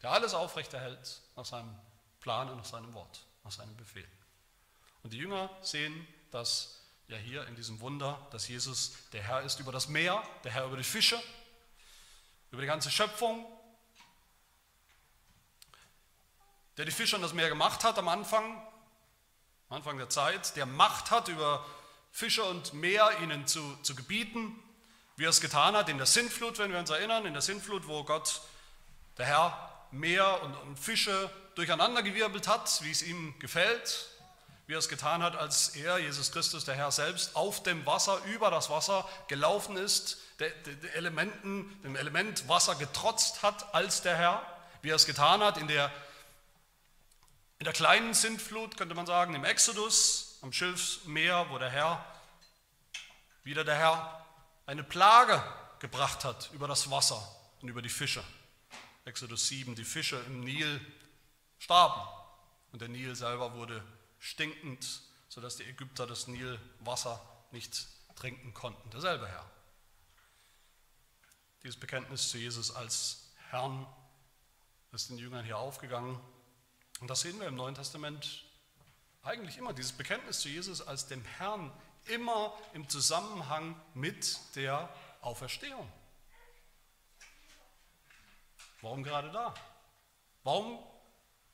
der 0.01 0.13
alles 0.13 0.35
aufrechterhält 0.35 1.23
nach 1.35 1.45
seinem 1.45 1.77
Plan 2.21 2.49
und 2.51 2.59
nach 2.59 2.65
seinem 2.65 2.95
Wort, 2.95 3.27
nach 3.43 3.51
seinem 3.51 3.77
Befehl. 3.77 4.07
Und 5.03 5.13
die 5.13 5.19
Jünger 5.19 5.51
sehen 5.63 6.07
das 6.31 6.81
ja 7.09 7.17
hier 7.17 7.47
in 7.47 7.57
diesem 7.57 7.81
Wunder, 7.81 8.25
dass 8.31 8.47
Jesus 8.49 8.93
der 9.13 9.23
Herr 9.23 9.43
ist 9.43 9.59
über 9.61 9.73
das 9.73 9.89
Meer, 9.89 10.23
der 10.45 10.53
Herr 10.53 10.67
über 10.67 10.77
die 10.77 10.85
Fische, 10.85 11.21
über 12.51 12.61
die 12.63 12.69
ganze 12.69 12.91
Schöpfung, 12.91 13.45
der 16.77 16.85
die 16.85 16.93
Fische 16.93 17.17
und 17.17 17.23
das 17.23 17.33
Meer 17.33 17.49
gemacht 17.49 17.85
hat 17.85 17.99
am 17.99 18.09
Anfang, 18.09 18.57
am 19.69 19.77
Anfang 19.77 19.99
der 19.99 20.09
Zeit, 20.09 20.57
der 20.57 20.67
Macht 20.67 21.11
hat 21.11 21.29
über 21.29 21.67
Fische 22.13 22.45
und 22.45 22.75
Meer 22.75 23.19
ihnen 23.23 23.47
zu, 23.47 23.77
zu 23.83 23.95
gebieten, 23.95 24.61
wie 25.17 25.25
er 25.25 25.31
es 25.31 25.41
getan 25.41 25.77
hat 25.77 25.89
in 25.89 25.99
der 25.99 26.07
Sintflut, 26.07 26.59
wenn 26.59 26.73
wir 26.73 26.79
uns 26.79 26.91
erinnern, 26.91 27.27
in 27.27 27.33
der 27.33 27.43
Sintflut, 27.43 27.87
wo 27.87 28.05
Gott, 28.05 28.41
der 29.19 29.27
Herr, 29.27 29.87
Meer 29.91 30.43
und, 30.43 30.55
und 30.55 30.79
Fische 30.79 31.31
durcheinandergewirbelt 31.57 32.47
hat, 32.47 32.83
wie 32.83 32.91
es 32.91 33.03
ihm 33.03 33.37
gefällt, 33.41 34.09
wie 34.71 34.75
er 34.75 34.79
es 34.79 34.89
getan 34.89 35.21
hat, 35.21 35.35
als 35.35 35.71
er, 35.71 35.99
Jesus 35.99 36.31
Christus, 36.31 36.65
der 36.65 36.77
Herr 36.77 36.93
selbst, 36.93 37.35
auf 37.35 37.61
dem 37.65 37.85
Wasser, 37.87 38.23
über 38.27 38.53
das 38.53 38.71
Wasser 38.71 39.05
gelaufen 39.27 39.77
ist, 39.77 40.19
der, 40.39 40.53
Elementen, 40.95 41.77
dem 41.83 41.97
Element 41.97 42.49
Wasser 42.49 42.77
getrotzt 42.77 43.43
hat 43.43 43.75
als 43.75 44.03
der 44.03 44.17
Herr, 44.17 44.47
wie 44.83 44.91
er 44.91 44.95
es 44.95 45.07
getan 45.07 45.43
hat 45.43 45.57
in 45.57 45.67
der 45.67 45.91
in 47.59 47.65
der 47.65 47.73
kleinen 47.73 48.15
Sintflut 48.15 48.77
könnte 48.77 48.95
man 48.95 49.07
sagen, 49.07 49.35
im 49.35 49.45
Exodus, 49.45 50.39
am 50.41 50.53
Schilfsmeer, 50.53 51.47
wo 51.51 51.59
der 51.59 51.69
Herr, 51.69 52.05
wieder 53.43 53.65
der 53.65 53.75
Herr, 53.75 54.25
eine 54.67 54.85
Plage 54.85 55.43
gebracht 55.81 56.25
hat 56.25 56.49
über 56.53 56.69
das 56.69 56.93
Wasser 56.93 57.21
und 57.61 57.69
über 57.69 57.83
die 57.83 57.89
Fische. 57.89 58.23
Exodus 59.05 59.49
7, 59.49 59.75
die 59.75 59.85
Fische 59.85 60.23
im 60.29 60.43
Nil 60.43 60.81
starben 61.59 62.01
und 62.71 62.81
der 62.81 62.89
Nil 62.89 63.17
selber 63.17 63.53
wurde 63.55 63.83
stinkend, 64.21 65.03
sodass 65.29 65.57
die 65.57 65.65
Ägypter 65.65 66.07
das 66.07 66.29
Nilwasser 66.29 67.21
nicht 67.51 67.89
trinken 68.15 68.55
konnten. 68.55 68.89
Derselbe 68.91 69.27
Herr. 69.27 69.51
Dieses 71.65 71.79
Bekenntnis 71.79 72.29
zu 72.29 72.39
Jesus 72.39 72.71
als 72.71 73.33
Herrn 73.49 73.87
ist 74.93 75.11
den 75.11 75.19
Jüngern 75.19 75.45
hier 75.45 75.59
aufgegangen 75.59 76.21
und 77.01 77.09
das 77.09 77.23
sehen 77.23 77.41
wir 77.41 77.49
im 77.49 77.57
Neuen 77.57 77.75
Testament 77.75 78.45
eigentlich 79.23 79.57
immer, 79.57 79.73
dieses 79.73 79.93
Bekenntnis 79.93 80.41
zu 80.41 80.49
Jesus 80.49 80.87
als 80.87 81.07
dem 81.07 81.25
Herrn, 81.25 81.73
immer 82.07 82.57
im 82.73 82.89
Zusammenhang 82.89 83.79
mit 83.95 84.39
der 84.55 84.89
Auferstehung. 85.21 85.91
Warum 88.83 89.03
gerade 89.03 89.31
da? 89.31 89.55
Warum 90.43 90.79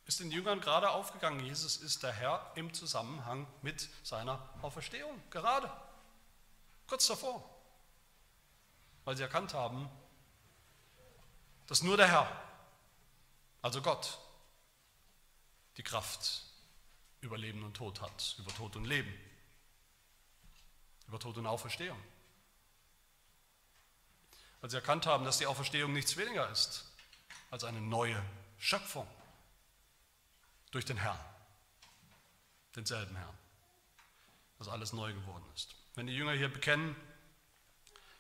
ist 0.07 0.21
den 0.21 0.31
Jüngern 0.31 0.61
gerade 0.61 0.91
aufgegangen, 0.91 1.41
Jesus 1.41 1.77
ist 1.77 2.03
der 2.03 2.13
Herr 2.13 2.53
im 2.55 2.73
Zusammenhang 2.73 3.47
mit 3.63 3.89
seiner 4.05 4.49
Auferstehung, 4.63 5.21
gerade, 5.31 5.71
kurz 6.87 7.07
davor. 7.07 7.53
weil 9.05 9.17
sie 9.17 9.23
erkannt 9.23 9.55
haben, 9.55 9.89
dass 11.69 11.83
nur 11.83 11.97
der 11.97 12.09
Herr, 12.09 12.43
also 13.63 13.81
Gott, 13.81 14.19
die 15.77 15.83
Kraft 15.83 16.43
über 17.21 17.39
Leben 17.39 17.63
und 17.63 17.75
Tod 17.75 18.01
hat, 18.01 18.35
über 18.39 18.53
Tod 18.55 18.75
und 18.77 18.85
Leben, 18.85 19.13
über 21.07 21.19
Tod 21.21 21.37
und 21.37 21.47
Auferstehung. 21.47 22.01
Weil 24.61 24.71
sie 24.71 24.77
erkannt 24.77 25.07
haben, 25.07 25.25
dass 25.25 25.39
die 25.39 25.47
Auferstehung 25.47 25.93
nichts 25.93 26.17
weniger 26.17 26.49
ist 26.51 26.85
als 27.51 27.63
eine 27.63 27.81
neue 27.81 28.21
Schöpfung 28.59 29.07
durch 30.77 30.85
den 30.85 30.99
Herrn, 30.99 31.19
denselben 32.75 33.17
Herrn, 33.17 33.39
dass 34.59 34.69
alles 34.69 34.93
neu 34.93 35.11
geworden 35.11 35.47
ist. 35.55 35.75
Wenn 35.95 36.07
die 36.07 36.15
Jünger 36.15 36.33
hier 36.33 36.53
bekennen, 36.53 36.95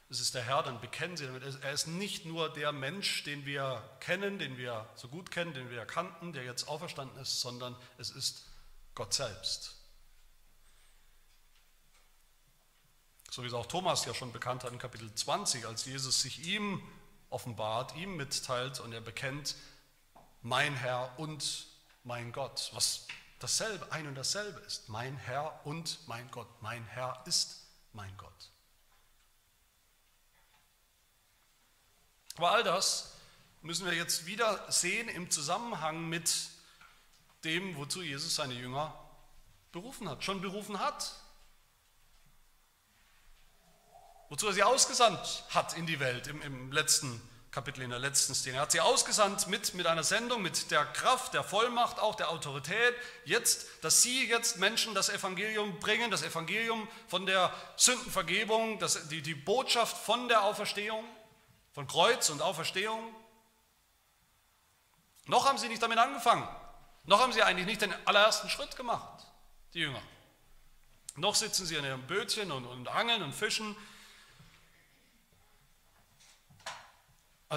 es 0.09 0.20
ist 0.20 0.34
der 0.34 0.42
Herr, 0.42 0.62
dann 0.62 0.80
bekennen 0.80 1.18
sie 1.18 1.26
damit, 1.26 1.42
er 1.42 1.72
ist 1.72 1.86
nicht 1.86 2.24
nur 2.24 2.50
der 2.50 2.72
Mensch, 2.72 3.24
den 3.24 3.44
wir 3.44 3.86
kennen, 4.00 4.38
den 4.38 4.57
wir 4.57 4.88
so 4.94 5.09
gut 5.09 5.30
kennen, 5.30 5.52
den 5.52 5.68
wir 5.68 5.84
kannten, 5.84 6.32
der 6.32 6.44
jetzt 6.44 6.66
auferstanden 6.66 7.20
ist, 7.20 7.42
sondern 7.42 7.76
es 7.98 8.09
ist 8.09 8.46
Gott 8.94 9.12
selbst. 9.12 9.74
So 13.30 13.42
wie 13.42 13.48
es 13.48 13.52
auch 13.52 13.66
Thomas 13.66 14.07
ja 14.07 14.14
schon 14.14 14.32
bekannt 14.32 14.64
hat 14.64 14.72
in 14.72 14.78
Kapitel 14.78 15.14
20, 15.14 15.66
als 15.66 15.84
Jesus 15.84 16.22
sich 16.22 16.46
ihm 16.46 16.82
offenbart, 17.28 17.94
ihm 17.96 18.16
mitteilt 18.16 18.80
und 18.80 18.94
er 18.94 19.02
bekennt, 19.02 19.57
mein 20.40 20.74
Herr 20.74 21.18
und 21.18 21.76
mein 22.07 22.30
Gott, 22.30 22.70
was 22.72 23.09
dasselbe, 23.40 23.90
ein 23.90 24.07
und 24.07 24.14
dasselbe 24.14 24.61
ist. 24.61 24.88
Mein 24.88 25.16
Herr 25.16 25.61
und 25.66 25.98
mein 26.07 26.30
Gott. 26.30 26.48
Mein 26.62 26.84
Herr 26.86 27.22
ist 27.26 27.66
mein 27.92 28.16
Gott. 28.16 28.32
Aber 32.36 32.52
all 32.52 32.62
das 32.62 33.12
müssen 33.62 33.86
wir 33.86 33.92
jetzt 33.92 34.26
wieder 34.26 34.70
sehen 34.70 35.09
im 35.09 35.30
Zusammenhang 35.32 36.09
mit 36.09 36.32
dem, 37.42 37.76
wozu 37.76 38.02
Jesus 38.02 38.36
seine 38.36 38.54
Jünger 38.54 38.94
berufen 39.72 40.09
hat, 40.09 40.22
schon 40.22 40.40
berufen 40.40 40.78
hat. 40.78 41.12
Wozu 44.28 44.46
er 44.46 44.52
sie 44.52 44.62
ausgesandt 44.62 45.44
hat 45.50 45.76
in 45.76 45.86
die 45.86 45.98
Welt 45.98 46.28
im, 46.28 46.40
im 46.42 46.70
letzten 46.70 47.20
Kapitel, 47.57 47.80
in 47.80 47.88
der 47.88 47.98
letzten 47.98 48.34
Szene. 48.34 48.59
Er 48.59 48.62
hat 48.64 48.72
sie 48.72 48.82
ausgesandt 48.82 49.48
mit, 49.48 49.72
mit 49.72 49.86
einer 49.86 50.04
Sendung, 50.04 50.42
mit 50.42 50.70
der 50.70 50.84
Kraft, 50.84 51.32
der 51.32 51.42
Vollmacht, 51.42 51.98
auch 51.98 52.14
der 52.14 52.28
Autorität, 52.28 52.94
jetzt, 53.24 53.66
dass 53.80 54.02
sie 54.02 54.28
jetzt 54.28 54.59
Menschen 54.59 54.94
das 54.94 55.09
Evangelium 55.09 55.80
bringen, 55.80 56.11
das 56.11 56.22
Evangelium 56.22 56.86
von 57.09 57.24
der 57.24 57.50
Sündenvergebung, 57.76 58.78
das, 58.78 59.09
die, 59.09 59.22
die 59.22 59.34
Botschaft 59.34 59.96
von 59.96 60.28
der 60.28 60.42
Auferstehung 60.42 61.02
von 61.72 61.86
Kreuz 61.86 62.28
und 62.28 62.42
Auferstehung. 62.42 63.02
Noch 65.24 65.48
haben 65.48 65.57
sie 65.57 65.68
nicht 65.68 65.82
damit 65.82 65.96
angefangen. 65.96 66.46
Noch 67.04 67.20
haben 67.20 67.32
sie 67.32 67.42
eigentlich 67.42 67.64
nicht 67.64 67.80
den 67.80 67.94
allerersten 68.07 68.50
Schritt 68.50 68.76
gemacht, 68.76 69.26
die 69.72 69.78
Jünger. 69.78 70.02
Noch 71.14 71.34
sitzen 71.34 71.64
sie 71.64 71.76
in 71.76 71.86
ihrem 71.86 72.07
Bötchen 72.07 72.52
und, 72.52 72.66
und 72.66 72.88
angeln 72.88 73.22
und 73.22 73.34
fischen, 73.34 73.74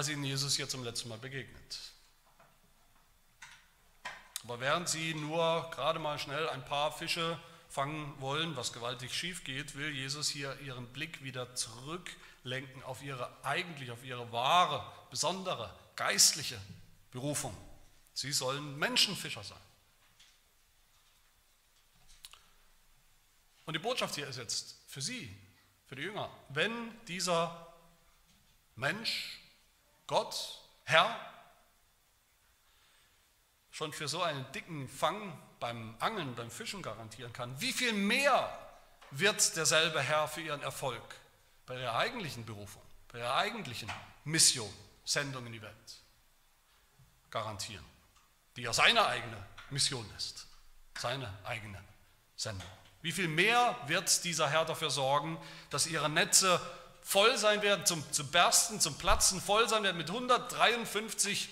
als 0.00 0.08
ihnen 0.08 0.24
Jesus 0.24 0.56
hier 0.56 0.66
zum 0.66 0.82
letzten 0.82 1.10
Mal 1.10 1.18
begegnet. 1.18 1.78
Aber 4.44 4.58
während 4.58 4.88
sie 4.88 5.12
nur 5.12 5.70
gerade 5.74 5.98
mal 5.98 6.18
schnell 6.18 6.48
ein 6.48 6.64
paar 6.64 6.90
Fische 6.90 7.38
fangen 7.68 8.18
wollen, 8.18 8.56
was 8.56 8.72
gewaltig 8.72 9.12
schief 9.12 9.44
geht, 9.44 9.74
will 9.74 9.90
Jesus 9.90 10.30
hier 10.30 10.58
ihren 10.60 10.86
Blick 10.86 11.22
wieder 11.22 11.54
zurücklenken 11.54 12.82
auf 12.84 13.02
ihre 13.02 13.30
eigentlich, 13.44 13.90
auf 13.90 14.02
ihre 14.02 14.32
wahre, 14.32 14.90
besondere, 15.10 15.70
geistliche 15.96 16.58
Berufung. 17.10 17.54
Sie 18.14 18.32
sollen 18.32 18.78
Menschenfischer 18.78 19.44
sein. 19.44 19.60
Und 23.66 23.74
die 23.74 23.80
Botschaft 23.80 24.14
hier 24.14 24.28
ist 24.28 24.38
jetzt 24.38 24.76
für 24.88 25.02
Sie, 25.02 25.36
für 25.88 25.94
die 25.94 26.04
Jünger, 26.04 26.30
wenn 26.48 26.72
dieser 27.04 27.74
Mensch, 28.76 29.40
Gott, 30.10 30.58
Herr, 30.86 31.16
schon 33.70 33.92
für 33.92 34.08
so 34.08 34.20
einen 34.24 34.44
dicken 34.50 34.88
Fang 34.88 35.40
beim 35.60 35.94
Angeln, 36.00 36.34
beim 36.34 36.50
Fischen 36.50 36.82
garantieren 36.82 37.32
kann, 37.32 37.60
wie 37.60 37.72
viel 37.72 37.92
mehr 37.92 38.58
wird 39.12 39.54
derselbe 39.54 40.02
Herr 40.02 40.26
für 40.26 40.40
ihren 40.40 40.62
Erfolg 40.62 41.00
bei 41.64 41.78
ihrer 41.78 41.94
eigentlichen 41.94 42.44
Berufung, 42.44 42.82
bei 43.12 43.20
ihrer 43.20 43.36
eigentlichen 43.36 43.88
Mission, 44.24 44.68
Sendung 45.04 45.46
in 45.46 45.52
die 45.52 45.62
Welt 45.62 46.02
garantieren, 47.30 47.84
die 48.56 48.62
ja 48.62 48.72
seine 48.72 49.06
eigene 49.06 49.46
Mission 49.70 50.12
ist, 50.16 50.48
seine 50.98 51.32
eigene 51.44 51.80
Sendung. 52.34 52.68
Wie 53.00 53.12
viel 53.12 53.28
mehr 53.28 53.78
wird 53.86 54.24
dieser 54.24 54.50
Herr 54.50 54.64
dafür 54.64 54.90
sorgen, 54.90 55.38
dass 55.70 55.86
ihre 55.86 56.10
Netze 56.10 56.60
voll 57.02 57.36
sein 57.36 57.62
werden, 57.62 57.86
zum, 57.86 58.04
zum 58.12 58.30
Bersten, 58.30 58.80
zum 58.80 58.96
Platzen 58.96 59.40
voll 59.40 59.68
sein 59.68 59.82
werden 59.82 59.96
mit 59.96 60.08
153 60.08 61.48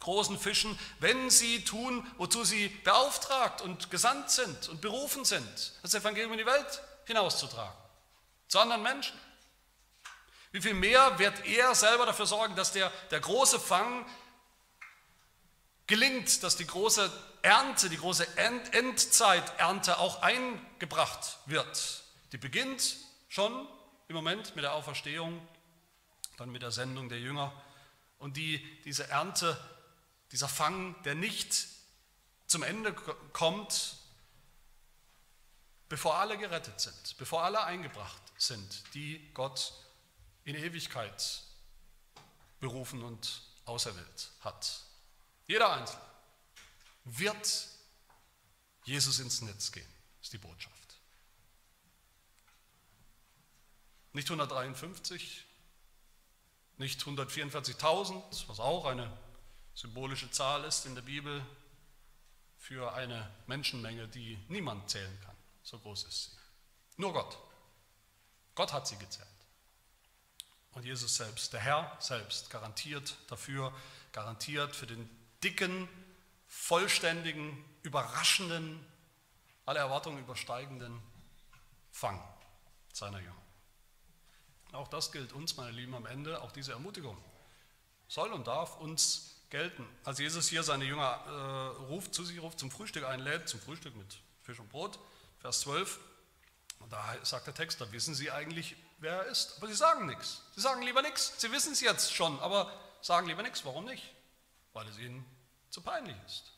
großen 0.00 0.38
Fischen, 0.38 0.78
wenn 1.00 1.30
sie 1.30 1.64
tun, 1.64 2.06
wozu 2.18 2.44
sie 2.44 2.68
beauftragt 2.68 3.60
und 3.62 3.90
gesandt 3.90 4.30
sind 4.30 4.68
und 4.68 4.80
berufen 4.80 5.24
sind, 5.24 5.72
das 5.82 5.94
Evangelium 5.94 6.32
in 6.32 6.38
die 6.38 6.46
Welt 6.46 6.82
hinauszutragen, 7.06 7.76
zu 8.48 8.58
anderen 8.58 8.82
Menschen. 8.82 9.18
Wie 10.50 10.62
viel 10.62 10.74
mehr 10.74 11.18
wird 11.18 11.44
er 11.46 11.74
selber 11.74 12.06
dafür 12.06 12.26
sorgen, 12.26 12.56
dass 12.56 12.72
der, 12.72 12.90
der 13.10 13.20
große 13.20 13.60
Fang 13.60 14.06
gelingt, 15.86 16.42
dass 16.42 16.56
die 16.56 16.66
große 16.66 17.10
Ernte, 17.42 17.88
die 17.88 17.98
große 17.98 18.26
End 18.36 18.74
Endzeiternte 18.74 19.98
auch 19.98 20.22
eingebracht 20.22 21.38
wird. 21.46 22.02
Die 22.32 22.38
beginnt 22.38 22.96
schon 23.28 23.68
im 24.08 24.16
Moment 24.16 24.56
mit 24.56 24.64
der 24.64 24.74
Auferstehung, 24.74 25.46
dann 26.38 26.50
mit 26.50 26.62
der 26.62 26.72
Sendung 26.72 27.08
der 27.08 27.20
Jünger 27.20 27.52
und 28.18 28.36
die 28.36 28.82
diese 28.82 29.08
Ernte 29.08 29.58
dieser 30.32 30.48
Fang, 30.48 31.00
der 31.04 31.14
nicht 31.14 31.68
zum 32.46 32.62
Ende 32.62 32.92
kommt, 33.32 33.96
bevor 35.88 36.16
alle 36.16 36.38
gerettet 36.38 36.80
sind, 36.80 37.16
bevor 37.18 37.44
alle 37.44 37.62
eingebracht 37.64 38.22
sind, 38.36 38.82
die 38.94 39.30
Gott 39.34 39.72
in 40.44 40.54
Ewigkeit 40.54 41.42
berufen 42.60 43.02
und 43.02 43.42
auserwählt 43.64 44.30
hat. 44.40 44.82
Jeder 45.46 45.72
Einzelne 45.72 46.02
wird 47.04 47.68
Jesus 48.84 49.18
ins 49.18 49.42
Netz 49.42 49.70
gehen, 49.72 49.88
ist 50.20 50.32
die 50.32 50.38
Botschaft. 50.38 50.77
Nicht 54.18 54.30
153, 54.30 55.44
nicht 56.78 57.00
144.000, 57.02 58.48
was 58.48 58.58
auch 58.58 58.86
eine 58.86 59.16
symbolische 59.74 60.28
Zahl 60.32 60.64
ist 60.64 60.86
in 60.86 60.96
der 60.96 61.02
Bibel 61.02 61.40
für 62.56 62.92
eine 62.94 63.30
Menschenmenge, 63.46 64.08
die 64.08 64.36
niemand 64.48 64.90
zählen 64.90 65.20
kann. 65.24 65.36
So 65.62 65.78
groß 65.78 66.02
ist 66.02 66.24
sie. 66.24 66.36
Nur 66.96 67.12
Gott. 67.12 67.38
Gott 68.56 68.72
hat 68.72 68.88
sie 68.88 68.96
gezählt. 68.96 69.28
Und 70.72 70.84
Jesus 70.84 71.14
selbst, 71.14 71.52
der 71.52 71.60
Herr 71.60 71.96
selbst, 72.00 72.50
garantiert 72.50 73.16
dafür, 73.28 73.72
garantiert 74.10 74.74
für 74.74 74.88
den 74.88 75.08
dicken, 75.44 75.88
vollständigen, 76.48 77.64
überraschenden, 77.84 78.84
alle 79.64 79.78
Erwartungen 79.78 80.18
übersteigenden 80.18 81.00
Fang 81.92 82.20
seiner 82.92 83.20
Jünger. 83.20 83.47
Auch 84.72 84.88
das 84.88 85.12
gilt 85.12 85.32
uns, 85.32 85.56
meine 85.56 85.72
Lieben, 85.72 85.94
am 85.94 86.06
Ende, 86.06 86.42
auch 86.42 86.52
diese 86.52 86.72
Ermutigung 86.72 87.16
soll 88.08 88.32
und 88.32 88.46
darf 88.46 88.78
uns 88.78 89.36
gelten. 89.50 89.86
Als 90.04 90.18
Jesus 90.18 90.48
hier 90.48 90.62
seine 90.62 90.84
Jünger 90.84 91.20
äh, 91.26 91.82
ruft, 91.84 92.14
zu 92.14 92.24
sich 92.24 92.40
ruft, 92.40 92.58
zum 92.58 92.70
Frühstück 92.70 93.04
einlädt, 93.04 93.48
zum 93.48 93.60
Frühstück 93.60 93.94
mit 93.96 94.18
Fisch 94.42 94.58
und 94.58 94.68
Brot, 94.70 94.98
Vers 95.40 95.60
12, 95.60 95.98
und 96.80 96.92
da 96.92 97.16
sagt 97.22 97.46
der 97.46 97.54
Text, 97.54 97.80
da 97.80 97.90
wissen 97.92 98.14
sie 98.14 98.30
eigentlich, 98.30 98.76
wer 98.98 99.22
er 99.22 99.26
ist, 99.26 99.56
aber 99.56 99.66
sie 99.66 99.74
sagen 99.74 100.06
nichts. 100.06 100.42
Sie 100.54 100.60
sagen 100.60 100.82
lieber 100.82 101.02
nichts. 101.02 101.34
Sie 101.38 101.50
wissen 101.50 101.72
es 101.72 101.80
jetzt 101.80 102.14
schon, 102.14 102.38
aber 102.40 102.72
sagen 103.02 103.26
lieber 103.26 103.42
nichts. 103.42 103.64
Warum 103.64 103.84
nicht? 103.84 104.04
Weil 104.72 104.86
es 104.88 104.98
ihnen 104.98 105.24
zu 105.70 105.80
peinlich 105.80 106.16
ist. 106.26 106.52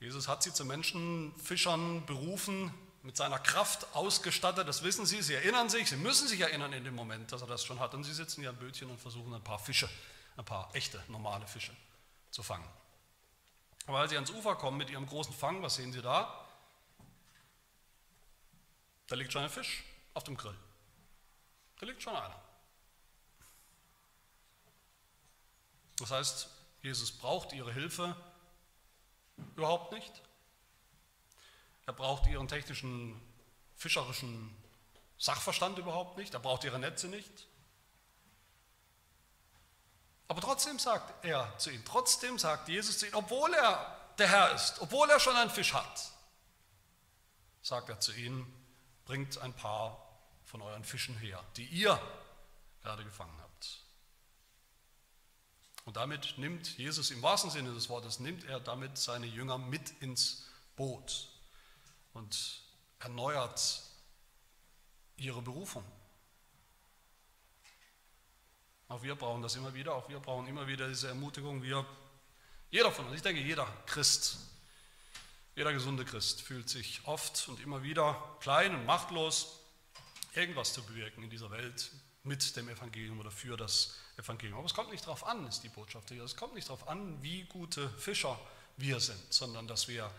Jesus 0.00 0.28
hat 0.28 0.42
sie 0.42 0.52
zu 0.52 0.64
Menschenfischern 0.64 2.06
berufen, 2.06 2.72
mit 3.02 3.16
seiner 3.16 3.38
Kraft 3.38 3.94
ausgestattet, 3.94 4.68
das 4.68 4.82
wissen 4.82 5.06
sie, 5.06 5.22
sie 5.22 5.34
erinnern 5.34 5.68
sich, 5.70 5.88
sie 5.88 5.96
müssen 5.96 6.28
sich 6.28 6.40
erinnern 6.40 6.72
in 6.72 6.84
dem 6.84 6.94
Moment, 6.94 7.32
dass 7.32 7.40
er 7.40 7.48
das 7.48 7.64
schon 7.64 7.80
hat. 7.80 7.94
Und 7.94 8.04
sie 8.04 8.12
sitzen 8.12 8.40
hier 8.40 8.50
am 8.50 8.56
Bötchen 8.56 8.90
und 8.90 9.00
versuchen 9.00 9.32
ein 9.32 9.42
paar 9.42 9.58
Fische 9.58 9.88
ein 10.40 10.44
paar 10.44 10.74
echte, 10.74 11.02
normale 11.08 11.46
Fische 11.46 11.76
zu 12.30 12.42
fangen. 12.42 12.68
Aber 13.86 13.98
als 13.98 14.10
sie 14.10 14.16
ans 14.16 14.30
Ufer 14.30 14.56
kommen 14.56 14.78
mit 14.78 14.90
ihrem 14.90 15.06
großen 15.06 15.34
Fang, 15.34 15.62
was 15.62 15.74
sehen 15.74 15.92
sie 15.92 16.02
da? 16.02 16.48
Da 19.06 19.16
liegt 19.16 19.32
schon 19.32 19.42
ein 19.42 19.50
Fisch 19.50 19.84
auf 20.14 20.24
dem 20.24 20.36
Grill. 20.36 20.56
Da 21.78 21.86
liegt 21.86 22.02
schon 22.02 22.14
einer. 22.14 22.40
Das 25.98 26.10
heißt, 26.10 26.48
Jesus 26.82 27.12
braucht 27.12 27.52
ihre 27.52 27.72
Hilfe 27.72 28.16
überhaupt 29.56 29.92
nicht. 29.92 30.22
Er 31.90 31.94
braucht 31.94 32.28
ihren 32.28 32.46
technischen, 32.46 33.20
fischerischen 33.74 34.56
Sachverstand 35.18 35.76
überhaupt 35.76 36.18
nicht. 36.18 36.32
Er 36.34 36.38
braucht 36.38 36.62
ihre 36.62 36.78
Netze 36.78 37.08
nicht. 37.08 37.48
Aber 40.28 40.40
trotzdem 40.40 40.78
sagt 40.78 41.24
er 41.24 41.52
zu 41.58 41.68
ihnen, 41.72 41.84
trotzdem 41.84 42.38
sagt 42.38 42.68
Jesus 42.68 43.00
zu 43.00 43.06
ihnen, 43.06 43.16
obwohl 43.16 43.52
er 43.54 44.12
der 44.18 44.28
Herr 44.28 44.54
ist, 44.54 44.80
obwohl 44.80 45.10
er 45.10 45.18
schon 45.18 45.34
einen 45.34 45.50
Fisch 45.50 45.74
hat, 45.74 46.12
sagt 47.60 47.88
er 47.88 47.98
zu 47.98 48.12
ihnen, 48.12 48.46
bringt 49.04 49.38
ein 49.38 49.52
paar 49.52 50.16
von 50.44 50.62
euren 50.62 50.84
Fischen 50.84 51.16
her, 51.16 51.42
die 51.56 51.64
ihr 51.64 52.00
gerade 52.84 53.02
gefangen 53.02 53.36
habt. 53.42 53.80
Und 55.86 55.96
damit 55.96 56.38
nimmt 56.38 56.78
Jesus 56.78 57.10
im 57.10 57.20
wahrsten 57.20 57.50
Sinne 57.50 57.74
des 57.74 57.88
Wortes, 57.88 58.20
nimmt 58.20 58.44
er 58.44 58.60
damit 58.60 58.96
seine 58.96 59.26
Jünger 59.26 59.58
mit 59.58 59.90
ins 60.00 60.46
Boot 60.76 61.29
und 62.12 62.62
erneuert 62.98 63.82
ihre 65.16 65.42
Berufung. 65.42 65.84
Auch 68.88 69.02
wir 69.02 69.14
brauchen 69.14 69.42
das 69.42 69.54
immer 69.54 69.72
wieder, 69.72 69.94
auch 69.94 70.08
wir 70.08 70.18
brauchen 70.18 70.48
immer 70.48 70.66
wieder 70.66 70.88
diese 70.88 71.08
Ermutigung. 71.08 71.62
Wir, 71.62 71.86
jeder 72.70 72.90
von 72.90 73.06
uns, 73.06 73.16
ich 73.16 73.22
denke, 73.22 73.40
jeder 73.40 73.66
Christ, 73.86 74.38
jeder 75.54 75.72
gesunde 75.72 76.04
Christ 76.04 76.42
fühlt 76.42 76.68
sich 76.68 77.00
oft 77.04 77.48
und 77.48 77.60
immer 77.60 77.82
wieder 77.82 78.36
klein 78.40 78.74
und 78.74 78.86
machtlos, 78.86 79.60
irgendwas 80.34 80.72
zu 80.72 80.82
bewirken 80.82 81.22
in 81.22 81.30
dieser 81.30 81.50
Welt 81.50 81.92
mit 82.24 82.56
dem 82.56 82.68
Evangelium 82.68 83.20
oder 83.20 83.30
für 83.30 83.56
das 83.56 83.96
Evangelium. 84.16 84.58
Aber 84.58 84.66
es 84.66 84.74
kommt 84.74 84.90
nicht 84.90 85.04
darauf 85.04 85.24
an, 85.24 85.46
ist 85.46 85.62
die 85.62 85.68
Botschaft 85.68 86.08
hier. 86.10 86.22
Es 86.22 86.36
kommt 86.36 86.54
nicht 86.54 86.68
darauf 86.68 86.88
an, 86.88 87.22
wie 87.22 87.44
gute 87.44 87.88
Fischer 87.90 88.38
wir 88.76 89.00
sind, 89.00 89.32
sondern 89.32 89.66
dass 89.68 89.88
wir 89.88 90.10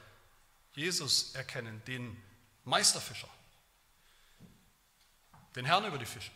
Jesus 0.74 1.36
erkennen, 1.36 1.82
den 1.86 2.22
Meisterfischer, 2.64 3.30
den 5.56 5.66
Herrn 5.66 5.86
über 5.86 5.98
die 5.98 6.06
Fische 6.06 6.32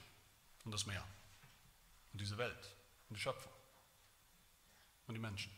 und 0.65 0.71
das 0.71 0.85
Meer 0.85 1.03
und 2.11 2.19
diese 2.19 2.37
Welt 2.37 2.71
und 3.09 3.17
die 3.17 3.21
Schöpfung 3.21 3.51
und 5.07 5.15
die 5.15 5.21
Menschen. 5.21 5.51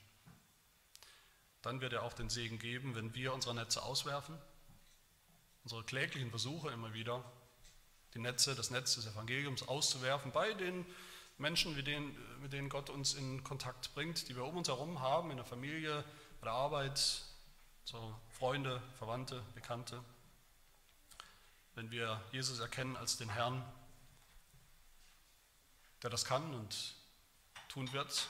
Dann 1.61 1.82
wird 1.82 1.93
er 1.93 2.03
auch 2.03 2.13
den 2.13 2.30
Segen 2.30 2.59
geben, 2.59 2.95
wenn 2.95 3.13
wir 3.15 3.34
unsere 3.34 3.55
Netze 3.55 3.82
auswerfen, 3.82 4.38
unsere 5.63 5.84
kläglichen 5.84 6.30
Versuche 6.30 6.69
immer 6.69 6.93
wieder, 6.93 7.23
die 8.13 8.19
Netze, 8.19 8.55
das 8.55 8.69
Netz 8.69 8.95
des 8.95 9.07
Evangeliums 9.07 9.67
auszuwerfen 9.67 10.32
bei 10.32 10.53
den 10.53 10.86
Menschen, 11.38 11.75
mit 11.75 11.88
denen, 11.88 12.15
mit 12.41 12.53
denen 12.53 12.69
Gott 12.69 12.89
uns 12.89 13.13
in 13.13 13.43
Kontakt 13.43 13.93
bringt, 13.93 14.28
die 14.30 14.36
wir 14.36 14.45
um 14.45 14.57
uns 14.57 14.67
herum 14.67 15.01
haben, 15.01 15.30
in 15.30 15.38
der 15.38 15.45
Familie, 15.45 16.03
bei 16.39 16.45
der 16.45 16.53
Arbeit, 16.53 17.21
so 17.84 18.19
Freunde, 18.38 18.79
Verwandte, 18.99 19.41
Bekannte. 19.55 19.99
Wenn 21.73 21.89
wir 21.89 22.21
Jesus 22.31 22.59
erkennen 22.59 22.95
als 22.95 23.17
den 23.17 23.31
Herrn 23.31 23.65
der 26.03 26.11
das 26.11 26.23
kann 26.23 26.53
und 26.53 26.93
tun 27.67 27.91
wird, 27.93 28.27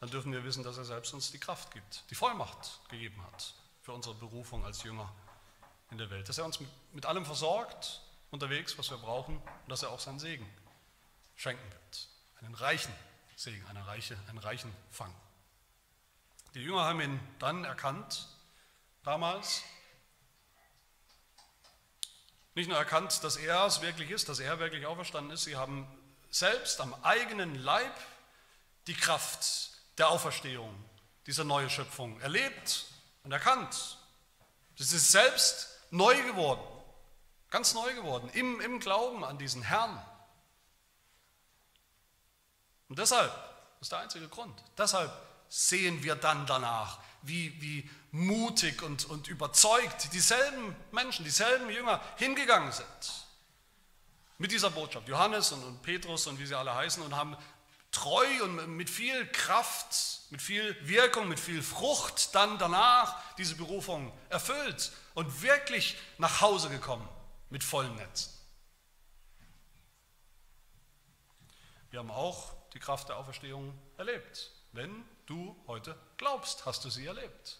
dann 0.00 0.10
dürfen 0.10 0.30
wir 0.30 0.44
wissen, 0.44 0.62
dass 0.62 0.76
er 0.76 0.84
selbst 0.84 1.14
uns 1.14 1.30
die 1.30 1.38
Kraft 1.38 1.72
gibt, 1.72 2.04
die 2.10 2.14
Vollmacht 2.14 2.80
gegeben 2.90 3.22
hat 3.24 3.54
für 3.80 3.94
unsere 3.94 4.14
Berufung 4.14 4.62
als 4.66 4.82
Jünger 4.82 5.10
in 5.90 5.96
der 5.96 6.10
Welt. 6.10 6.28
Dass 6.28 6.36
er 6.36 6.44
uns 6.44 6.60
mit 6.92 7.06
allem 7.06 7.24
versorgt, 7.24 8.02
unterwegs, 8.30 8.76
was 8.76 8.90
wir 8.90 8.98
brauchen, 8.98 9.38
und 9.38 9.68
dass 9.70 9.82
er 9.82 9.88
auch 9.88 10.00
seinen 10.00 10.18
Segen 10.18 10.46
schenken 11.34 11.72
wird. 11.72 12.08
Einen 12.42 12.54
reichen 12.54 12.92
Segen, 13.36 13.64
eine 13.68 13.86
reiche, 13.86 14.18
einen 14.28 14.38
reichen 14.38 14.70
Fang. 14.90 15.14
Die 16.52 16.60
Jünger 16.60 16.84
haben 16.84 17.00
ihn 17.00 17.18
dann 17.38 17.64
erkannt, 17.64 18.28
damals. 19.08 19.62
Nicht 22.54 22.68
nur 22.68 22.76
erkannt, 22.76 23.24
dass 23.24 23.36
er 23.36 23.64
es 23.64 23.80
wirklich 23.80 24.10
ist, 24.10 24.28
dass 24.28 24.38
er 24.38 24.58
wirklich 24.58 24.84
auferstanden 24.84 25.32
ist, 25.32 25.44
sie 25.44 25.56
haben 25.56 25.88
selbst 26.30 26.78
am 26.82 26.92
eigenen 27.02 27.54
Leib 27.54 27.94
die 28.86 28.92
Kraft 28.92 29.70
der 29.96 30.10
Auferstehung, 30.10 30.74
dieser 31.26 31.44
neue 31.44 31.70
Schöpfung 31.70 32.20
erlebt 32.20 32.84
und 33.24 33.32
erkannt. 33.32 33.96
Es 34.78 34.92
ist 34.92 35.10
selbst 35.10 35.70
neu 35.90 36.14
geworden, 36.24 36.62
ganz 37.48 37.72
neu 37.72 37.94
geworden, 37.94 38.28
im, 38.34 38.60
im 38.60 38.78
Glauben 38.78 39.24
an 39.24 39.38
diesen 39.38 39.62
Herrn. 39.62 40.04
Und 42.90 42.98
deshalb, 42.98 43.32
das 43.32 43.86
ist 43.86 43.92
der 43.92 44.00
einzige 44.00 44.28
Grund, 44.28 44.62
deshalb 44.76 45.10
sehen 45.48 46.02
wir 46.02 46.14
dann 46.14 46.46
danach, 46.46 46.98
wie, 47.22 47.60
wie 47.60 47.88
mutig 48.10 48.82
und, 48.82 49.04
und 49.06 49.28
überzeugt 49.28 50.12
dieselben 50.12 50.74
Menschen, 50.92 51.24
dieselben 51.24 51.70
Jünger 51.70 52.00
hingegangen 52.16 52.72
sind 52.72 53.26
mit 54.38 54.52
dieser 54.52 54.70
Botschaft. 54.70 55.08
Johannes 55.08 55.52
und, 55.52 55.62
und 55.64 55.82
Petrus 55.82 56.26
und 56.26 56.38
wie 56.38 56.46
sie 56.46 56.54
alle 56.54 56.74
heißen 56.74 57.02
und 57.02 57.14
haben 57.14 57.36
treu 57.90 58.26
und 58.44 58.76
mit 58.76 58.88
viel 58.88 59.26
Kraft, 59.28 60.20
mit 60.30 60.40
viel 60.40 60.76
Wirkung, 60.86 61.28
mit 61.28 61.40
viel 61.40 61.62
Frucht 61.62 62.34
dann 62.34 62.58
danach 62.58 63.20
diese 63.36 63.56
Berufung 63.56 64.12
erfüllt 64.28 64.92
und 65.14 65.42
wirklich 65.42 65.96
nach 66.18 66.40
Hause 66.40 66.70
gekommen 66.70 67.08
mit 67.50 67.64
vollen 67.64 67.94
Netzen. 67.96 68.32
Wir 71.90 72.00
haben 72.00 72.10
auch 72.10 72.52
die 72.74 72.78
Kraft 72.78 73.08
der 73.08 73.16
Auferstehung 73.16 73.76
erlebt. 73.96 74.50
Wenn 74.72 75.04
du 75.28 75.56
heute 75.66 75.96
glaubst, 76.16 76.66
hast 76.66 76.84
du 76.84 76.90
sie 76.90 77.06
erlebt. 77.06 77.58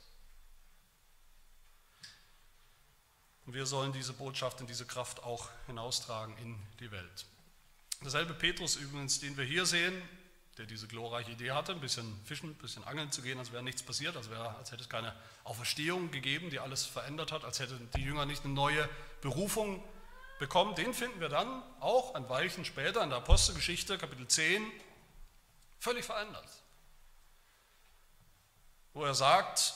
Und 3.47 3.55
wir 3.55 3.66
sollen 3.66 3.93
diese 3.93 4.12
Botschaft 4.12 4.61
und 4.61 4.69
diese 4.69 4.87
Kraft 4.87 5.23
auch 5.23 5.49
hinaustragen 5.66 6.37
in 6.39 6.59
die 6.81 6.91
Welt. 6.91 7.27
Derselbe 8.03 8.35
Petrus 8.35 8.77
übrigens, 8.77 9.21
den 9.21 9.37
wir 9.37 9.45
hier 9.45 9.66
sehen, 9.66 10.03
der 10.59 10.66
diese 10.66 10.89
glorreiche 10.89 11.31
Idee 11.31 11.53
hatte, 11.53 11.73
ein 11.73 11.81
bisschen 11.81 12.21
fischen, 12.25 12.51
ein 12.51 12.55
bisschen 12.57 12.85
angeln 12.85 13.11
zu 13.12 13.23
gehen, 13.23 13.39
als 13.39 13.53
wäre 13.53 13.62
nichts 13.62 13.83
passiert, 13.83 14.16
als, 14.16 14.29
wäre, 14.29 14.57
als 14.57 14.73
hätte 14.73 14.83
es 14.83 14.89
keine 14.89 15.14
Auferstehung 15.45 16.11
gegeben, 16.11 16.51
die 16.51 16.59
alles 16.59 16.85
verändert 16.85 17.33
hat, 17.33 17.45
als 17.45 17.61
hätten 17.61 17.89
die 17.97 18.03
Jünger 18.03 18.27
nicht 18.27 18.45
eine 18.45 18.55
neue 18.55 18.89
Berufung 19.21 19.83
bekommen. 20.39 20.75
Den 20.75 20.95
finden 20.95 21.21
wir 21.21 21.29
dann 21.29 21.62
auch 21.81 22.14
ein 22.14 22.29
Weilchen 22.29 22.64
später 22.64 23.03
in 23.03 23.11
der 23.11 23.19
Apostelgeschichte, 23.19 23.99
Kapitel 23.99 24.27
10, 24.27 24.64
völlig 25.79 26.05
verändert. 26.05 26.49
Wo 28.99 29.05
er 29.05 29.14
sagt, 29.14 29.74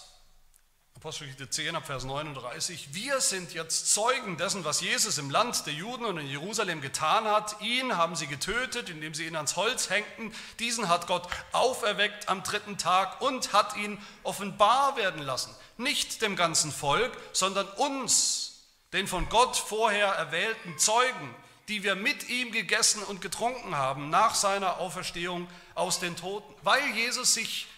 Apostelgeschichte 0.97 1.49
10 1.49 1.77
ab 1.77 1.87
Vers 1.87 2.03
39, 2.03 2.89
wir 2.91 3.21
sind 3.21 3.55
jetzt 3.55 3.95
Zeugen 3.95 4.37
dessen, 4.37 4.65
was 4.65 4.81
Jesus 4.81 5.17
im 5.17 5.31
Land 5.31 5.65
der 5.65 5.75
Juden 5.75 6.07
und 6.07 6.19
in 6.19 6.27
Jerusalem 6.27 6.81
getan 6.81 7.27
hat. 7.27 7.61
Ihn 7.61 7.97
haben 7.97 8.17
sie 8.17 8.27
getötet, 8.27 8.91
indem 8.91 9.15
sie 9.15 9.27
ihn 9.27 9.37
ans 9.37 9.55
Holz 9.55 9.91
hängten. 9.91 10.35
Diesen 10.59 10.89
hat 10.89 11.07
Gott 11.07 11.29
auferweckt 11.53 12.29
am 12.29 12.43
dritten 12.43 12.79
Tag 12.79 13.21
und 13.21 13.53
hat 13.53 13.77
ihn 13.77 13.97
offenbar 14.25 14.97
werden 14.97 15.23
lassen. 15.23 15.55
Nicht 15.77 16.21
dem 16.21 16.35
ganzen 16.35 16.73
Volk, 16.73 17.17
sondern 17.33 17.69
uns, 17.69 18.65
den 18.93 19.07
von 19.07 19.29
Gott 19.29 19.57
vorher 19.57 20.09
erwählten 20.09 20.79
Zeugen, 20.79 21.33
die 21.69 21.85
wir 21.85 21.95
mit 21.95 22.29
ihm 22.29 22.51
gegessen 22.51 23.05
und 23.05 23.21
getrunken 23.21 23.77
haben 23.77 24.11
nach 24.11 24.35
seiner 24.35 24.79
Auferstehung 24.79 25.47
aus 25.77 26.01
den 26.01 26.17
Toten. 26.17 26.53
Weil 26.65 26.85
Jesus 26.97 27.35
sich 27.35 27.69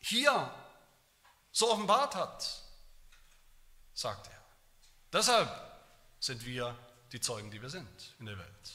hier 0.00 0.54
so 1.52 1.70
offenbart 1.70 2.14
hat, 2.14 2.62
sagt 3.94 4.28
er. 4.28 4.42
Deshalb 5.12 5.48
sind 6.20 6.44
wir 6.44 6.76
die 7.12 7.20
Zeugen, 7.20 7.50
die 7.50 7.60
wir 7.60 7.70
sind 7.70 8.14
in 8.18 8.26
der 8.26 8.38
Welt. 8.38 8.72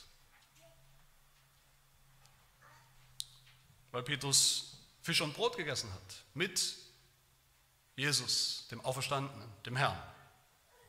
Weil 3.91 4.03
Petrus 4.03 4.77
Fisch 5.01 5.21
und 5.21 5.33
Brot 5.33 5.55
gegessen 5.55 5.91
hat 5.93 6.23
mit 6.33 6.75
Jesus, 7.95 8.67
dem 8.71 8.81
Auferstandenen, 8.81 9.49
dem 9.65 9.75
Herrn, 9.75 10.01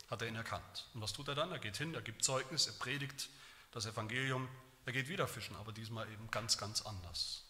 hat 0.09 0.21
er 0.21 0.27
ihn 0.27 0.35
erkannt. 0.35 0.89
Und 0.93 1.01
was 1.01 1.13
tut 1.13 1.27
er 1.27 1.35
dann? 1.35 1.51
Er 1.51 1.59
geht 1.59 1.77
hin, 1.77 1.93
er 1.93 2.01
gibt 2.01 2.23
Zeugnis, 2.23 2.67
er 2.67 2.73
predigt 2.73 3.29
das 3.71 3.85
Evangelium, 3.85 4.49
er 4.85 4.93
geht 4.93 5.07
wieder 5.07 5.27
fischen, 5.27 5.55
aber 5.55 5.71
diesmal 5.71 6.09
eben 6.11 6.29
ganz, 6.31 6.57
ganz 6.57 6.81
anders. 6.81 7.43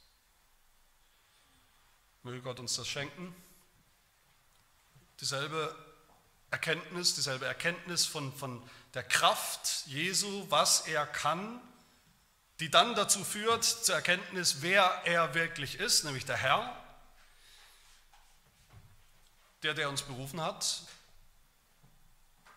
Möge 2.23 2.41
Gott 2.41 2.59
uns 2.59 2.75
das 2.75 2.87
schenken. 2.87 3.35
Dieselbe 5.19 5.75
Erkenntnis, 6.51 7.15
dieselbe 7.15 7.45
Erkenntnis 7.45 8.05
von, 8.05 8.33
von 8.33 8.61
der 8.93 9.03
Kraft 9.03 9.85
Jesu, 9.87 10.45
was 10.49 10.87
er 10.87 11.05
kann, 11.05 11.61
die 12.59 12.69
dann 12.69 12.95
dazu 12.95 13.23
führt 13.23 13.63
zur 13.63 13.95
Erkenntnis, 13.95 14.61
wer 14.61 14.83
er 15.05 15.33
wirklich 15.33 15.79
ist, 15.79 16.03
nämlich 16.03 16.25
der 16.25 16.37
Herr, 16.37 16.83
der, 19.63 19.73
der 19.73 19.89
uns 19.89 20.03
berufen 20.03 20.41
hat 20.41 20.83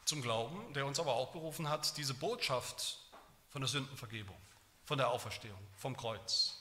zum 0.05 0.23
Glauben, 0.23 0.73
der 0.75 0.87
uns 0.87 0.99
aber 0.99 1.15
auch 1.15 1.33
berufen 1.33 1.69
hat, 1.69 1.97
diese 1.97 2.15
Botschaft 2.15 2.99
von 3.51 3.63
der 3.63 3.69
Sündenvergebung, 3.69 4.37
von 4.85 4.99
der 4.99 5.09
Auferstehung, 5.09 5.61
vom 5.77 5.97
Kreuz 5.97 6.60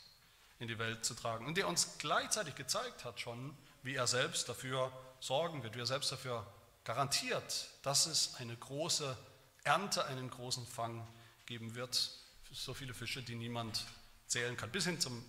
in 0.60 0.68
die 0.68 0.78
Welt 0.78 1.06
zu 1.06 1.14
tragen. 1.14 1.46
Und 1.46 1.58
der 1.58 1.68
uns 1.68 1.98
gleichzeitig 1.98 2.56
gezeigt 2.56 3.06
hat 3.06 3.20
schon, 3.20 3.58
wie 3.82 3.96
er 3.96 4.08
selbst 4.08 4.50
dafür 4.50 4.92
sorgen 5.20 5.64
wird, 5.64 5.76
wie 5.76 5.80
er 5.80 5.86
selbst 5.86 6.12
dafür 6.12 6.46
garantiert, 6.84 7.70
dass 7.82 8.06
es 8.06 8.36
eine 8.36 8.56
große 8.56 9.18
Ernte, 9.64 10.06
einen 10.06 10.30
großen 10.30 10.66
Fang 10.66 11.08
geben 11.46 11.76
wird. 11.76 12.12
So 12.52 12.74
viele 12.74 12.94
Fische, 12.94 13.22
die 13.22 13.36
niemand 13.36 13.86
zählen 14.28 14.58
kann, 14.58 14.72
bis 14.72 14.86
hin 14.86 15.00
zum 15.00 15.24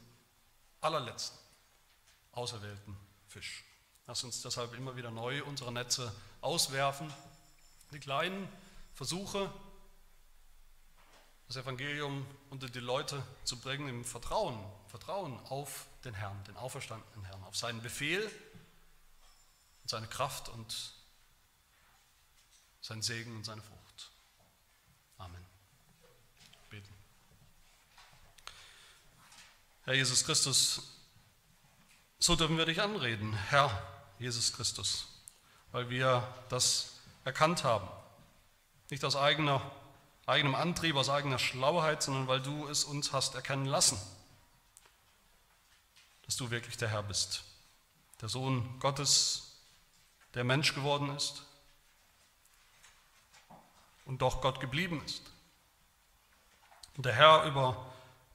allerletzten 0.80 1.38
auserwählten 2.32 2.96
Fisch. 3.28 3.64
Lass 4.06 4.24
uns 4.24 4.42
deshalb 4.42 4.74
immer 4.74 4.96
wieder 4.96 5.10
neu 5.10 5.44
unsere 5.44 5.72
Netze 5.72 6.12
auswerfen, 6.40 7.12
die 7.92 8.00
kleinen 8.00 8.48
Versuche, 8.94 9.52
das 11.46 11.56
Evangelium 11.56 12.26
unter 12.50 12.68
die 12.68 12.80
Leute 12.80 13.22
zu 13.44 13.58
bringen 13.60 13.88
im 13.88 14.04
Vertrauen, 14.04 14.58
Vertrauen 14.90 15.38
auf 15.48 15.86
den 16.04 16.14
Herrn, 16.14 16.42
den 16.44 16.56
auferstandenen 16.56 17.24
Herrn, 17.24 17.42
auf 17.44 17.56
seinen 17.56 17.80
Befehl 17.80 18.22
und 19.82 19.88
seine 19.88 20.08
Kraft 20.08 20.48
und 20.48 20.92
sein 22.80 23.00
Segen 23.00 23.36
und 23.36 23.44
seine 23.44 23.62
Frucht. 23.62 24.10
Amen. 25.18 25.46
Beten. 26.70 26.92
Herr 29.84 29.94
Jesus 29.94 30.24
Christus, 30.24 30.82
so 32.18 32.34
dürfen 32.34 32.58
wir 32.58 32.66
dich 32.66 32.82
anreden, 32.82 33.32
Herr 33.32 33.70
Jesus 34.18 34.52
Christus, 34.52 35.06
weil 35.70 35.88
wir 35.88 36.26
das 36.48 36.94
erkannt 37.24 37.62
haben. 37.64 37.88
Nicht 38.90 39.04
aus 39.04 39.14
eigener 39.14 39.62
eigenem 40.26 40.54
Antrieb, 40.54 40.96
aus 40.96 41.10
eigener 41.10 41.38
Schlauheit, 41.38 42.02
sondern 42.02 42.28
weil 42.28 42.40
du 42.40 42.68
es 42.68 42.84
uns 42.84 43.12
hast 43.12 43.34
erkennen 43.34 43.66
lassen, 43.66 44.00
dass 46.30 46.36
du 46.36 46.52
wirklich 46.52 46.76
der 46.76 46.88
Herr 46.88 47.02
bist, 47.02 47.42
der 48.20 48.28
Sohn 48.28 48.78
Gottes, 48.78 49.56
der 50.34 50.44
Mensch 50.44 50.76
geworden 50.76 51.12
ist 51.16 51.42
und 54.04 54.22
doch 54.22 54.40
Gott 54.40 54.60
geblieben 54.60 55.02
ist. 55.04 55.22
Und 56.96 57.04
der 57.04 57.14
Herr 57.14 57.42
über 57.46 57.84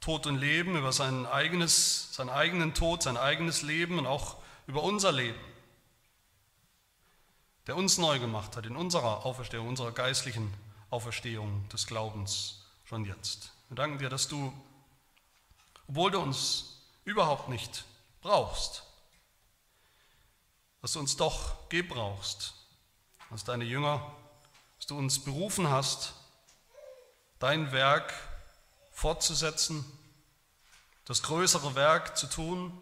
Tod 0.02 0.28
und 0.28 0.36
Leben, 0.36 0.76
über 0.76 0.92
sein 0.92 1.26
eigenes, 1.26 2.14
seinen 2.14 2.32
eigenen 2.32 2.74
Tod, 2.74 3.02
sein 3.02 3.16
eigenes 3.16 3.62
Leben 3.62 3.98
und 3.98 4.08
auch 4.08 4.44
über 4.68 4.84
unser 4.84 5.14
Leben, 5.14 5.40
der 7.66 7.78
uns 7.78 7.98
neu 7.98 8.20
gemacht 8.20 8.58
hat 8.58 8.66
in 8.66 8.76
unserer 8.76 9.26
Auferstehung, 9.26 9.70
unserer 9.70 9.94
geistlichen 9.94 10.54
Auferstehung 10.90 11.70
des 11.70 11.88
Glaubens 11.88 12.66
schon 12.84 13.06
jetzt. 13.06 13.54
Wir 13.70 13.78
danken 13.78 14.00
dir, 14.00 14.10
dass 14.10 14.28
du, 14.28 14.52
obwohl 15.88 16.12
du 16.12 16.20
uns 16.20 16.75
überhaupt 17.06 17.48
nicht 17.48 17.86
brauchst, 18.22 18.84
dass 20.82 20.94
du 20.94 21.00
uns 21.00 21.16
doch 21.16 21.70
gebrauchst, 21.70 22.54
als 23.30 23.44
deine 23.44 23.64
Jünger, 23.64 24.14
dass 24.78 24.88
du 24.88 24.98
uns 24.98 25.24
berufen 25.24 25.70
hast, 25.70 26.14
dein 27.40 27.72
Werk 27.72 28.14
fortzusetzen, 28.92 29.86
das 31.06 31.24
größere 31.24 31.76
Werk 31.76 32.18
zu 32.18 32.28
tun, 32.28 32.82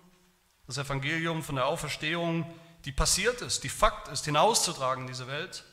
das 0.66 0.78
Evangelium 0.78 1.44
von 1.44 1.56
der 1.56 1.68
Auferstehung, 1.68 2.52
die 2.86 2.92
passiert 2.92 3.42
ist, 3.42 3.64
die 3.64 3.70
Fakt 3.70 4.08
ist, 4.08 4.26
hinauszutragen 4.26 5.04
in 5.04 5.08
diese 5.08 5.28
Welt 5.28 5.64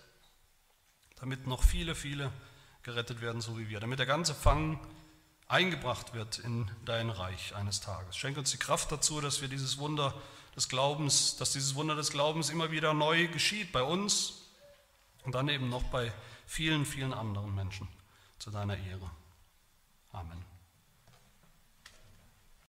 damit 1.21 1.47
noch 1.47 1.63
viele, 1.63 1.95
viele 1.95 2.33
gerettet 2.83 3.21
werden, 3.21 3.41
so 3.41 3.59
wie 3.59 3.69
wir, 3.69 3.79
damit 3.79 3.99
der 3.99 4.07
ganze 4.07 4.35
Fang 4.35 4.81
eingebracht 5.51 6.15
wird 6.15 6.39
in 6.39 6.71
dein 6.85 7.11
Reich 7.11 7.55
eines 7.57 7.81
Tages. 7.81 8.17
Schenke 8.17 8.41
uns 8.41 8.53
die 8.53 8.59
Kraft 8.59 8.93
dazu, 8.93 9.21
dass 9.21 9.41
wir 9.41 9.49
dieses 9.49 9.79
Wunder 9.79 10.15
des 10.57 10.69
Glaubens, 10.69 11.37
dass 11.37 11.53
dieses 11.53 11.75
Wunder 11.75 11.97
des 11.97 12.11
Glaubens 12.11 12.51
immer 12.51 12.71
wieder 12.71 12.95
neu 12.95 13.29
geschieht 13.29 13.73
bei 13.73 13.83
uns 13.83 14.49
und 15.25 15.35
dann 15.35 15.49
eben 15.49 15.69
noch 15.69 15.83
bei 15.85 16.13
vielen, 16.47 16.87
vielen 16.87 17.13
anderen 17.13 17.55
Menschen 17.55 17.89
zu 18.39 18.51
deiner 18.51 18.77
Ehre. 18.77 19.11
Amen. 20.13 20.50